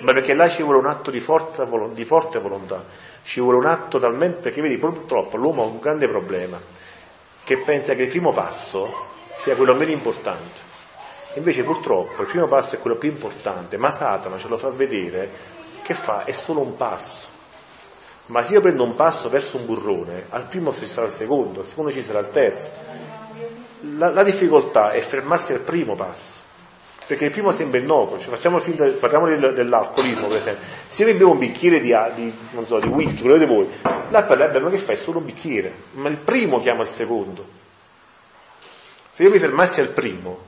[0.00, 2.84] Ma perché là ci vuole un atto di volo- di forte volontà,
[3.24, 6.60] ci vuole un atto talmente, perché vedi purtroppo l'uomo ha un grande problema,
[7.42, 10.66] che pensa che il primo passo sia quello meno importante.
[11.34, 15.56] Invece purtroppo il primo passo è quello più importante, ma Satana ce lo fa vedere
[15.88, 17.28] che fa, è solo un passo.
[18.26, 21.60] Ma se io prendo un passo verso un burrone, al primo ci sarà il secondo,
[21.60, 22.70] al secondo ci sarà il terzo.
[23.96, 26.36] La, la difficoltà è fermarsi al primo passo.
[27.06, 30.66] Perché il primo sembra innocuo, cioè facciamo finta, parliamo del- dell'alcolismo per esempio.
[30.88, 32.34] Se io mi bevo un bicchiere di, di,
[32.66, 33.66] so, di whisky, quello di voi,
[34.10, 34.94] là lei, ma che fai?
[34.94, 35.72] È solo un bicchiere.
[35.92, 37.46] Ma il primo chiama il secondo.
[39.08, 40.38] Se io mi fermassi al primo,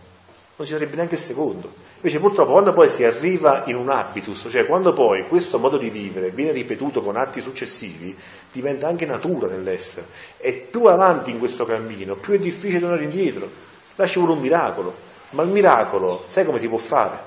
[0.56, 1.72] non ci sarebbe neanche il secondo.
[2.02, 5.90] Invece purtroppo quando poi si arriva in un habitus, cioè quando poi questo modo di
[5.90, 8.16] vivere viene ripetuto con atti successivi,
[8.50, 10.06] diventa anche natura nell'essere.
[10.38, 13.50] E più avanti in questo cammino, più è difficile tornare indietro.
[13.96, 14.96] Là ci vuole un miracolo.
[15.30, 17.18] Ma il miracolo, sai come si può fare?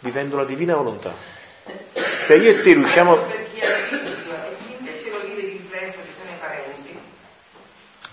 [0.00, 1.14] Vivendo la divina volontà.
[1.92, 3.16] Se io e te riusciamo...
[3.16, 3.48] E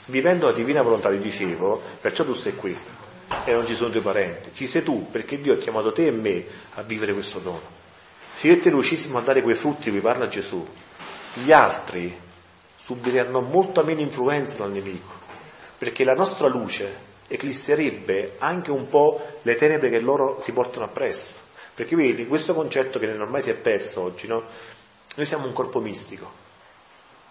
[0.05, 2.77] Vivendo la divina volontà, ti dicevo, perciò tu sei qui
[3.43, 6.11] e non ci sono tuoi parenti, ci sei tu perché Dio ha chiamato te e
[6.11, 6.45] me
[6.75, 7.75] a vivere questo dono.
[8.33, 10.63] Se te riuscissimo a dare quei frutti di parla Gesù,
[11.33, 12.15] gli altri
[12.81, 15.11] subiranno molta meno influenza dal nemico,
[15.77, 21.45] perché la nostra luce eclisserebbe anche un po' le tenebre che loro si portano appresso.
[21.73, 24.43] Perché vedi, questo concetto che ormai si è perso oggi, no?
[25.15, 26.31] Noi siamo un corpo mistico,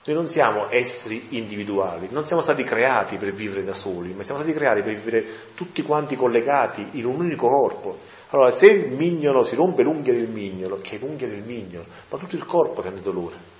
[0.06, 4.40] noi non siamo esseri individuali, non siamo stati creati per vivere da soli, ma siamo
[4.40, 7.98] stati creati per vivere tutti quanti collegati in un unico corpo.
[8.30, 12.18] Allora, se il mignolo si rompe l'unghia del mignolo, che è l'unghia del mignolo, ma
[12.18, 13.54] tutto il corpo sente dolore.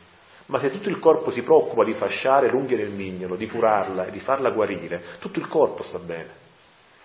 [0.47, 4.11] Ma se tutto il corpo si preoccupa di fasciare l'unghia del mignolo, di curarla e
[4.13, 6.45] di farla guarire, tutto il corpo sta bene.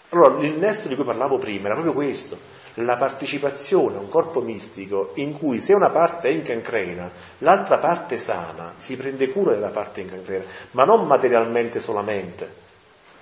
[0.09, 2.37] Allora, il nesto di cui parlavo prima era proprio questo,
[2.75, 7.77] la partecipazione a un corpo mistico in cui se una parte è in cancrena, l'altra
[7.77, 12.49] parte sana si prende cura della parte in cancrena, ma non materialmente solamente,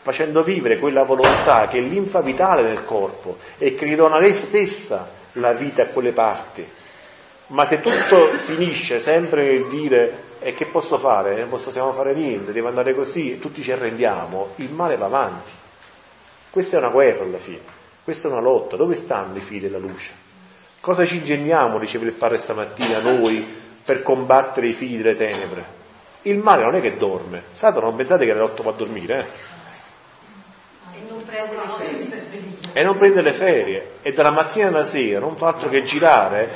[0.02, 5.10] facendo vivere quella volontà che è l'infa vitale del corpo e che ridona lei stessa
[5.34, 6.68] la vita a quelle parti.
[7.48, 11.40] Ma se tutto finisce sempre nel dire e che posso fare?
[11.40, 15.52] Non possiamo fare niente, deve andare così, tutti ci arrendiamo, il male va avanti.
[16.50, 17.62] Questa è una guerra alla fine,
[18.04, 18.76] questa è una lotta.
[18.76, 20.28] Dove stanno i figli della luce?
[20.80, 23.46] Cosa ci ingegniamo, diceva il padre stamattina, noi
[23.84, 25.78] per combattere i figli delle tenebre?
[26.24, 27.44] Il male non è che dorme.
[27.54, 29.58] Satana non pensate che alle 8 va a dormire, eh?
[30.98, 32.72] E non prende le ferie.
[32.74, 33.92] E non prende le ferie.
[34.02, 36.50] E dalla mattina alla sera non fa altro che girare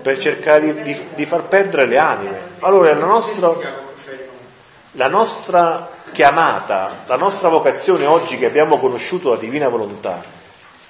[0.00, 2.38] per cercare di, di- di far perdere le anime.
[2.60, 3.54] Allora la nostra,
[4.92, 10.34] la nostra chiamata, la nostra vocazione oggi che abbiamo conosciuto la divina volontà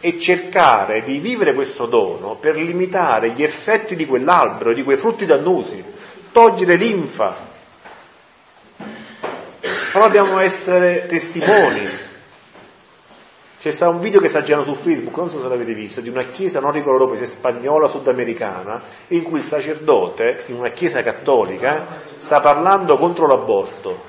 [0.01, 5.25] è cercare di vivere questo dono per limitare gli effetti di quell'albero, di quei frutti
[5.25, 5.83] dannosi,
[6.33, 7.55] togliere linfa.
[9.93, 12.05] Però dobbiamo essere testimoni.
[13.59, 16.09] C'è stato un video che sta girando su Facebook, non so se l'avete visto, di
[16.09, 21.03] una chiesa, non ricordo dove, se spagnola, sudamericana, in cui il sacerdote, in una chiesa
[21.03, 21.85] cattolica,
[22.17, 24.03] sta parlando contro l'aborto.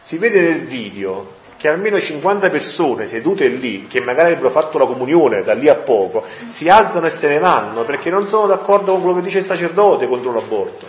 [0.00, 4.86] Si vede nel video che almeno 50 persone sedute lì, che magari avrebbero fatto la
[4.86, 8.92] comunione da lì a poco, si alzano e se ne vanno perché non sono d'accordo
[8.92, 10.86] con quello che dice il sacerdote contro l'aborto.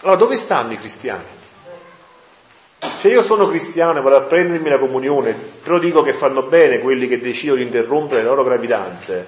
[0.00, 1.22] Allora dove stanno i cristiani?
[2.96, 5.32] Se io sono cristiano e vado prendermi la comunione,
[5.62, 9.26] però dico che fanno bene quelli che decidono di interrompere le loro gravidanze,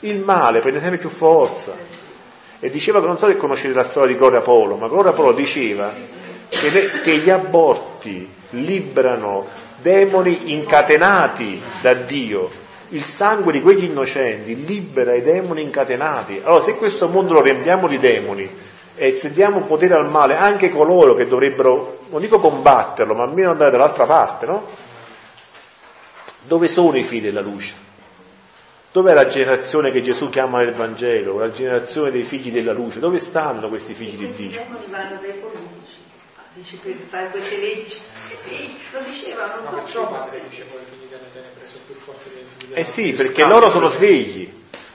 [0.00, 1.76] il male prende sempre più forza.
[2.58, 5.30] E diceva che non so se conoscete la storia di Gloria Polo, ma Gloria Polo
[5.30, 5.92] diceva
[6.48, 12.60] che, le- che gli aborti liberano demoni incatenati da Dio.
[12.90, 16.40] Il sangue di quegli innocenti libera i demoni incatenati.
[16.44, 18.48] Allora, se questo mondo lo riempiamo di demoni
[18.94, 23.50] e se diamo potere al male anche coloro che dovrebbero, non dico combatterlo, ma almeno
[23.50, 24.66] andare dall'altra parte, no?
[26.42, 27.90] Dove sono i figli della luce?
[28.92, 33.00] Dov'è la generazione che Gesù chiama nel Vangelo, la generazione dei figli della luce?
[33.00, 34.60] Dove stanno questi figli di Dio?
[34.60, 35.96] demoni vanno dai politici.
[36.62, 38.00] Dice per fare queste leggi.
[38.14, 41.66] Sì, sì, lo diceva, non Ma so perciò padre dice poi i figli delle tenebre
[41.66, 44.48] sono più forti dei figli della Eh sì, perché loro sono svegli,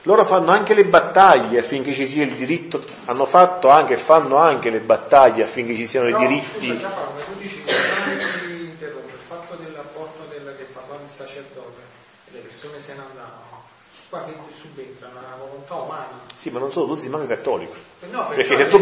[0.04, 4.36] loro fanno anche le battaglie affinché ci sia il diritto, hanno fatto anche e fanno
[4.38, 6.68] anche le battaglie affinché ci siano i Però, diritti.
[6.68, 11.08] Scusa, Giampaolo, tu dici che non ti interrompo, il fatto dell'apporto del, che parlava il
[11.08, 11.80] sacerdote
[12.28, 13.64] e le persone se ne andavano,
[14.08, 16.20] qua che subentra una volontà umana.
[16.34, 17.74] Sì, ma non solo, tu sei manco cattolico.
[18.10, 18.78] No, Perché se tu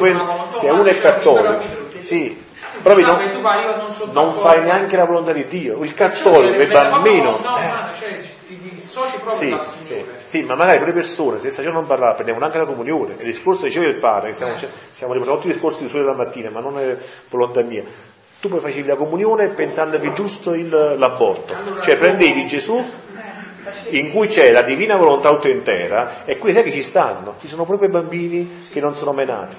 [0.53, 1.65] se uno è cioè, cattolico,
[1.99, 2.45] sì,
[2.83, 5.83] provi Ah, non, vai, non non fai neanche la volontà di Dio.
[5.83, 7.37] Il cattolico la bambino.
[7.37, 11.73] umana, cioè, ti dissoci proprio Sì, sì, sì, ma magari per le persone, se stasera
[11.74, 13.15] non parlava, prendiamo anche la comunione.
[13.19, 14.69] Il discorso diceva il padre, che stiamo, Eh.
[14.93, 16.97] stiamo riportando tutti i discorsi di sole della mattina, ma non è
[17.28, 17.83] volontà mia.
[18.41, 21.55] Tu poi facevi la comunione pensando che è giusto il- l'aborto.
[21.83, 22.83] Cioè prendevi Gesù
[23.91, 27.65] in cui c'è la divina volontà autointera e qui sai che ci stanno, ci sono
[27.65, 29.57] proprio i bambini che non sono mai nati,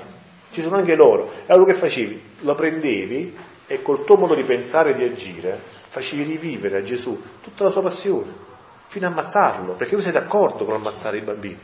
[0.58, 1.32] ci sono anche loro.
[1.46, 2.20] Allora che facevi?
[2.40, 5.60] Lo prendevi e col tuo modo di pensare e di agire
[5.90, 8.34] facevi rivivere a Gesù tutta la sua passione,
[8.88, 11.60] fino a ammazzarlo, perché tu sei d'accordo con ammazzare i bambini.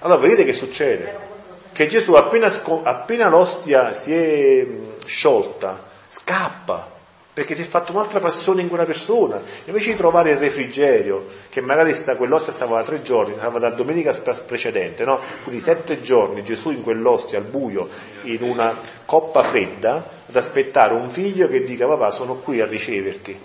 [0.00, 1.30] Allora vedete che succede?
[1.72, 2.52] Che Gesù appena,
[2.82, 4.66] appena l'ostia si è
[5.04, 6.90] sciolta, scappa,
[7.34, 9.40] perché si è fatto un'altra passione in quella persona.
[9.64, 13.70] Invece di trovare il refrigerio, che magari sta, quell'ostia stava da tre giorni, stava da
[13.70, 15.18] domenica precedente, no?
[15.42, 17.88] quindi sette giorni Gesù in quell'ostia al buio,
[18.22, 18.76] in una
[19.06, 23.38] coppa fredda, ad aspettare un figlio che dica papà sono qui a riceverti,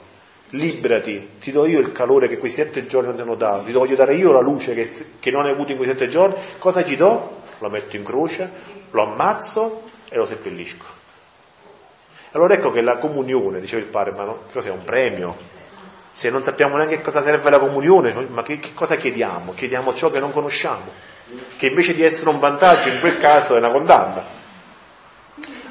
[0.50, 3.72] liberati, ti do io il calore che quei sette giorni non ti hanno dato, ti
[3.72, 6.84] voglio dare io la luce che, che non hai avuto in quei sette giorni, cosa
[6.84, 7.36] ci do?
[7.60, 8.50] Lo metto in croce,
[8.92, 10.97] lo ammazzo e lo seppellisco.
[12.38, 15.36] Allora ecco che la comunione, diceva il padre, ma no, cos'è un premio?
[16.12, 19.56] Se non sappiamo neanche cosa serve la comunione, ma che, che cosa chiediamo?
[19.56, 20.92] Chiediamo ciò che non conosciamo,
[21.58, 24.24] che invece di essere un vantaggio in quel caso è una condanna.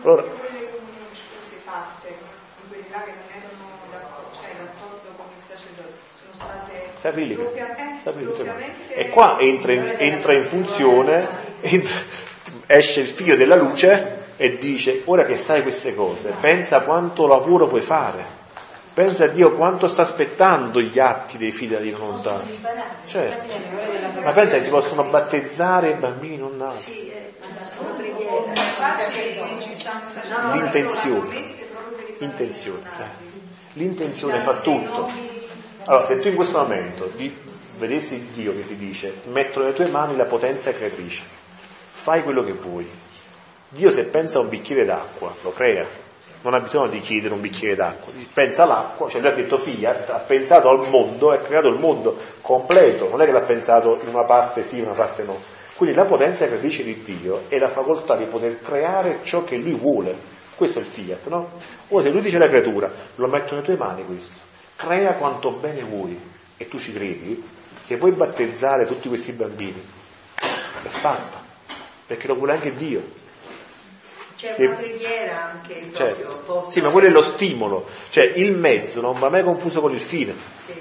[0.03, 0.25] Allora,
[8.03, 11.29] cioè doppiamente- E qua entra in, entra in funzione,
[11.61, 12.01] entra-
[12.67, 17.67] esce il figlio della luce e dice, ora che sai queste cose, pensa quanto lavoro
[17.67, 18.25] puoi fare,
[18.93, 22.43] pensa a Dio quanto sta aspettando gli atti dei figli di volontà.
[23.07, 23.55] Certo.
[24.23, 27.09] Ma pensa che si possono battezzare i bambini non nati.
[27.09, 27.35] Eh,
[28.63, 31.45] stanno facendo L'intenzione.
[32.19, 32.81] Intenzione.
[32.99, 33.25] eh.
[33.75, 35.09] L'intenzione fa tutto.
[35.85, 37.11] Allora, se tu in questo momento
[37.79, 41.23] vedessi Dio che ti dice, metto nelle tue mani la potenza creatrice,
[41.93, 42.89] fai quello che vuoi.
[43.77, 45.87] Dio se pensa a un bicchiere d'acqua, lo crea.
[46.41, 48.11] Non ha bisogno di chiedere un bicchiere d'acqua.
[48.33, 52.17] Pensa all'acqua, cioè lui ha detto fiat, ha pensato al mondo, ha creato il mondo
[52.41, 55.39] completo, non è che l'ha pensato in una parte sì, in una parte no.
[55.75, 59.73] Quindi la potenza creatrice di Dio è la facoltà di poter creare ciò che lui
[59.73, 60.17] vuole.
[60.57, 61.51] Questo è il fiat, no?
[61.89, 64.37] Ora se lui dice alla creatura, lo metto nelle tue mani questo,
[64.75, 66.19] crea quanto bene vuoi
[66.57, 67.45] e tu ci credi,
[67.83, 69.83] se vuoi battezzare tutti questi bambini,
[70.37, 71.43] è fatta,
[72.07, 73.25] perché lo vuole anche Dio.
[74.37, 74.65] C'è Sì.
[74.65, 76.67] una preghiera anche proprio Certo.
[76.71, 80.01] Sì, ma quello è lo stimolo, cioè il mezzo non va mai confuso con il
[80.01, 80.35] fine.
[80.65, 80.75] Sì.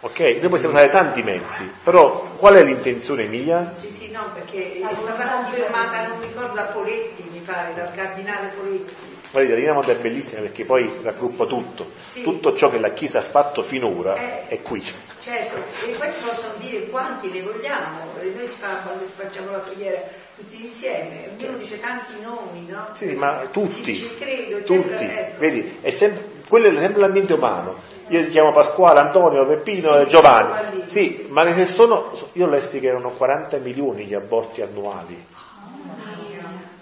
[0.00, 0.18] Ok?
[0.40, 3.72] Noi possiamo usare tanti mezzi, però qual è l'intenzione mia?
[3.78, 7.92] Sì, sì, no, perché è stata confermata, non mi ricordo, da Poletti, mi pare, dal
[7.94, 8.94] cardinale Poletti.
[9.32, 11.86] La Divina Volontà è bellissima perché poi raggruppa tutto.
[11.98, 12.22] Sì.
[12.22, 14.48] Tutto ciò che la Chiesa ha fatto finora Eh.
[14.48, 14.84] è qui.
[15.20, 20.00] Certo, e poi si possono dire quanti ne vogliamo, noi quando facciamo la preghiera
[20.36, 22.88] tutti insieme, ognuno dice tanti nomi, no?
[22.92, 25.38] Sì, sì, ma tutti, dice credo, tutti, ecco.
[25.38, 27.90] vedi, è sempre, quello è sempre l'ambiente umano.
[28.08, 30.82] Io li chiamo Pasquale, Antonio, Peppino e Giovanni.
[30.84, 35.24] Sì, ma se sono, io ho lessi che erano 40 milioni gli aborti annuali.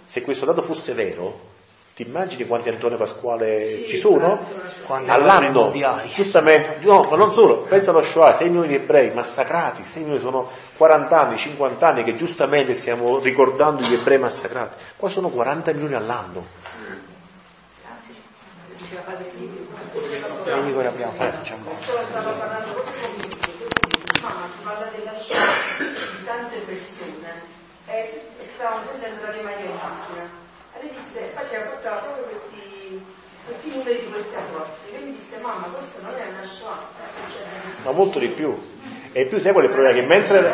[0.05, 1.50] Se questo dato fosse vero,
[2.01, 4.41] ti immagini quanti Antonio Pasquale ci sono?
[4.87, 6.09] Guerre All'anno, mondiali.
[6.09, 10.23] giustamente, no, ma non solo, pensa allo Shoah, 6 milioni di ebrei massacrati, 6 milioni
[10.23, 10.49] sono
[10.79, 15.95] 40 anni, 50 anni che giustamente stiamo ricordando gli ebrei massacrati, qua sono 40 milioni
[15.95, 16.47] all'anno.
[20.45, 21.39] Vedi cosa abbiamo fatto,
[24.97, 27.59] di tante persone.
[27.87, 28.23] E
[28.55, 30.40] stavamo sentendo la Maria in macchina
[30.81, 33.05] lei disse, faceva portava proprio questi,
[33.45, 37.91] questi numeri di questi e lei mi disse mamma questo non è una Shoah ma
[37.93, 38.57] molto di più.
[39.13, 39.99] E più sai qual è il problema?
[39.99, 40.53] Che mentre,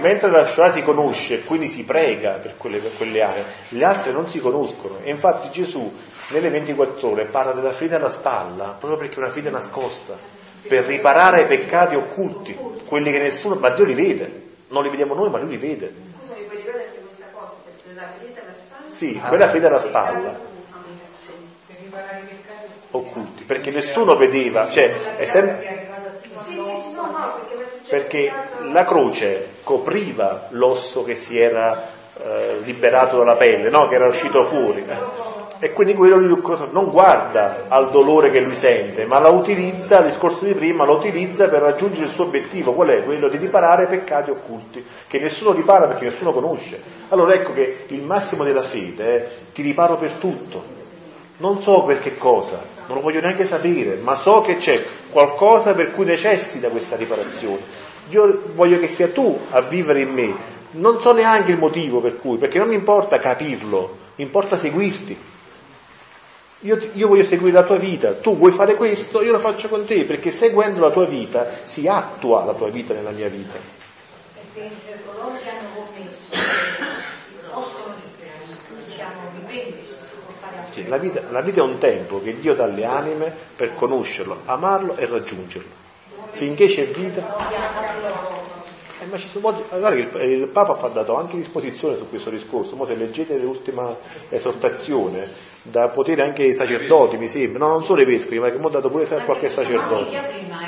[0.00, 3.84] mentre la Shoah si conosce e quindi si prega per quelle, per quelle aree, le
[3.84, 4.98] altre non si conoscono.
[5.02, 5.92] E infatti Gesù
[6.28, 10.16] nelle 24 ore parla della ferita alla spalla, proprio perché è una ferita nascosta,
[10.66, 12.56] per riparare ai peccati occulti,
[12.86, 14.46] quelli che nessuno, ma Dio li vede.
[14.68, 15.92] Non li vediamo noi, ma lui li vede.
[16.18, 19.68] scusa mi puoi ripetere anche questa cosa perché la ferita alla spalla Sì, quella ferita
[19.68, 20.36] alla spalla,
[22.90, 25.62] occulti, perché nessuno vedeva, cioè no
[27.88, 28.32] perché
[28.72, 33.86] la croce copriva l'osso che si era eh, liberato dalla pelle, no?
[33.86, 34.84] che era uscito fuori.
[35.60, 36.16] E quindi quello
[36.70, 40.94] non guarda al dolore che lui sente, ma la utilizza, il discorso di prima, lo
[40.94, 43.02] utilizza per raggiungere il suo obiettivo, qual è?
[43.02, 46.80] Quello di riparare peccati occulti, che nessuno ripara perché nessuno conosce.
[47.08, 50.62] Allora ecco che il massimo della fede è ti riparo per tutto,
[51.38, 54.80] non so per che cosa, non lo voglio neanche sapere, ma so che c'è
[55.10, 57.86] qualcosa per cui necessita questa riparazione.
[58.10, 60.34] Io voglio che sia tu a vivere in me,
[60.72, 65.36] non so neanche il motivo per cui, perché non mi importa capirlo, mi importa seguirti.
[66.62, 69.84] Io, io voglio seguire la tua vita, tu vuoi fare questo, io lo faccio con
[69.84, 73.56] te, perché seguendo la tua vita si attua la tua vita nella mia vita.
[74.34, 74.72] Perché
[75.06, 76.26] coloro che hanno commesso
[77.52, 77.94] possono
[78.88, 82.36] diciamo riprendersi, si può fare anche Sì, la, vita, la vita è un tempo che
[82.36, 85.70] Dio dà alle anime per conoscerlo, amarlo e raggiungerlo.
[86.30, 87.36] Finché c'è vita,
[89.00, 92.30] Eh, ma ci sono guarda che il, il Papa ha dato anche disposizione su questo
[92.30, 92.74] discorso.
[92.74, 93.96] Mo se leggete l'ultima
[94.28, 95.24] esortazione,
[95.70, 98.68] da potere anche ai sacerdoti, mi sembra, no, non solo ai vescovi, ma che ha
[98.68, 100.16] dato pure a qualche sacerdote.
[100.16, 100.58] pochino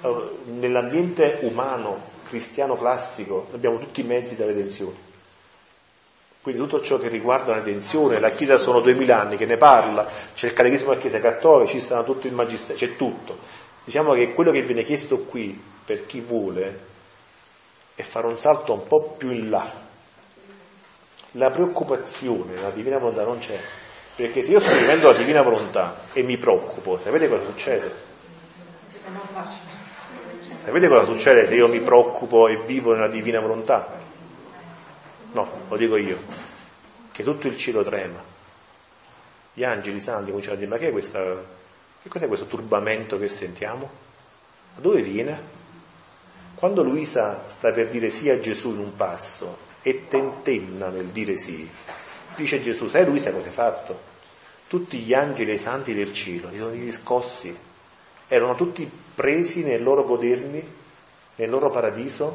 [0.00, 1.98] Allora, nell'ambiente umano,
[2.28, 5.04] cristiano classico, abbiamo tutti i mezzi della redenzione.
[6.40, 10.06] Quindi tutto ciò che riguarda la redenzione, la Chiesa sono duemila anni che ne parla,
[10.32, 13.36] c'è il catechismo della Chiesa cattolica, ci stanno tutto il magistero, c'è tutto.
[13.84, 16.80] Diciamo che quello che viene chiesto qui, per chi vuole,
[17.96, 19.85] è fare un salto un po' più in là.
[21.36, 23.60] La preoccupazione, la divina volontà non c'è.
[24.14, 27.92] Perché se io sto vivendo la divina volontà e mi preoccupo, sapete cosa succede?
[30.64, 33.86] Sapete cosa succede se io mi preoccupo e vivo nella divina volontà?
[35.32, 36.18] No, lo dico io,
[37.12, 38.22] che tutto il cielo trema.
[39.52, 41.22] Gli angeli santi cominciano a dire, ma che è questa,
[42.02, 43.90] che cos'è questo turbamento che sentiamo?
[44.74, 45.54] Da dove viene?
[46.54, 51.36] Quando Luisa sta per dire sì a Gesù in un passo e tentenna nel dire
[51.36, 51.64] sì,
[52.34, 54.00] dice Gesù, sai Luisa cosa hai fatto?
[54.66, 57.56] Tutti gli angeli e i santi del cielo li sono riscossi,
[58.26, 60.60] erano tutti presi nel loro godermi,
[61.36, 62.34] nel loro paradiso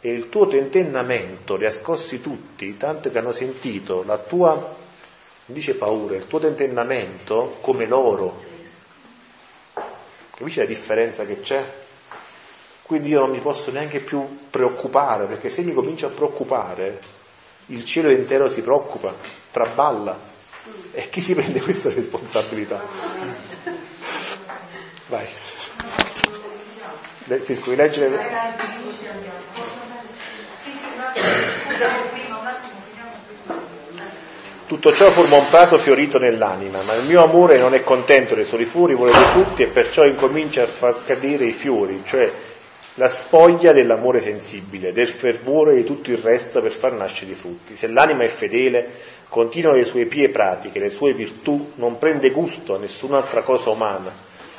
[0.00, 4.74] e il tuo tentennamento li ha scossi tutti, tanto che hanno sentito la tua,
[5.46, 8.42] dice paura, il tuo tentennamento come loro.
[10.34, 11.83] Capisci la differenza che c'è?
[12.86, 17.00] Quindi io non mi posso neanche più preoccupare, perché se mi comincio a preoccupare,
[17.66, 19.14] il cielo intero si preoccupa,
[19.50, 20.14] traballa.
[20.92, 22.82] E chi si prende questa responsabilità?
[25.08, 25.26] Vai.
[27.24, 28.18] Di leggere.
[34.66, 38.44] Tutto ciò forma un prato fiorito nell'anima, ma il mio amore non è contento dei
[38.44, 42.30] soli fiori, vuole dei frutti e perciò incomincia a far cadere i fiori, cioè
[42.94, 47.76] la spoglia dell'amore sensibile, del fervore di tutto il resto per far nascere i frutti.
[47.76, 48.88] Se l'anima è fedele,
[49.28, 54.12] continua le sue pie pratiche, le sue virtù, non prende gusto a nessun'altra cosa umana,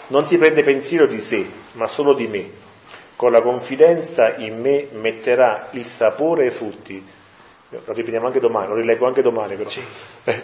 [0.08, 2.64] non si prende pensiero di sé, ma solo di me.
[3.16, 7.02] Con la confidenza in me metterà il sapore e i frutti.
[7.84, 9.70] Lo ripetiamo anche domani, lo rileggo anche domani però.
[9.70, 9.84] Sì.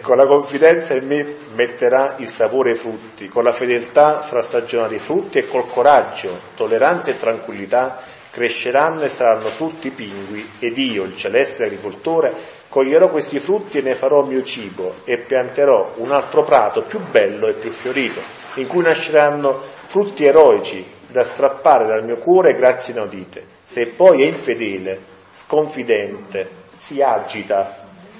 [0.00, 4.42] Con la confidenza in me metterà il sapore e i frutti, con la fedeltà fra
[4.42, 7.98] stagionare i frutti e col coraggio, tolleranza e tranquillità
[8.30, 12.34] cresceranno e saranno frutti pingui ed io, il celeste agricoltore,
[12.68, 17.46] coglierò questi frutti e ne farò mio cibo e pianterò un altro prato più bello
[17.46, 18.20] e più fiorito,
[18.54, 23.44] in cui nasceranno frutti eroici da strappare dal mio cuore grazie inaudite.
[23.62, 24.98] Se poi è infedele,
[25.34, 26.48] sconfidente,
[26.84, 27.76] si agita,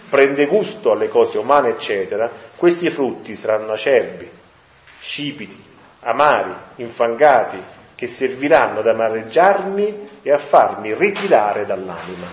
[0.08, 4.30] prende gusto alle cose umane, eccetera, questi frutti saranno acerbi,
[5.00, 5.60] scipiti,
[6.02, 7.60] amari, infangati,
[7.96, 12.26] che serviranno ad amareggiarmi e a farmi ritirare dall'anima.